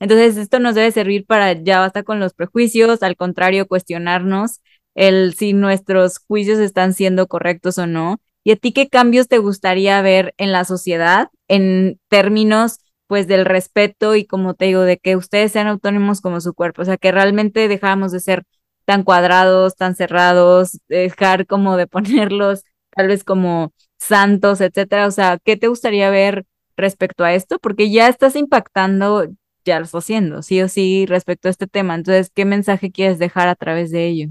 Entonces, 0.00 0.36
esto 0.36 0.60
nos 0.60 0.74
debe 0.74 0.92
servir 0.92 1.26
para 1.26 1.52
ya 1.52 1.80
basta 1.80 2.02
con 2.02 2.20
los 2.20 2.34
prejuicios, 2.34 3.02
al 3.02 3.16
contrario, 3.16 3.66
cuestionarnos 3.66 4.60
el 4.94 5.34
si 5.34 5.52
nuestros 5.52 6.18
juicios 6.18 6.58
están 6.58 6.94
siendo 6.94 7.26
correctos 7.26 7.78
o 7.78 7.86
no. 7.86 8.20
¿Y 8.44 8.52
a 8.52 8.56
ti 8.56 8.72
qué 8.72 8.88
cambios 8.88 9.28
te 9.28 9.38
gustaría 9.38 10.00
ver 10.02 10.34
en 10.38 10.52
la 10.52 10.64
sociedad 10.64 11.28
en 11.48 12.00
términos 12.08 12.78
pues 13.08 13.26
del 13.26 13.44
respeto 13.44 14.14
y 14.14 14.24
como 14.26 14.54
te 14.54 14.66
digo, 14.66 14.82
de 14.82 14.98
que 14.98 15.16
ustedes 15.16 15.50
sean 15.52 15.66
autónomos 15.66 16.20
como 16.20 16.40
su 16.40 16.54
cuerpo, 16.54 16.82
o 16.82 16.84
sea, 16.84 16.98
que 16.98 17.10
realmente 17.10 17.66
dejáramos 17.66 18.12
de 18.12 18.20
ser 18.20 18.44
tan 18.84 19.02
cuadrados, 19.02 19.76
tan 19.76 19.96
cerrados, 19.96 20.78
dejar 20.88 21.46
como 21.46 21.76
de 21.76 21.86
ponerlos 21.88 22.64
tal 22.90 23.08
vez 23.08 23.24
como 23.24 23.72
santos, 23.98 24.60
etcétera, 24.60 25.06
o 25.06 25.10
sea, 25.10 25.38
¿qué 25.44 25.56
te 25.56 25.68
gustaría 25.68 26.10
ver 26.10 26.44
respecto 26.76 27.24
a 27.24 27.34
esto? 27.34 27.58
Porque 27.58 27.90
ya 27.90 28.08
estás 28.08 28.36
impactando, 28.36 29.28
ya 29.64 29.78
lo 29.78 29.84
estás 29.84 30.04
haciendo, 30.04 30.42
sí 30.42 30.60
o 30.62 30.68
sí, 30.68 31.06
respecto 31.06 31.48
a 31.48 31.50
este 31.50 31.66
tema, 31.66 31.94
entonces, 31.94 32.30
¿qué 32.34 32.44
mensaje 32.44 32.92
quieres 32.92 33.18
dejar 33.18 33.48
a 33.48 33.54
través 33.54 33.90
de 33.90 34.06
ello? 34.06 34.28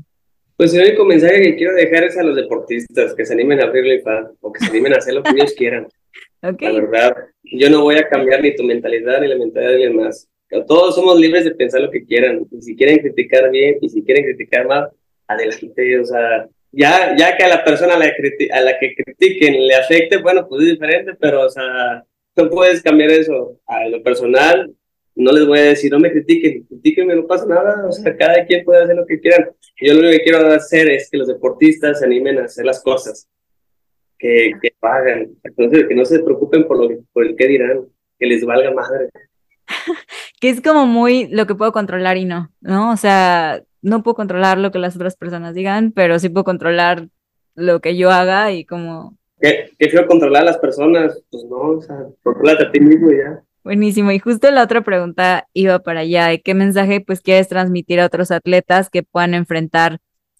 Pues 0.58 0.74
el 0.74 0.88
único 0.88 1.06
mensaje 1.06 1.42
que 1.42 1.56
quiero 1.56 1.76
dejar 1.76 2.06
es 2.06 2.18
a 2.18 2.24
los 2.24 2.36
deportistas, 2.36 3.14
que 3.14 3.26
se 3.26 3.34
animen 3.34 3.62
a 3.62 3.66
abrirle 3.66 4.02
o 4.42 4.52
que 4.52 4.60
se 4.60 4.72
animen 4.72 4.94
a 4.94 4.98
hacer 4.98 5.14
lo 5.14 5.22
que 5.22 5.32
ellos 5.32 5.54
quieran. 5.56 5.88
La 6.41 6.72
verdad, 6.72 7.15
yo 7.43 7.70
no 7.70 7.82
voy 7.82 7.95
a 7.95 8.07
cambiar 8.07 8.41
ni 8.41 8.55
tu 8.55 8.63
mentalidad 8.63 9.22
ni 9.22 9.28
la 9.28 9.38
mentalidad 9.38 9.72
de 9.72 9.76
alguien 9.76 9.95
más. 9.95 10.30
Todos 10.68 10.95
somos 10.95 11.20
libres 11.20 11.43
de 11.43 11.55
pensar 11.55 11.82
lo 11.82 11.91
que 11.91 12.05
quieran. 12.05 12.45
Y 12.51 12.61
si 12.61 12.76
quieren 12.76 12.99
criticar 12.99 13.49
bien 13.51 13.78
y 13.82 13.89
si 13.89 14.03
quieren 14.03 14.24
criticar 14.24 14.68
mal, 14.68 14.89
adelante. 15.28 15.99
O 15.99 16.05
sea, 16.05 16.47
ya, 16.72 17.15
ya 17.18 17.36
que 17.36 17.43
a 17.43 17.49
la 17.49 17.63
persona 17.63 17.95
a 17.95 17.99
la, 17.99 18.05
a 18.05 18.61
la 18.61 18.80
que 18.80 18.95
critiquen 18.95 19.68
le 19.68 19.76
afecte, 19.76 20.18
bueno, 20.18 20.47
pues 20.47 20.63
es 20.63 20.72
diferente, 20.72 21.13
pero, 21.20 21.45
o 21.45 21.49
sea, 21.49 22.05
no 22.36 22.49
puedes 22.49 22.82
cambiar 22.82 23.09
eso. 23.11 23.59
A 23.65 23.89
lo 23.89 24.01
personal, 24.03 24.72
no 25.15 25.32
les 25.32 25.45
voy 25.45 25.59
a 25.59 25.63
decir, 25.63 25.91
no 25.91 25.99
me 25.99 26.11
critiquen, 26.11 26.63
critiquenme, 26.65 27.15
no 27.15 27.28
pasa 27.28 27.45
nada. 27.45 27.88
O 27.88 27.91
sea, 27.91 28.15
cada 28.15 28.45
quien 28.45 28.63
puede 28.63 28.84
hacer 28.84 28.95
lo 28.95 29.05
que 29.05 29.20
quieran. 29.20 29.49
Yo 29.82 29.93
lo 29.93 29.99
único 29.99 30.18
que 30.18 30.24
quiero 30.24 30.47
hacer 30.47 30.89
es 30.89 31.09
que 31.09 31.18
los 31.18 31.28
deportistas 31.28 31.99
se 31.99 32.05
animen 32.05 32.38
a 32.39 32.45
hacer 32.45 32.65
las 32.65 32.82
cosas 32.82 33.28
que, 34.18 34.51
que 34.61 34.74
pagan, 34.80 35.30
que 35.43 35.95
no 35.95 36.05
se 36.05 36.20
preocupen 36.20 36.68
por, 36.68 36.80
lo, 36.80 36.99
por 37.13 37.26
el 37.26 37.36
que 37.36 37.47
dirán, 37.47 37.86
que 38.20 38.26
les 38.26 38.45
valga 38.45 38.72
madre. 38.72 39.09
que 40.39 40.49
es 40.49 40.61
como 40.61 40.86
muy 40.86 41.28
lo 41.28 41.45
que 41.47 41.55
puedo 41.55 41.72
controlar 41.72 42.18
y 42.18 42.26
no, 42.26 42.51
¿no? 42.61 42.91
O 42.91 42.97
sea, 42.97 43.63
no 43.82 44.03
puedo 44.03 44.15
controlar 44.15 44.57
lo 44.57 44.72
que 44.72 44.80
las 44.80 44.95
otras 44.95 45.15
personas 45.15 45.53
digan, 45.53 45.91
pero 45.91 46.20
sí 46.20 46.30
puedo 46.30 46.43
controlar 46.43 47.07
lo 47.55 47.80
que 47.80 47.97
yo 47.97 48.11
haga 48.11 48.51
y 48.51 48.65
como... 48.65 49.18
¿Qué, 49.39 49.72
qué 49.78 49.89
quiero 49.89 50.07
controlar 50.07 50.43
a 50.43 50.45
las 50.45 50.57
personas? 50.57 51.22
Pues 51.30 51.45
no, 51.45 51.57
o 51.57 51.82
sea, 51.82 51.95
controlate 52.24 52.65
a 52.65 52.72
ti 52.72 52.80
mismo 52.80 53.11
y 53.11 53.18
ya. 53.18 53.43
Buenísimo. 53.63 54.11
Y 54.11 54.20
justo 54.20 54.49
la 54.49 54.63
otra 54.63 54.82
pregunta 54.82 55.47
iba 55.53 55.80
para 55.80 55.99
allá. 55.99 56.36
¿Qué 56.38 56.53
mensaje 56.53 57.01
pues 57.01 57.22
quieres 57.22 57.47
transmitir 57.47 57.99
a 57.99 58.05
otros 58.05 58.32
atletas 58.32 58.89
que 58.89 59.03
puedan 59.03 59.34
enfrentar 59.34 59.99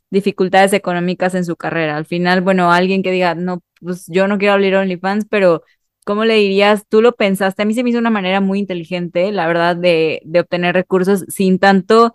dificultades 0.10 0.74
económicas 0.74 1.36
en 1.36 1.46
su 1.46 1.56
carrera. 1.56 1.98
Al 1.98 2.06
final, 2.06 2.42
bueno, 2.42 2.72
alguien 2.72 3.04
que 3.04 3.12
diga, 3.12 3.36
no, 3.36 3.62
pues 3.82 4.06
yo 4.08 4.28
no 4.28 4.38
quiero 4.38 4.54
abrir 4.54 4.76
OnlyFans, 4.76 5.26
pero 5.30 5.64
¿cómo 6.06 6.26
le 6.26 6.36
dirías? 6.36 6.86
Tú 6.88 7.02
lo 7.02 7.14
pensaste, 7.16 7.62
a 7.62 7.66
mí 7.66 7.74
se 7.74 7.84
me 7.84 7.90
hizo 7.90 8.00
una 8.00 8.10
manera 8.10 8.42
muy 8.42 8.60
inteligente, 8.60 9.32
la 9.32 9.48
verdad, 9.48 9.76
de, 9.76 10.22
de 10.26 10.40
obtener 10.40 10.74
recursos 10.74 11.26
sin 11.28 11.60
tanto 11.60 12.14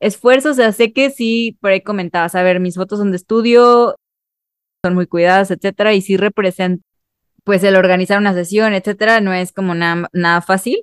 esfuerzo. 0.00 0.50
O 0.50 0.54
sea, 0.54 0.72
sé 0.72 0.92
que 0.92 1.10
sí, 1.10 1.56
por 1.60 1.70
ahí 1.70 1.80
comentabas, 1.80 2.34
a 2.34 2.42
ver, 2.42 2.60
mis 2.60 2.76
fotos 2.76 2.98
son 2.98 3.10
de 3.10 3.16
estudio, 3.16 3.96
son 4.84 4.94
muy 4.94 5.06
cuidadas, 5.06 5.50
etcétera, 5.50 5.94
y 5.94 6.02
sí 6.02 6.16
representan, 6.16 6.82
pues 7.44 7.64
el 7.64 7.76
organizar 7.76 8.18
una 8.18 8.34
sesión, 8.34 8.74
etcétera, 8.74 9.20
no 9.20 9.32
es 9.32 9.52
como 9.52 9.74
nada, 9.74 10.08
nada 10.12 10.42
fácil, 10.42 10.82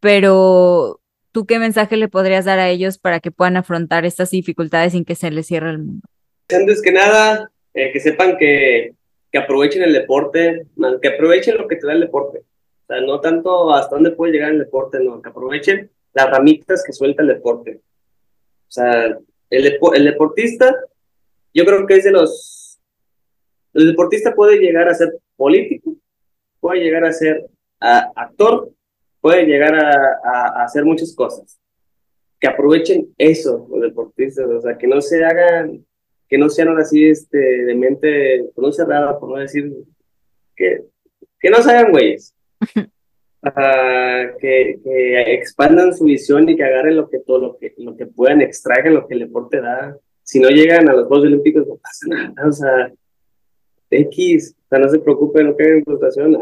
pero 0.00 1.00
¿tú 1.30 1.46
qué 1.46 1.58
mensaje 1.58 1.96
le 1.96 2.08
podrías 2.08 2.44
dar 2.44 2.58
a 2.58 2.68
ellos 2.70 2.98
para 2.98 3.20
que 3.20 3.30
puedan 3.30 3.56
afrontar 3.56 4.06
estas 4.06 4.30
dificultades 4.30 4.92
sin 4.92 5.04
que 5.04 5.14
se 5.14 5.30
les 5.30 5.46
cierre 5.46 5.70
el 5.70 5.78
mundo? 5.78 6.08
Antes 6.48 6.80
que 6.80 6.92
nada, 6.92 7.50
eh, 7.74 7.92
que 7.92 8.00
sepan 8.00 8.38
que, 8.38 8.94
que 9.36 9.42
aprovechen 9.42 9.82
el 9.82 9.92
deporte, 9.92 10.66
que 11.02 11.08
aprovechen 11.08 11.58
lo 11.58 11.68
que 11.68 11.76
te 11.76 11.86
da 11.86 11.92
el 11.92 12.00
deporte. 12.00 12.38
O 12.38 12.86
sea, 12.86 13.02
no 13.02 13.20
tanto 13.20 13.70
hasta 13.74 13.96
dónde 13.96 14.12
puede 14.12 14.32
llegar 14.32 14.50
el 14.50 14.60
deporte, 14.60 14.98
no, 14.98 15.20
que 15.20 15.28
aprovechen 15.28 15.90
las 16.14 16.30
ramitas 16.30 16.82
que 16.82 16.94
suelta 16.94 17.20
el 17.20 17.28
deporte. 17.28 17.82
O 18.66 18.70
sea, 18.70 19.18
el, 19.50 19.78
el 19.94 20.04
deportista, 20.04 20.74
yo 21.52 21.66
creo 21.66 21.86
que 21.86 21.96
es 21.96 22.04
de 22.04 22.12
los... 22.12 22.78
El 23.74 23.88
deportista 23.88 24.34
puede 24.34 24.56
llegar 24.56 24.88
a 24.88 24.94
ser 24.94 25.18
político, 25.36 25.94
puede 26.58 26.80
llegar 26.80 27.04
a 27.04 27.12
ser 27.12 27.46
actor, 27.78 28.70
pueden 29.20 29.48
llegar 29.48 29.74
a, 29.74 30.64
hacer 30.64 30.82
muchas 30.82 31.14
cosas. 31.14 31.60
Que 32.40 32.48
aprovechen 32.48 33.14
eso 33.18 33.66
los 33.70 33.82
deportistas, 33.82 34.46
o 34.46 34.62
sea, 34.62 34.78
que 34.78 34.86
no 34.86 35.02
se 35.02 35.22
hagan, 35.22 35.84
que 36.28 36.38
no 36.38 36.48
sean 36.48 36.76
así 36.78 37.06
este, 37.06 37.38
de 37.38 37.74
mente, 37.74 38.44
por 38.54 38.64
no 38.64 38.72
cerrada, 38.72 39.18
por 39.18 39.30
no 39.30 39.36
decir, 39.36 39.72
que, 40.54 40.82
que 41.38 41.50
no 41.50 41.62
se 41.62 41.70
hagan 41.70 41.92
güeyes. 41.92 42.34
que, 44.40 44.80
que, 44.82 45.34
expandan 45.34 45.96
su 45.96 46.04
visión 46.04 46.48
y 46.48 46.56
que 46.56 46.64
agarren 46.64 46.96
lo 46.96 47.08
que 47.08 47.20
todo 47.20 47.38
lo 47.38 47.58
que 47.58 47.74
lo 47.78 47.96
que 47.96 48.06
puedan 48.06 48.40
extraigan 48.40 48.94
lo 48.94 49.06
que 49.06 49.14
el 49.14 49.20
deporte 49.20 49.60
da 49.60 49.96
si 50.24 50.40
no 50.40 50.48
llegan 50.48 50.88
a 50.88 50.94
los 50.94 51.06
Juegos 51.06 51.26
Olímpicos 51.26 51.64
no 51.68 51.76
pasa 51.76 52.06
nada 52.34 52.48
o 52.48 52.52
sea 52.52 52.92
X 53.90 54.56
o 54.66 54.68
sea, 54.68 54.78
no 54.80 54.88
se 54.88 54.98
preocupen, 54.98 55.46
no 55.46 55.56
queden 55.56 55.78
en 55.78 55.84
frustración, 55.84 56.36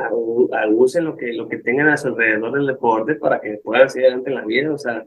usen 0.71 1.05
lo 1.05 1.15
que, 1.15 1.35
lo 1.35 1.47
que 1.47 1.59
tengan 1.59 1.89
a 1.89 1.97
su 1.99 2.09
alrededor 2.09 2.53
del 2.53 2.67
deporte 2.67 3.17
para 3.17 3.39
que 3.39 3.61
puedan 3.63 3.91
seguir 3.91 4.07
adelante 4.07 4.31
en 4.31 4.37
la 4.37 4.47
vida. 4.47 4.73
O 4.73 4.79
sea, 4.79 5.07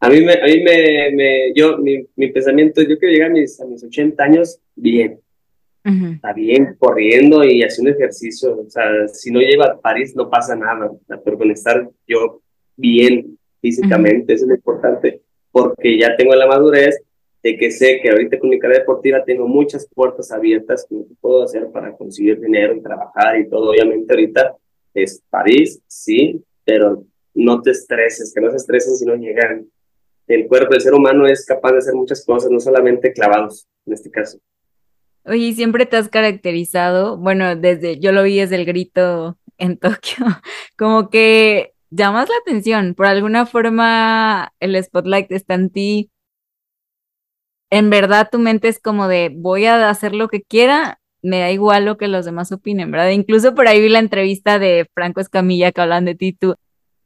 a 0.00 0.08
mí 0.08 0.20
me, 0.20 0.32
a 0.34 0.44
mí 0.44 0.60
me, 0.62 1.10
me 1.12 1.52
yo, 1.54 1.78
mi, 1.78 2.06
mi 2.16 2.30
pensamiento, 2.30 2.82
yo 2.82 2.98
quiero 2.98 3.12
llegar 3.12 3.30
a 3.30 3.34
mis, 3.34 3.60
a 3.60 3.66
mis 3.66 3.82
80 3.82 4.22
años 4.22 4.58
bien. 4.74 5.20
Está 6.14 6.32
bien, 6.32 6.74
corriendo 6.80 7.44
y 7.44 7.62
haciendo 7.62 7.92
ejercicio. 7.92 8.60
O 8.60 8.68
sea, 8.68 9.06
si 9.06 9.30
no 9.30 9.38
lleva 9.38 9.66
a 9.66 9.80
París 9.80 10.16
no 10.16 10.28
pasa 10.28 10.56
nada. 10.56 10.90
pero 11.24 11.38
con 11.38 11.48
estar 11.52 11.88
yo 12.08 12.42
bien 12.76 13.38
físicamente, 13.60 14.32
eso 14.32 14.44
es 14.44 14.48
lo 14.48 14.54
importante, 14.56 15.22
porque 15.52 15.96
ya 15.96 16.16
tengo 16.16 16.34
la 16.34 16.48
madurez 16.48 17.00
de 17.40 17.56
que 17.56 17.70
sé 17.70 18.00
que 18.02 18.10
ahorita 18.10 18.40
con 18.40 18.50
mi 18.50 18.58
carrera 18.58 18.80
deportiva 18.80 19.24
tengo 19.24 19.46
muchas 19.46 19.88
puertas 19.94 20.32
abiertas 20.32 20.84
que 20.88 20.96
puedo 21.20 21.44
hacer 21.44 21.70
para 21.70 21.96
conseguir 21.96 22.40
dinero 22.40 22.74
y 22.74 22.82
trabajar 22.82 23.38
y 23.38 23.48
todo. 23.48 23.70
Obviamente 23.70 24.12
ahorita 24.12 24.56
es 24.92 25.22
París, 25.30 25.80
sí, 25.86 26.42
pero 26.64 27.04
no 27.34 27.62
te 27.62 27.70
estreses, 27.70 28.32
que 28.34 28.40
no 28.40 28.50
se 28.50 28.56
estresen 28.56 28.96
si 28.96 29.04
no 29.04 29.14
llegan. 29.14 29.66
El 30.26 30.46
cuerpo 30.48 30.72
del 30.72 30.80
ser 30.80 30.94
humano 30.94 31.26
es 31.26 31.44
capaz 31.46 31.72
de 31.72 31.78
hacer 31.78 31.94
muchas 31.94 32.24
cosas, 32.24 32.50
no 32.50 32.60
solamente 32.60 33.12
clavados 33.12 33.66
en 33.86 33.92
este 33.92 34.10
caso. 34.10 34.38
Oye, 35.24 35.52
siempre 35.54 35.86
te 35.86 35.96
has 35.96 36.08
caracterizado, 36.08 37.16
bueno, 37.16 37.56
desde, 37.56 37.98
yo 37.98 38.12
lo 38.12 38.22
vi 38.22 38.38
desde 38.38 38.56
el 38.56 38.64
grito 38.64 39.38
en 39.58 39.78
Tokio, 39.78 40.26
como 40.76 41.10
que 41.10 41.74
llamas 41.90 42.28
la 42.28 42.36
atención, 42.36 42.94
por 42.94 43.06
alguna 43.06 43.46
forma 43.46 44.52
el 44.60 44.82
spotlight 44.82 45.30
está 45.32 45.54
en 45.54 45.70
ti, 45.70 46.10
en 47.70 47.90
verdad 47.90 48.28
tu 48.30 48.38
mente 48.38 48.68
es 48.68 48.80
como 48.80 49.08
de 49.08 49.32
voy 49.34 49.66
a 49.66 49.90
hacer 49.90 50.14
lo 50.14 50.28
que 50.28 50.42
quiera, 50.42 51.00
me 51.22 51.40
da 51.40 51.50
igual 51.50 51.84
lo 51.84 51.96
que 51.96 52.08
los 52.08 52.24
demás 52.24 52.52
opinen, 52.52 52.90
¿verdad? 52.90 53.10
Incluso 53.10 53.54
por 53.54 53.66
ahí 53.66 53.80
vi 53.80 53.88
la 53.88 53.98
entrevista 53.98 54.58
de 54.58 54.88
Franco 54.94 55.20
Escamilla 55.20 55.72
que 55.72 55.80
hablan 55.80 56.04
de 56.04 56.14
ti, 56.14 56.32
tú. 56.32 56.54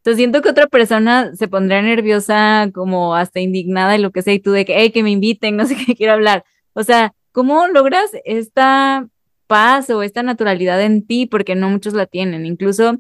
Entonces 0.01 0.17
siento 0.17 0.41
que 0.41 0.49
otra 0.49 0.67
persona 0.67 1.35
se 1.37 1.47
pondría 1.47 1.83
nerviosa, 1.83 2.71
como 2.73 3.15
hasta 3.15 3.41
indignada 3.41 3.97
y 3.97 4.01
lo 4.01 4.13
que 4.13 4.23
sea, 4.23 4.33
y 4.33 4.41
tú 4.41 4.51
de 4.53 4.65
que, 4.65 4.75
hey, 4.77 4.91
que 4.93 5.03
me 5.03 5.11
inviten, 5.11 5.57
no 5.57 5.67
sé 5.67 5.77
qué 5.77 5.95
quiero 5.95 6.15
hablar. 6.15 6.45
O 6.73 6.83
sea, 6.83 7.13
¿cómo 7.33 7.69
logras 7.69 8.11
esta 8.25 9.07
paz 9.47 9.91
o 9.91 10.03
esta 10.03 10.23
naturalidad 10.23 10.81
en 10.83 11.07
ti? 11.07 11.27
Porque 11.27 11.55
no 11.55 11.69
muchos 11.69 11.93
la 11.93 12.07
tienen. 12.07 12.47
Incluso 12.47 12.97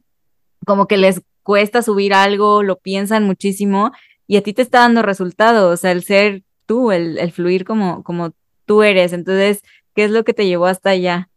como 0.66 0.86
que 0.86 0.98
les 0.98 1.22
cuesta 1.42 1.80
subir 1.80 2.12
algo, 2.12 2.62
lo 2.62 2.76
piensan 2.76 3.24
muchísimo 3.24 3.92
y 4.26 4.36
a 4.36 4.42
ti 4.42 4.53
te 4.53 4.61
está 4.62 4.80
dando 4.80 5.01
resultado. 5.01 5.70
O 5.70 5.76
sea, 5.78 5.92
el 5.92 6.05
ser 6.05 6.42
tú, 6.66 6.92
el, 6.92 7.18
el 7.18 7.32
fluir 7.32 7.64
como, 7.64 8.05
como 8.05 8.34
tú 8.66 8.82
eres. 8.82 9.14
Entonces, 9.14 9.62
¿qué 9.94 10.05
es 10.05 10.11
lo 10.11 10.22
que 10.22 10.34
te 10.34 10.46
llevó 10.46 10.66
hasta 10.66 10.90
allá? 10.90 11.30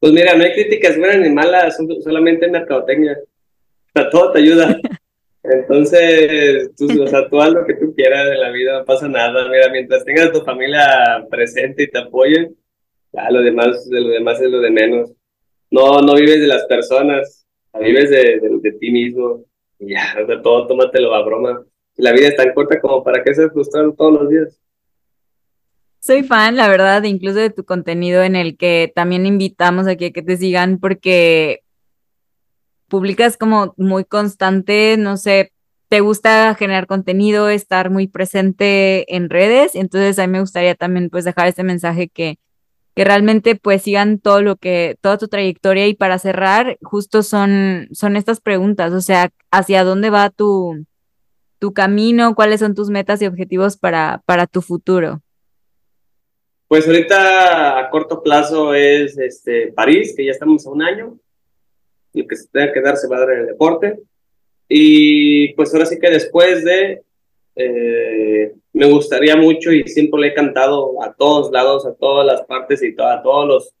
Pues 0.00 0.12
mira, 0.12 0.36
no 0.36 0.44
hay 0.44 0.52
críticas 0.52 0.98
buenas 0.98 1.18
ni 1.18 1.30
malas, 1.30 1.78
solamente 2.04 2.46
mercadotecnia. 2.48 3.16
O 3.22 3.90
sea, 3.92 4.10
todo 4.10 4.32
te 4.32 4.40
ayuda. 4.40 4.78
Entonces, 5.50 6.70
tú, 6.76 7.02
o 7.02 7.06
sea, 7.06 7.28
tú 7.30 7.40
haz 7.40 7.52
lo 7.52 7.64
que 7.66 7.74
tú 7.74 7.94
quieras 7.94 8.28
de 8.28 8.36
la 8.36 8.50
vida, 8.50 8.78
no 8.78 8.84
pasa 8.84 9.08
nada. 9.08 9.48
Mira, 9.48 9.70
mientras 9.70 10.04
tengas 10.04 10.26
a 10.26 10.32
tu 10.32 10.40
familia 10.42 11.26
presente 11.30 11.84
y 11.84 11.90
te 11.90 11.98
apoyen, 11.98 12.56
ya 13.12 13.30
lo 13.30 13.40
demás, 13.40 13.88
de 13.88 14.00
lo 14.00 14.08
demás 14.08 14.40
es 14.40 14.50
lo 14.50 14.60
de 14.60 14.70
menos. 14.70 15.12
No, 15.70 16.00
no 16.00 16.14
vives 16.14 16.40
de 16.40 16.46
las 16.46 16.64
personas, 16.66 17.46
vives 17.80 18.10
de, 18.10 18.40
de, 18.62 18.72
ti 18.72 18.90
mismo. 18.90 19.44
Y 19.78 19.90
ya, 19.90 20.16
o 20.22 20.26
sea, 20.26 20.42
todo 20.42 20.66
tómatelo 20.66 21.14
a 21.14 21.24
broma. 21.24 21.64
La 21.96 22.12
vida 22.12 22.28
es 22.28 22.36
tan 22.36 22.52
corta 22.54 22.80
como 22.80 23.02
para 23.02 23.22
que 23.22 23.34
se 23.34 23.50
frustran 23.50 23.94
todos 23.94 24.20
los 24.20 24.28
días. 24.28 24.60
Soy 26.00 26.22
fan, 26.22 26.56
la 26.56 26.68
verdad, 26.68 27.02
incluso 27.02 27.38
de 27.38 27.50
tu 27.50 27.64
contenido 27.64 28.22
en 28.22 28.36
el 28.36 28.56
que 28.56 28.92
también 28.94 29.26
invitamos 29.26 29.86
aquí 29.88 30.06
a 30.06 30.10
que 30.12 30.22
te 30.22 30.36
sigan 30.36 30.78
porque 30.78 31.64
publicas 32.88 33.36
como 33.36 33.74
muy 33.76 34.04
constante, 34.04 34.96
no 34.98 35.16
sé, 35.16 35.52
te 35.88 36.00
gusta 36.00 36.54
generar 36.54 36.86
contenido, 36.86 37.48
estar 37.48 37.90
muy 37.90 38.08
presente 38.08 39.14
en 39.14 39.30
redes, 39.30 39.74
entonces 39.74 40.18
a 40.18 40.26
mí 40.26 40.32
me 40.32 40.40
gustaría 40.40 40.74
también 40.74 41.08
pues 41.10 41.24
dejar 41.24 41.48
este 41.48 41.62
mensaje 41.62 42.08
que, 42.08 42.38
que 42.94 43.04
realmente 43.04 43.56
pues 43.56 43.82
sigan 43.82 44.18
todo 44.18 44.42
lo 44.42 44.56
que, 44.56 44.96
toda 45.00 45.18
tu 45.18 45.28
trayectoria 45.28 45.86
y 45.86 45.94
para 45.94 46.18
cerrar, 46.18 46.78
justo 46.82 47.22
son, 47.22 47.88
son 47.92 48.16
estas 48.16 48.40
preguntas, 48.40 48.92
o 48.92 49.00
sea, 49.00 49.30
hacia 49.50 49.84
dónde 49.84 50.10
va 50.10 50.30
tu, 50.30 50.84
tu 51.58 51.72
camino, 51.72 52.34
cuáles 52.34 52.60
son 52.60 52.74
tus 52.74 52.90
metas 52.90 53.22
y 53.22 53.26
objetivos 53.26 53.76
para, 53.76 54.22
para 54.26 54.46
tu 54.46 54.62
futuro. 54.62 55.22
Pues 56.68 56.86
ahorita 56.86 57.78
a 57.78 57.88
corto 57.88 58.22
plazo 58.22 58.74
es 58.74 59.16
este, 59.16 59.72
París, 59.72 60.12
que 60.14 60.26
ya 60.26 60.32
estamos 60.32 60.66
a 60.66 60.70
un 60.70 60.82
año, 60.82 61.18
y 62.12 62.26
que 62.26 62.36
se 62.36 62.48
tenga 62.48 62.72
que 62.72 62.80
dar 62.80 62.96
se 62.96 63.08
va 63.08 63.16
a 63.16 63.20
dar 63.20 63.30
en 63.30 63.40
el 63.40 63.46
deporte. 63.46 63.98
Y 64.68 65.52
pues 65.54 65.72
ahora 65.72 65.86
sí 65.86 65.98
que 65.98 66.10
después 66.10 66.64
de, 66.64 67.02
eh, 67.56 68.54
me 68.72 68.86
gustaría 68.86 69.36
mucho 69.36 69.72
y 69.72 69.86
siempre 69.88 70.20
le 70.20 70.26
he 70.28 70.34
cantado 70.34 71.02
a 71.02 71.12
todos 71.14 71.50
lados, 71.50 71.86
a 71.86 71.94
todas 71.94 72.26
las 72.26 72.42
partes 72.44 72.82
y 72.82 72.94
a 72.98 73.22
todos 73.22 73.48
los 73.48 73.74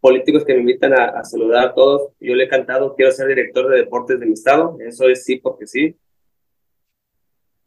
políticos 0.00 0.44
que 0.44 0.54
me 0.54 0.60
invitan 0.60 0.92
a, 0.92 1.24
saludar 1.24 1.68
a 1.68 1.74
todos. 1.74 2.12
Yo 2.20 2.34
le 2.34 2.44
he 2.44 2.48
cantado, 2.48 2.94
quiero 2.94 3.10
ser 3.10 3.28
director 3.28 3.70
de 3.70 3.78
deportes 3.78 4.20
de 4.20 4.26
mi 4.26 4.34
estado, 4.34 4.76
eso 4.86 5.08
es 5.08 5.24
sí 5.24 5.36
porque 5.36 5.66
sí. 5.66 5.96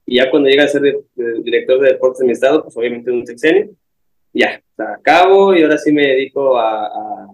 Y 0.05 0.18
ya 0.18 0.30
cuando 0.30 0.47
llega 0.47 0.63
a 0.63 0.68
ser 0.68 0.84
director 1.15 1.82
de 1.82 1.93
deportes 1.93 2.20
de 2.20 2.26
mi 2.28 2.32
estado, 2.34 2.63
pues 2.63 2.78
obviamente 2.78 3.11
un 3.11 3.26
sexenio, 3.26 3.70
ya, 4.34 4.61
acabo 4.78 5.55
y 5.55 5.63
ahora 5.63 5.78
sí 5.78 5.91
me 5.91 6.07
dedico 6.07 6.57
a 6.57 6.86
a 6.86 7.28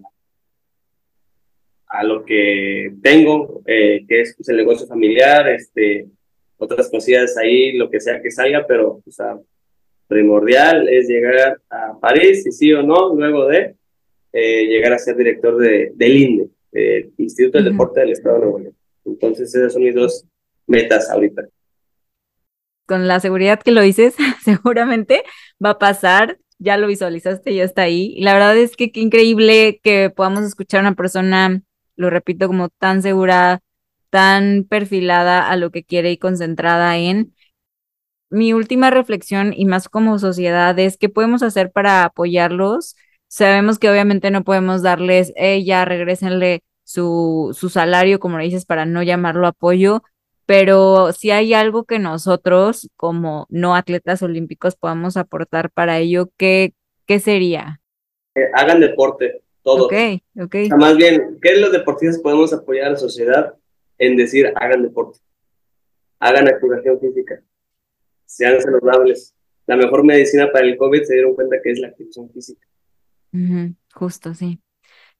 lo 2.02 2.24
que 2.24 2.92
tengo, 3.02 3.62
eh, 3.66 4.04
que 4.08 4.22
es 4.22 4.34
pues, 4.36 4.48
el 4.48 4.56
negocio 4.56 4.86
familiar, 4.86 5.48
este, 5.48 6.08
otras 6.56 6.90
cosillas 6.90 7.36
ahí, 7.36 7.72
lo 7.72 7.90
que 7.90 8.00
sea 8.00 8.20
que 8.20 8.30
salga, 8.30 8.66
pero 8.66 9.02
o 9.06 9.10
sea, 9.10 9.38
primordial 10.08 10.88
es 10.88 11.08
llegar 11.08 11.60
a 11.70 11.98
París, 12.00 12.46
y 12.46 12.52
sí 12.52 12.72
o 12.72 12.82
no, 12.82 13.14
luego 13.14 13.46
de 13.46 13.74
eh, 14.32 14.66
llegar 14.66 14.92
a 14.92 14.98
ser 14.98 15.16
director 15.16 15.56
de, 15.56 15.92
del 15.94 16.16
INDE, 16.16 16.48
Instituto 17.18 17.58
del 17.58 17.72
Deporte 17.72 18.00
del 18.00 18.10
Estado 18.10 18.34
de 18.34 18.40
Nuevo 18.40 18.58
León. 18.58 18.76
Entonces, 19.04 19.54
esas 19.54 19.72
son 19.72 19.82
mis 19.82 19.94
dos 19.94 20.24
metas 20.66 21.08
ahorita. 21.10 21.46
Con 22.86 23.06
la 23.06 23.20
seguridad 23.20 23.60
que 23.62 23.70
lo 23.70 23.80
dices, 23.80 24.16
seguramente 24.44 25.22
va 25.64 25.70
a 25.70 25.78
pasar 25.78 26.38
ya 26.58 26.76
lo 26.76 26.86
visualizaste, 26.86 27.54
ya 27.54 27.64
está 27.64 27.82
ahí. 27.82 28.14
Y 28.16 28.22
la 28.22 28.32
verdad 28.32 28.56
es 28.56 28.76
que 28.76 28.90
qué 28.90 29.00
increíble 29.00 29.80
que 29.82 30.10
podamos 30.10 30.44
escuchar 30.44 30.78
a 30.78 30.88
una 30.88 30.94
persona 30.94 31.62
lo 31.96 32.10
repito, 32.10 32.46
como 32.46 32.68
tan 32.68 33.02
segura, 33.02 33.60
tan 34.10 34.64
perfilada 34.68 35.48
a 35.48 35.56
lo 35.56 35.70
que 35.70 35.84
quiere 35.84 36.12
y 36.12 36.18
concentrada 36.18 36.96
en. 36.98 37.34
Mi 38.30 38.52
última 38.52 38.90
reflexión 38.90 39.52
y 39.56 39.64
más 39.64 39.88
como 39.88 40.18
sociedad 40.18 40.78
es 40.78 40.98
qué 40.98 41.08
podemos 41.08 41.42
hacer 41.42 41.70
para 41.72 42.04
apoyarlos. 42.04 42.96
Sabemos 43.28 43.78
que 43.78 43.90
obviamente 43.90 44.30
no 44.30 44.44
podemos 44.44 44.82
darles, 44.82 45.32
eh, 45.36 45.64
ya 45.64 45.84
regresenle 45.84 46.62
su, 46.84 47.56
su 47.58 47.68
salario, 47.70 48.20
como 48.20 48.38
le 48.38 48.44
dices, 48.44 48.66
para 48.66 48.86
no 48.86 49.02
llamarlo 49.02 49.46
apoyo, 49.46 50.02
pero 50.46 51.12
si 51.12 51.30
hay 51.30 51.54
algo 51.54 51.84
que 51.84 51.98
nosotros 51.98 52.90
como 52.96 53.46
no 53.48 53.74
atletas 53.74 54.22
olímpicos 54.22 54.76
podamos 54.76 55.16
aportar 55.16 55.70
para 55.70 55.98
ello, 55.98 56.30
¿qué, 56.36 56.74
qué 57.06 57.18
sería? 57.20 57.80
hagan 58.54 58.80
deporte, 58.80 59.42
todo. 59.64 59.86
Ok, 59.86 59.94
ok. 60.40 60.54
más 60.78 60.96
bien, 60.96 61.38
¿qué 61.42 61.56
los 61.56 61.72
deportistas 61.72 62.20
podemos 62.20 62.52
apoyar 62.52 62.86
a 62.86 62.90
la 62.90 62.96
sociedad 62.96 63.54
en 63.98 64.16
decir 64.16 64.52
hagan 64.54 64.82
deporte? 64.82 65.18
Hagan 66.20 66.46
activación 66.46 67.00
física, 67.00 67.42
sean 68.26 68.60
saludables. 68.60 69.34
La 69.66 69.76
mejor 69.76 70.04
medicina 70.04 70.52
para 70.52 70.66
el 70.66 70.76
COVID 70.76 71.02
se 71.02 71.14
dieron 71.14 71.34
cuenta 71.34 71.56
que 71.62 71.72
es 71.72 71.80
la 71.80 71.88
activación 71.88 72.30
física. 72.30 72.66
justo, 73.94 74.34
sí. 74.34 74.60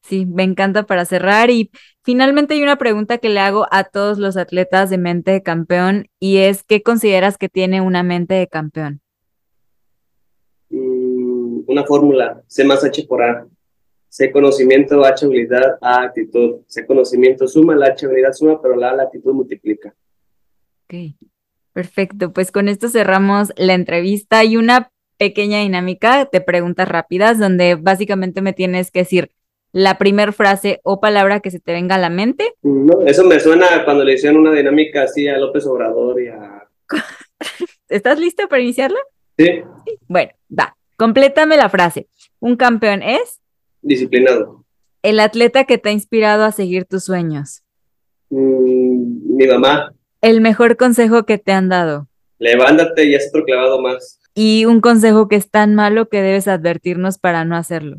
Sí, 0.02 0.26
me 0.26 0.42
encanta 0.42 0.82
para 0.82 1.06
cerrar. 1.06 1.48
Y 1.48 1.70
finalmente 2.02 2.52
hay 2.52 2.62
una 2.62 2.76
pregunta 2.76 3.16
que 3.16 3.30
le 3.30 3.40
hago 3.40 3.66
a 3.70 3.84
todos 3.84 4.18
los 4.18 4.36
atletas 4.36 4.90
de 4.90 4.98
mente 4.98 5.30
de 5.30 5.42
campeón 5.42 6.08
y 6.20 6.38
es, 6.38 6.62
¿qué 6.62 6.82
consideras 6.82 7.38
que 7.38 7.48
tiene 7.48 7.80
una 7.80 8.02
mente 8.02 8.34
de 8.34 8.46
campeón? 8.46 9.00
Mm, 10.68 11.62
una 11.66 11.84
fórmula, 11.84 12.42
C 12.46 12.64
más 12.64 12.84
H 12.84 13.06
por 13.08 13.22
A. 13.22 13.46
C 14.14 14.30
conocimiento, 14.30 15.04
H 15.04 15.26
habilidad, 15.26 15.76
A 15.80 16.02
actitud. 16.02 16.60
C 16.68 16.86
conocimiento 16.86 17.48
suma, 17.48 17.74
la 17.74 17.86
H 17.86 18.06
habilidad 18.06 18.32
suma, 18.32 18.62
pero 18.62 18.76
la 18.76 18.94
la 18.94 19.02
actitud 19.02 19.32
multiplica. 19.32 19.92
Ok, 20.84 21.16
perfecto. 21.72 22.32
Pues 22.32 22.52
con 22.52 22.68
esto 22.68 22.88
cerramos 22.88 23.52
la 23.56 23.74
entrevista 23.74 24.44
y 24.44 24.56
una 24.56 24.92
pequeña 25.18 25.62
dinámica 25.62 26.28
de 26.32 26.40
preguntas 26.40 26.88
rápidas 26.88 27.40
donde 27.40 27.74
básicamente 27.74 28.40
me 28.40 28.52
tienes 28.52 28.92
que 28.92 29.00
decir 29.00 29.32
la 29.72 29.98
primera 29.98 30.30
frase 30.30 30.78
o 30.84 31.00
palabra 31.00 31.40
que 31.40 31.50
se 31.50 31.58
te 31.58 31.72
venga 31.72 31.96
a 31.96 31.98
la 31.98 32.08
mente. 32.08 32.54
No, 32.62 33.00
eso 33.04 33.24
me 33.24 33.40
suena 33.40 33.84
cuando 33.84 34.04
le 34.04 34.14
hicieron 34.14 34.42
una 34.42 34.52
dinámica 34.52 35.02
así 35.02 35.26
a 35.26 35.38
López 35.38 35.66
Obrador 35.66 36.22
y 36.22 36.28
a... 36.28 36.68
¿Estás 37.88 38.20
listo 38.20 38.46
para 38.46 38.62
iniciarla? 38.62 39.00
Sí. 39.36 39.64
Bueno, 40.06 40.30
va. 40.56 40.76
Complétame 40.96 41.56
la 41.56 41.68
frase. 41.68 42.06
Un 42.38 42.54
campeón 42.54 43.02
es 43.02 43.40
disciplinado. 43.84 44.64
El 45.02 45.20
atleta 45.20 45.64
que 45.64 45.78
te 45.78 45.90
ha 45.90 45.92
inspirado 45.92 46.44
a 46.44 46.52
seguir 46.52 46.86
tus 46.86 47.04
sueños. 47.04 47.62
Mm, 48.30 49.36
mi 49.36 49.46
mamá. 49.46 49.94
El 50.20 50.40
mejor 50.40 50.76
consejo 50.76 51.24
que 51.24 51.38
te 51.38 51.52
han 51.52 51.68
dado. 51.68 52.08
Levántate 52.38 53.04
y 53.04 53.14
haz 53.14 53.28
otro 53.28 53.44
clavado 53.44 53.80
más. 53.80 54.20
Y 54.34 54.64
un 54.64 54.80
consejo 54.80 55.28
que 55.28 55.36
es 55.36 55.50
tan 55.50 55.74
malo 55.74 56.08
que 56.08 56.22
debes 56.22 56.48
advertirnos 56.48 57.18
para 57.18 57.44
no 57.44 57.56
hacerlo. 57.56 57.98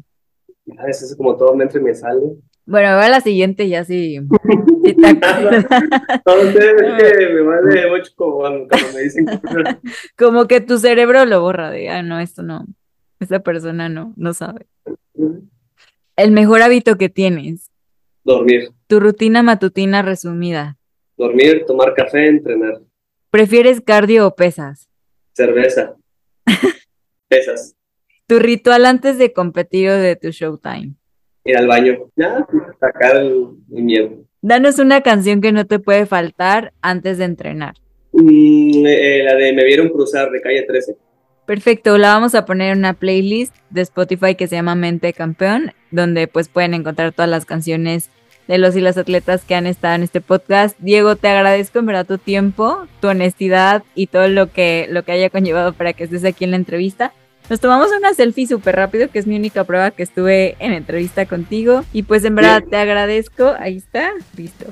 Ah, 0.77 0.89
eso 0.89 1.05
es 1.05 1.15
como 1.15 1.37
todo 1.37 1.55
me 1.55 1.63
entra 1.63 1.79
y 1.79 1.83
me 1.83 1.93
sale. 1.93 2.21
Bueno, 2.65 2.89
va 2.89 3.05
a 3.05 3.09
la 3.09 3.21
siguiente 3.21 3.69
ya 3.69 3.85
sí. 3.85 4.17
sé, 4.85 4.95
que 4.95 4.95
me 7.33 7.41
vale 7.41 7.91
mucho 7.91 8.11
como 8.15 8.37
cuando 8.37 8.67
me 8.93 9.01
dicen 9.01 9.25
Como 10.17 10.47
que 10.47 10.61
tu 10.61 10.79
cerebro 10.79 11.25
lo 11.25 11.41
borra 11.41 11.69
de, 11.69 11.89
ah, 11.89 12.01
no, 12.01 12.19
esto 12.19 12.41
no, 12.41 12.65
esa 13.19 13.39
persona 13.39 13.87
no, 13.87 14.13
no 14.15 14.33
sabe. 14.33 14.65
El 16.15 16.31
mejor 16.31 16.61
hábito 16.61 16.97
que 16.97 17.09
tienes. 17.09 17.71
Dormir. 18.23 18.69
Tu 18.87 19.01
rutina 19.01 19.43
matutina 19.43 20.01
resumida. 20.01 20.77
Dormir, 21.17 21.65
tomar 21.67 21.93
café, 21.93 22.27
entrenar. 22.27 22.79
¿Prefieres 23.29 23.81
cardio 23.81 24.27
o 24.27 24.35
pesas? 24.35 24.89
Cerveza. 25.33 25.95
pesas. 27.27 27.75
Tu 28.27 28.39
ritual 28.39 28.85
antes 28.85 29.17
de 29.17 29.33
competir 29.33 29.89
o 29.89 29.93
de 29.93 30.15
tu 30.15 30.29
showtime. 30.29 30.93
Ir 31.43 31.57
al 31.57 31.67
baño. 31.67 32.09
Ya, 32.15 32.47
sacar 32.79 33.17
el, 33.17 33.49
miedo. 33.67 34.25
Danos 34.41 34.79
una 34.79 35.01
canción 35.01 35.41
que 35.41 35.51
no 35.51 35.67
te 35.67 35.79
puede 35.79 36.05
faltar 36.05 36.71
antes 36.81 37.17
de 37.17 37.25
entrenar. 37.25 37.75
Mm, 38.13 38.85
eh, 38.87 39.23
la 39.23 39.35
de 39.35 39.51
Me 39.51 39.65
vieron 39.65 39.89
cruzar 39.89 40.31
de 40.31 40.41
calle 40.41 40.63
13. 40.63 40.95
Perfecto, 41.45 41.97
la 41.99 42.09
vamos 42.09 42.33
a 42.33 42.45
poner 42.45 42.71
en 42.71 42.79
una 42.79 42.93
playlist 42.93 43.55
de 43.69 43.81
Spotify 43.81 44.33
que 44.35 44.47
se 44.47 44.55
llama 44.55 44.73
Mente 44.73 45.13
Campeón, 45.13 45.73
donde 45.91 46.27
pues 46.27 46.49
pueden 46.49 46.73
encontrar 46.73 47.11
todas 47.11 47.29
las 47.29 47.45
canciones 47.45 48.09
de 48.47 48.57
los 48.57 48.75
y 48.75 48.81
las 48.81 48.97
atletas 48.97 49.43
que 49.43 49.55
han 49.55 49.67
estado 49.67 49.95
en 49.95 50.03
este 50.03 50.21
podcast. 50.21 50.75
Diego, 50.79 51.15
te 51.15 51.27
agradezco 51.27 51.79
en 51.79 51.85
verdad 51.85 52.05
tu 52.05 52.17
tiempo, 52.17 52.87
tu 52.99 53.09
honestidad 53.09 53.83
y 53.93 54.07
todo 54.07 54.27
lo 54.27 54.51
que, 54.51 54.87
lo 54.89 55.03
que 55.03 55.11
haya 55.11 55.29
conllevado 55.29 55.73
para 55.73 55.93
que 55.93 56.05
estés 56.05 56.25
aquí 56.25 56.45
en 56.45 56.51
la 56.51 56.57
entrevista. 56.57 57.13
Nos 57.47 57.59
tomamos 57.59 57.89
una 57.95 58.13
selfie 58.15 58.47
súper 58.47 58.75
rápido, 58.75 59.09
que 59.11 59.19
es 59.19 59.27
mi 59.27 59.35
única 59.35 59.63
prueba 59.65 59.91
que 59.91 60.01
estuve 60.01 60.55
en 60.57 60.73
entrevista 60.73 61.27
contigo. 61.27 61.85
Y 61.93 62.01
pues 62.03 62.25
en 62.25 62.33
verdad 62.33 62.63
te 62.67 62.75
agradezco. 62.75 63.53
Ahí 63.59 63.77
está, 63.77 64.11
listo. 64.35 64.65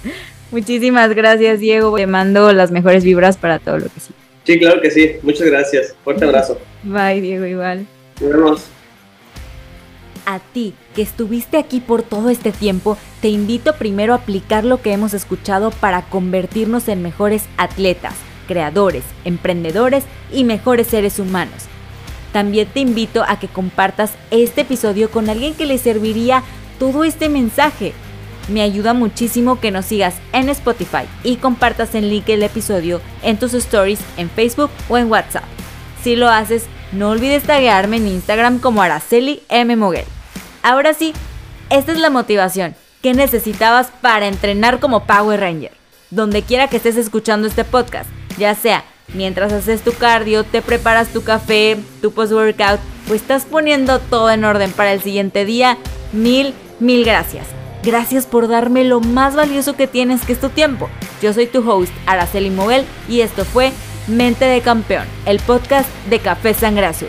Muchísimas 0.50 1.14
gracias, 1.14 1.60
Diego. 1.60 1.96
Te 1.96 2.06
mando 2.06 2.52
las 2.52 2.70
mejores 2.70 3.02
vibras 3.02 3.38
para 3.38 3.58
todo 3.58 3.78
lo 3.78 3.84
que 3.86 4.00
sí. 4.00 4.12
Sí, 4.48 4.58
claro 4.58 4.80
que 4.80 4.90
sí. 4.90 5.16
Muchas 5.22 5.46
gracias. 5.46 5.94
Fuerte 6.02 6.24
abrazo. 6.24 6.58
Bye, 6.82 7.20
Diego, 7.20 7.44
igual. 7.44 7.86
Nos 8.18 8.30
vemos. 8.30 8.64
A 10.24 10.38
ti, 10.38 10.72
que 10.94 11.02
estuviste 11.02 11.58
aquí 11.58 11.80
por 11.80 12.02
todo 12.02 12.30
este 12.30 12.50
tiempo, 12.50 12.96
te 13.20 13.28
invito 13.28 13.74
primero 13.74 14.14
a 14.14 14.16
aplicar 14.16 14.64
lo 14.64 14.80
que 14.80 14.94
hemos 14.94 15.12
escuchado 15.12 15.70
para 15.70 16.00
convertirnos 16.08 16.88
en 16.88 17.02
mejores 17.02 17.42
atletas, 17.58 18.14
creadores, 18.46 19.04
emprendedores 19.26 20.04
y 20.32 20.44
mejores 20.44 20.86
seres 20.86 21.18
humanos. 21.18 21.66
También 22.32 22.68
te 22.68 22.80
invito 22.80 23.24
a 23.28 23.38
que 23.38 23.48
compartas 23.48 24.12
este 24.30 24.62
episodio 24.62 25.10
con 25.10 25.28
alguien 25.28 25.52
que 25.52 25.66
le 25.66 25.76
serviría 25.76 26.42
todo 26.78 27.04
este 27.04 27.28
mensaje 27.28 27.92
me 28.48 28.62
ayuda 28.62 28.94
muchísimo 28.94 29.60
que 29.60 29.70
nos 29.70 29.86
sigas 29.86 30.14
en 30.32 30.48
Spotify 30.48 31.04
y 31.22 31.36
compartas 31.36 31.94
el 31.94 32.08
link 32.08 32.26
del 32.26 32.42
episodio 32.42 33.00
en 33.22 33.38
tus 33.38 33.54
stories 33.54 34.00
en 34.16 34.30
Facebook 34.30 34.70
o 34.88 34.98
en 34.98 35.10
WhatsApp. 35.10 35.44
Si 36.02 36.16
lo 36.16 36.28
haces, 36.28 36.64
no 36.92 37.10
olvides 37.10 37.44
taguearme 37.44 37.98
en 37.98 38.08
Instagram 38.08 38.58
como 38.58 38.82
Araceli 38.82 39.42
M. 39.48 39.76
Moguel. 39.76 40.04
Ahora 40.62 40.94
sí, 40.94 41.12
esta 41.70 41.92
es 41.92 41.98
la 41.98 42.10
motivación 42.10 42.74
que 43.02 43.14
necesitabas 43.14 43.92
para 44.00 44.26
entrenar 44.26 44.80
como 44.80 45.04
Power 45.04 45.40
Ranger. 45.40 45.72
Donde 46.10 46.42
quiera 46.42 46.68
que 46.68 46.78
estés 46.78 46.96
escuchando 46.96 47.46
este 47.46 47.64
podcast, 47.64 48.08
Ya 48.38 48.54
sea 48.54 48.84
mientras 49.14 49.52
haces 49.52 49.82
tu 49.82 49.92
cardio, 49.92 50.44
te 50.44 50.62
preparas 50.62 51.08
tu 51.08 51.22
café, 51.22 51.78
tu 52.02 52.12
post-workout, 52.12 52.80
o 53.10 53.14
estás 53.14 53.44
poniendo 53.44 53.98
todo 54.00 54.30
en 54.30 54.44
orden 54.44 54.70
para 54.72 54.92
el 54.92 55.02
siguiente 55.02 55.44
día, 55.44 55.78
mil, 56.12 56.54
mil 56.78 57.04
gracias. 57.04 57.57
Gracias 57.82 58.26
por 58.26 58.48
darme 58.48 58.84
lo 58.84 59.00
más 59.00 59.36
valioso 59.36 59.76
que 59.76 59.86
tienes, 59.86 60.24
que 60.24 60.32
es 60.32 60.40
tu 60.40 60.48
tiempo. 60.48 60.88
Yo 61.22 61.32
soy 61.32 61.46
tu 61.46 61.68
host, 61.68 61.92
Araceli 62.06 62.50
Moguel, 62.50 62.84
y 63.08 63.20
esto 63.20 63.44
fue 63.44 63.72
Mente 64.08 64.46
de 64.46 64.60
Campeón, 64.60 65.06
el 65.26 65.38
podcast 65.40 65.88
de 66.10 66.18
Café 66.18 66.54
Sangre 66.54 66.86
Azul. 66.86 67.08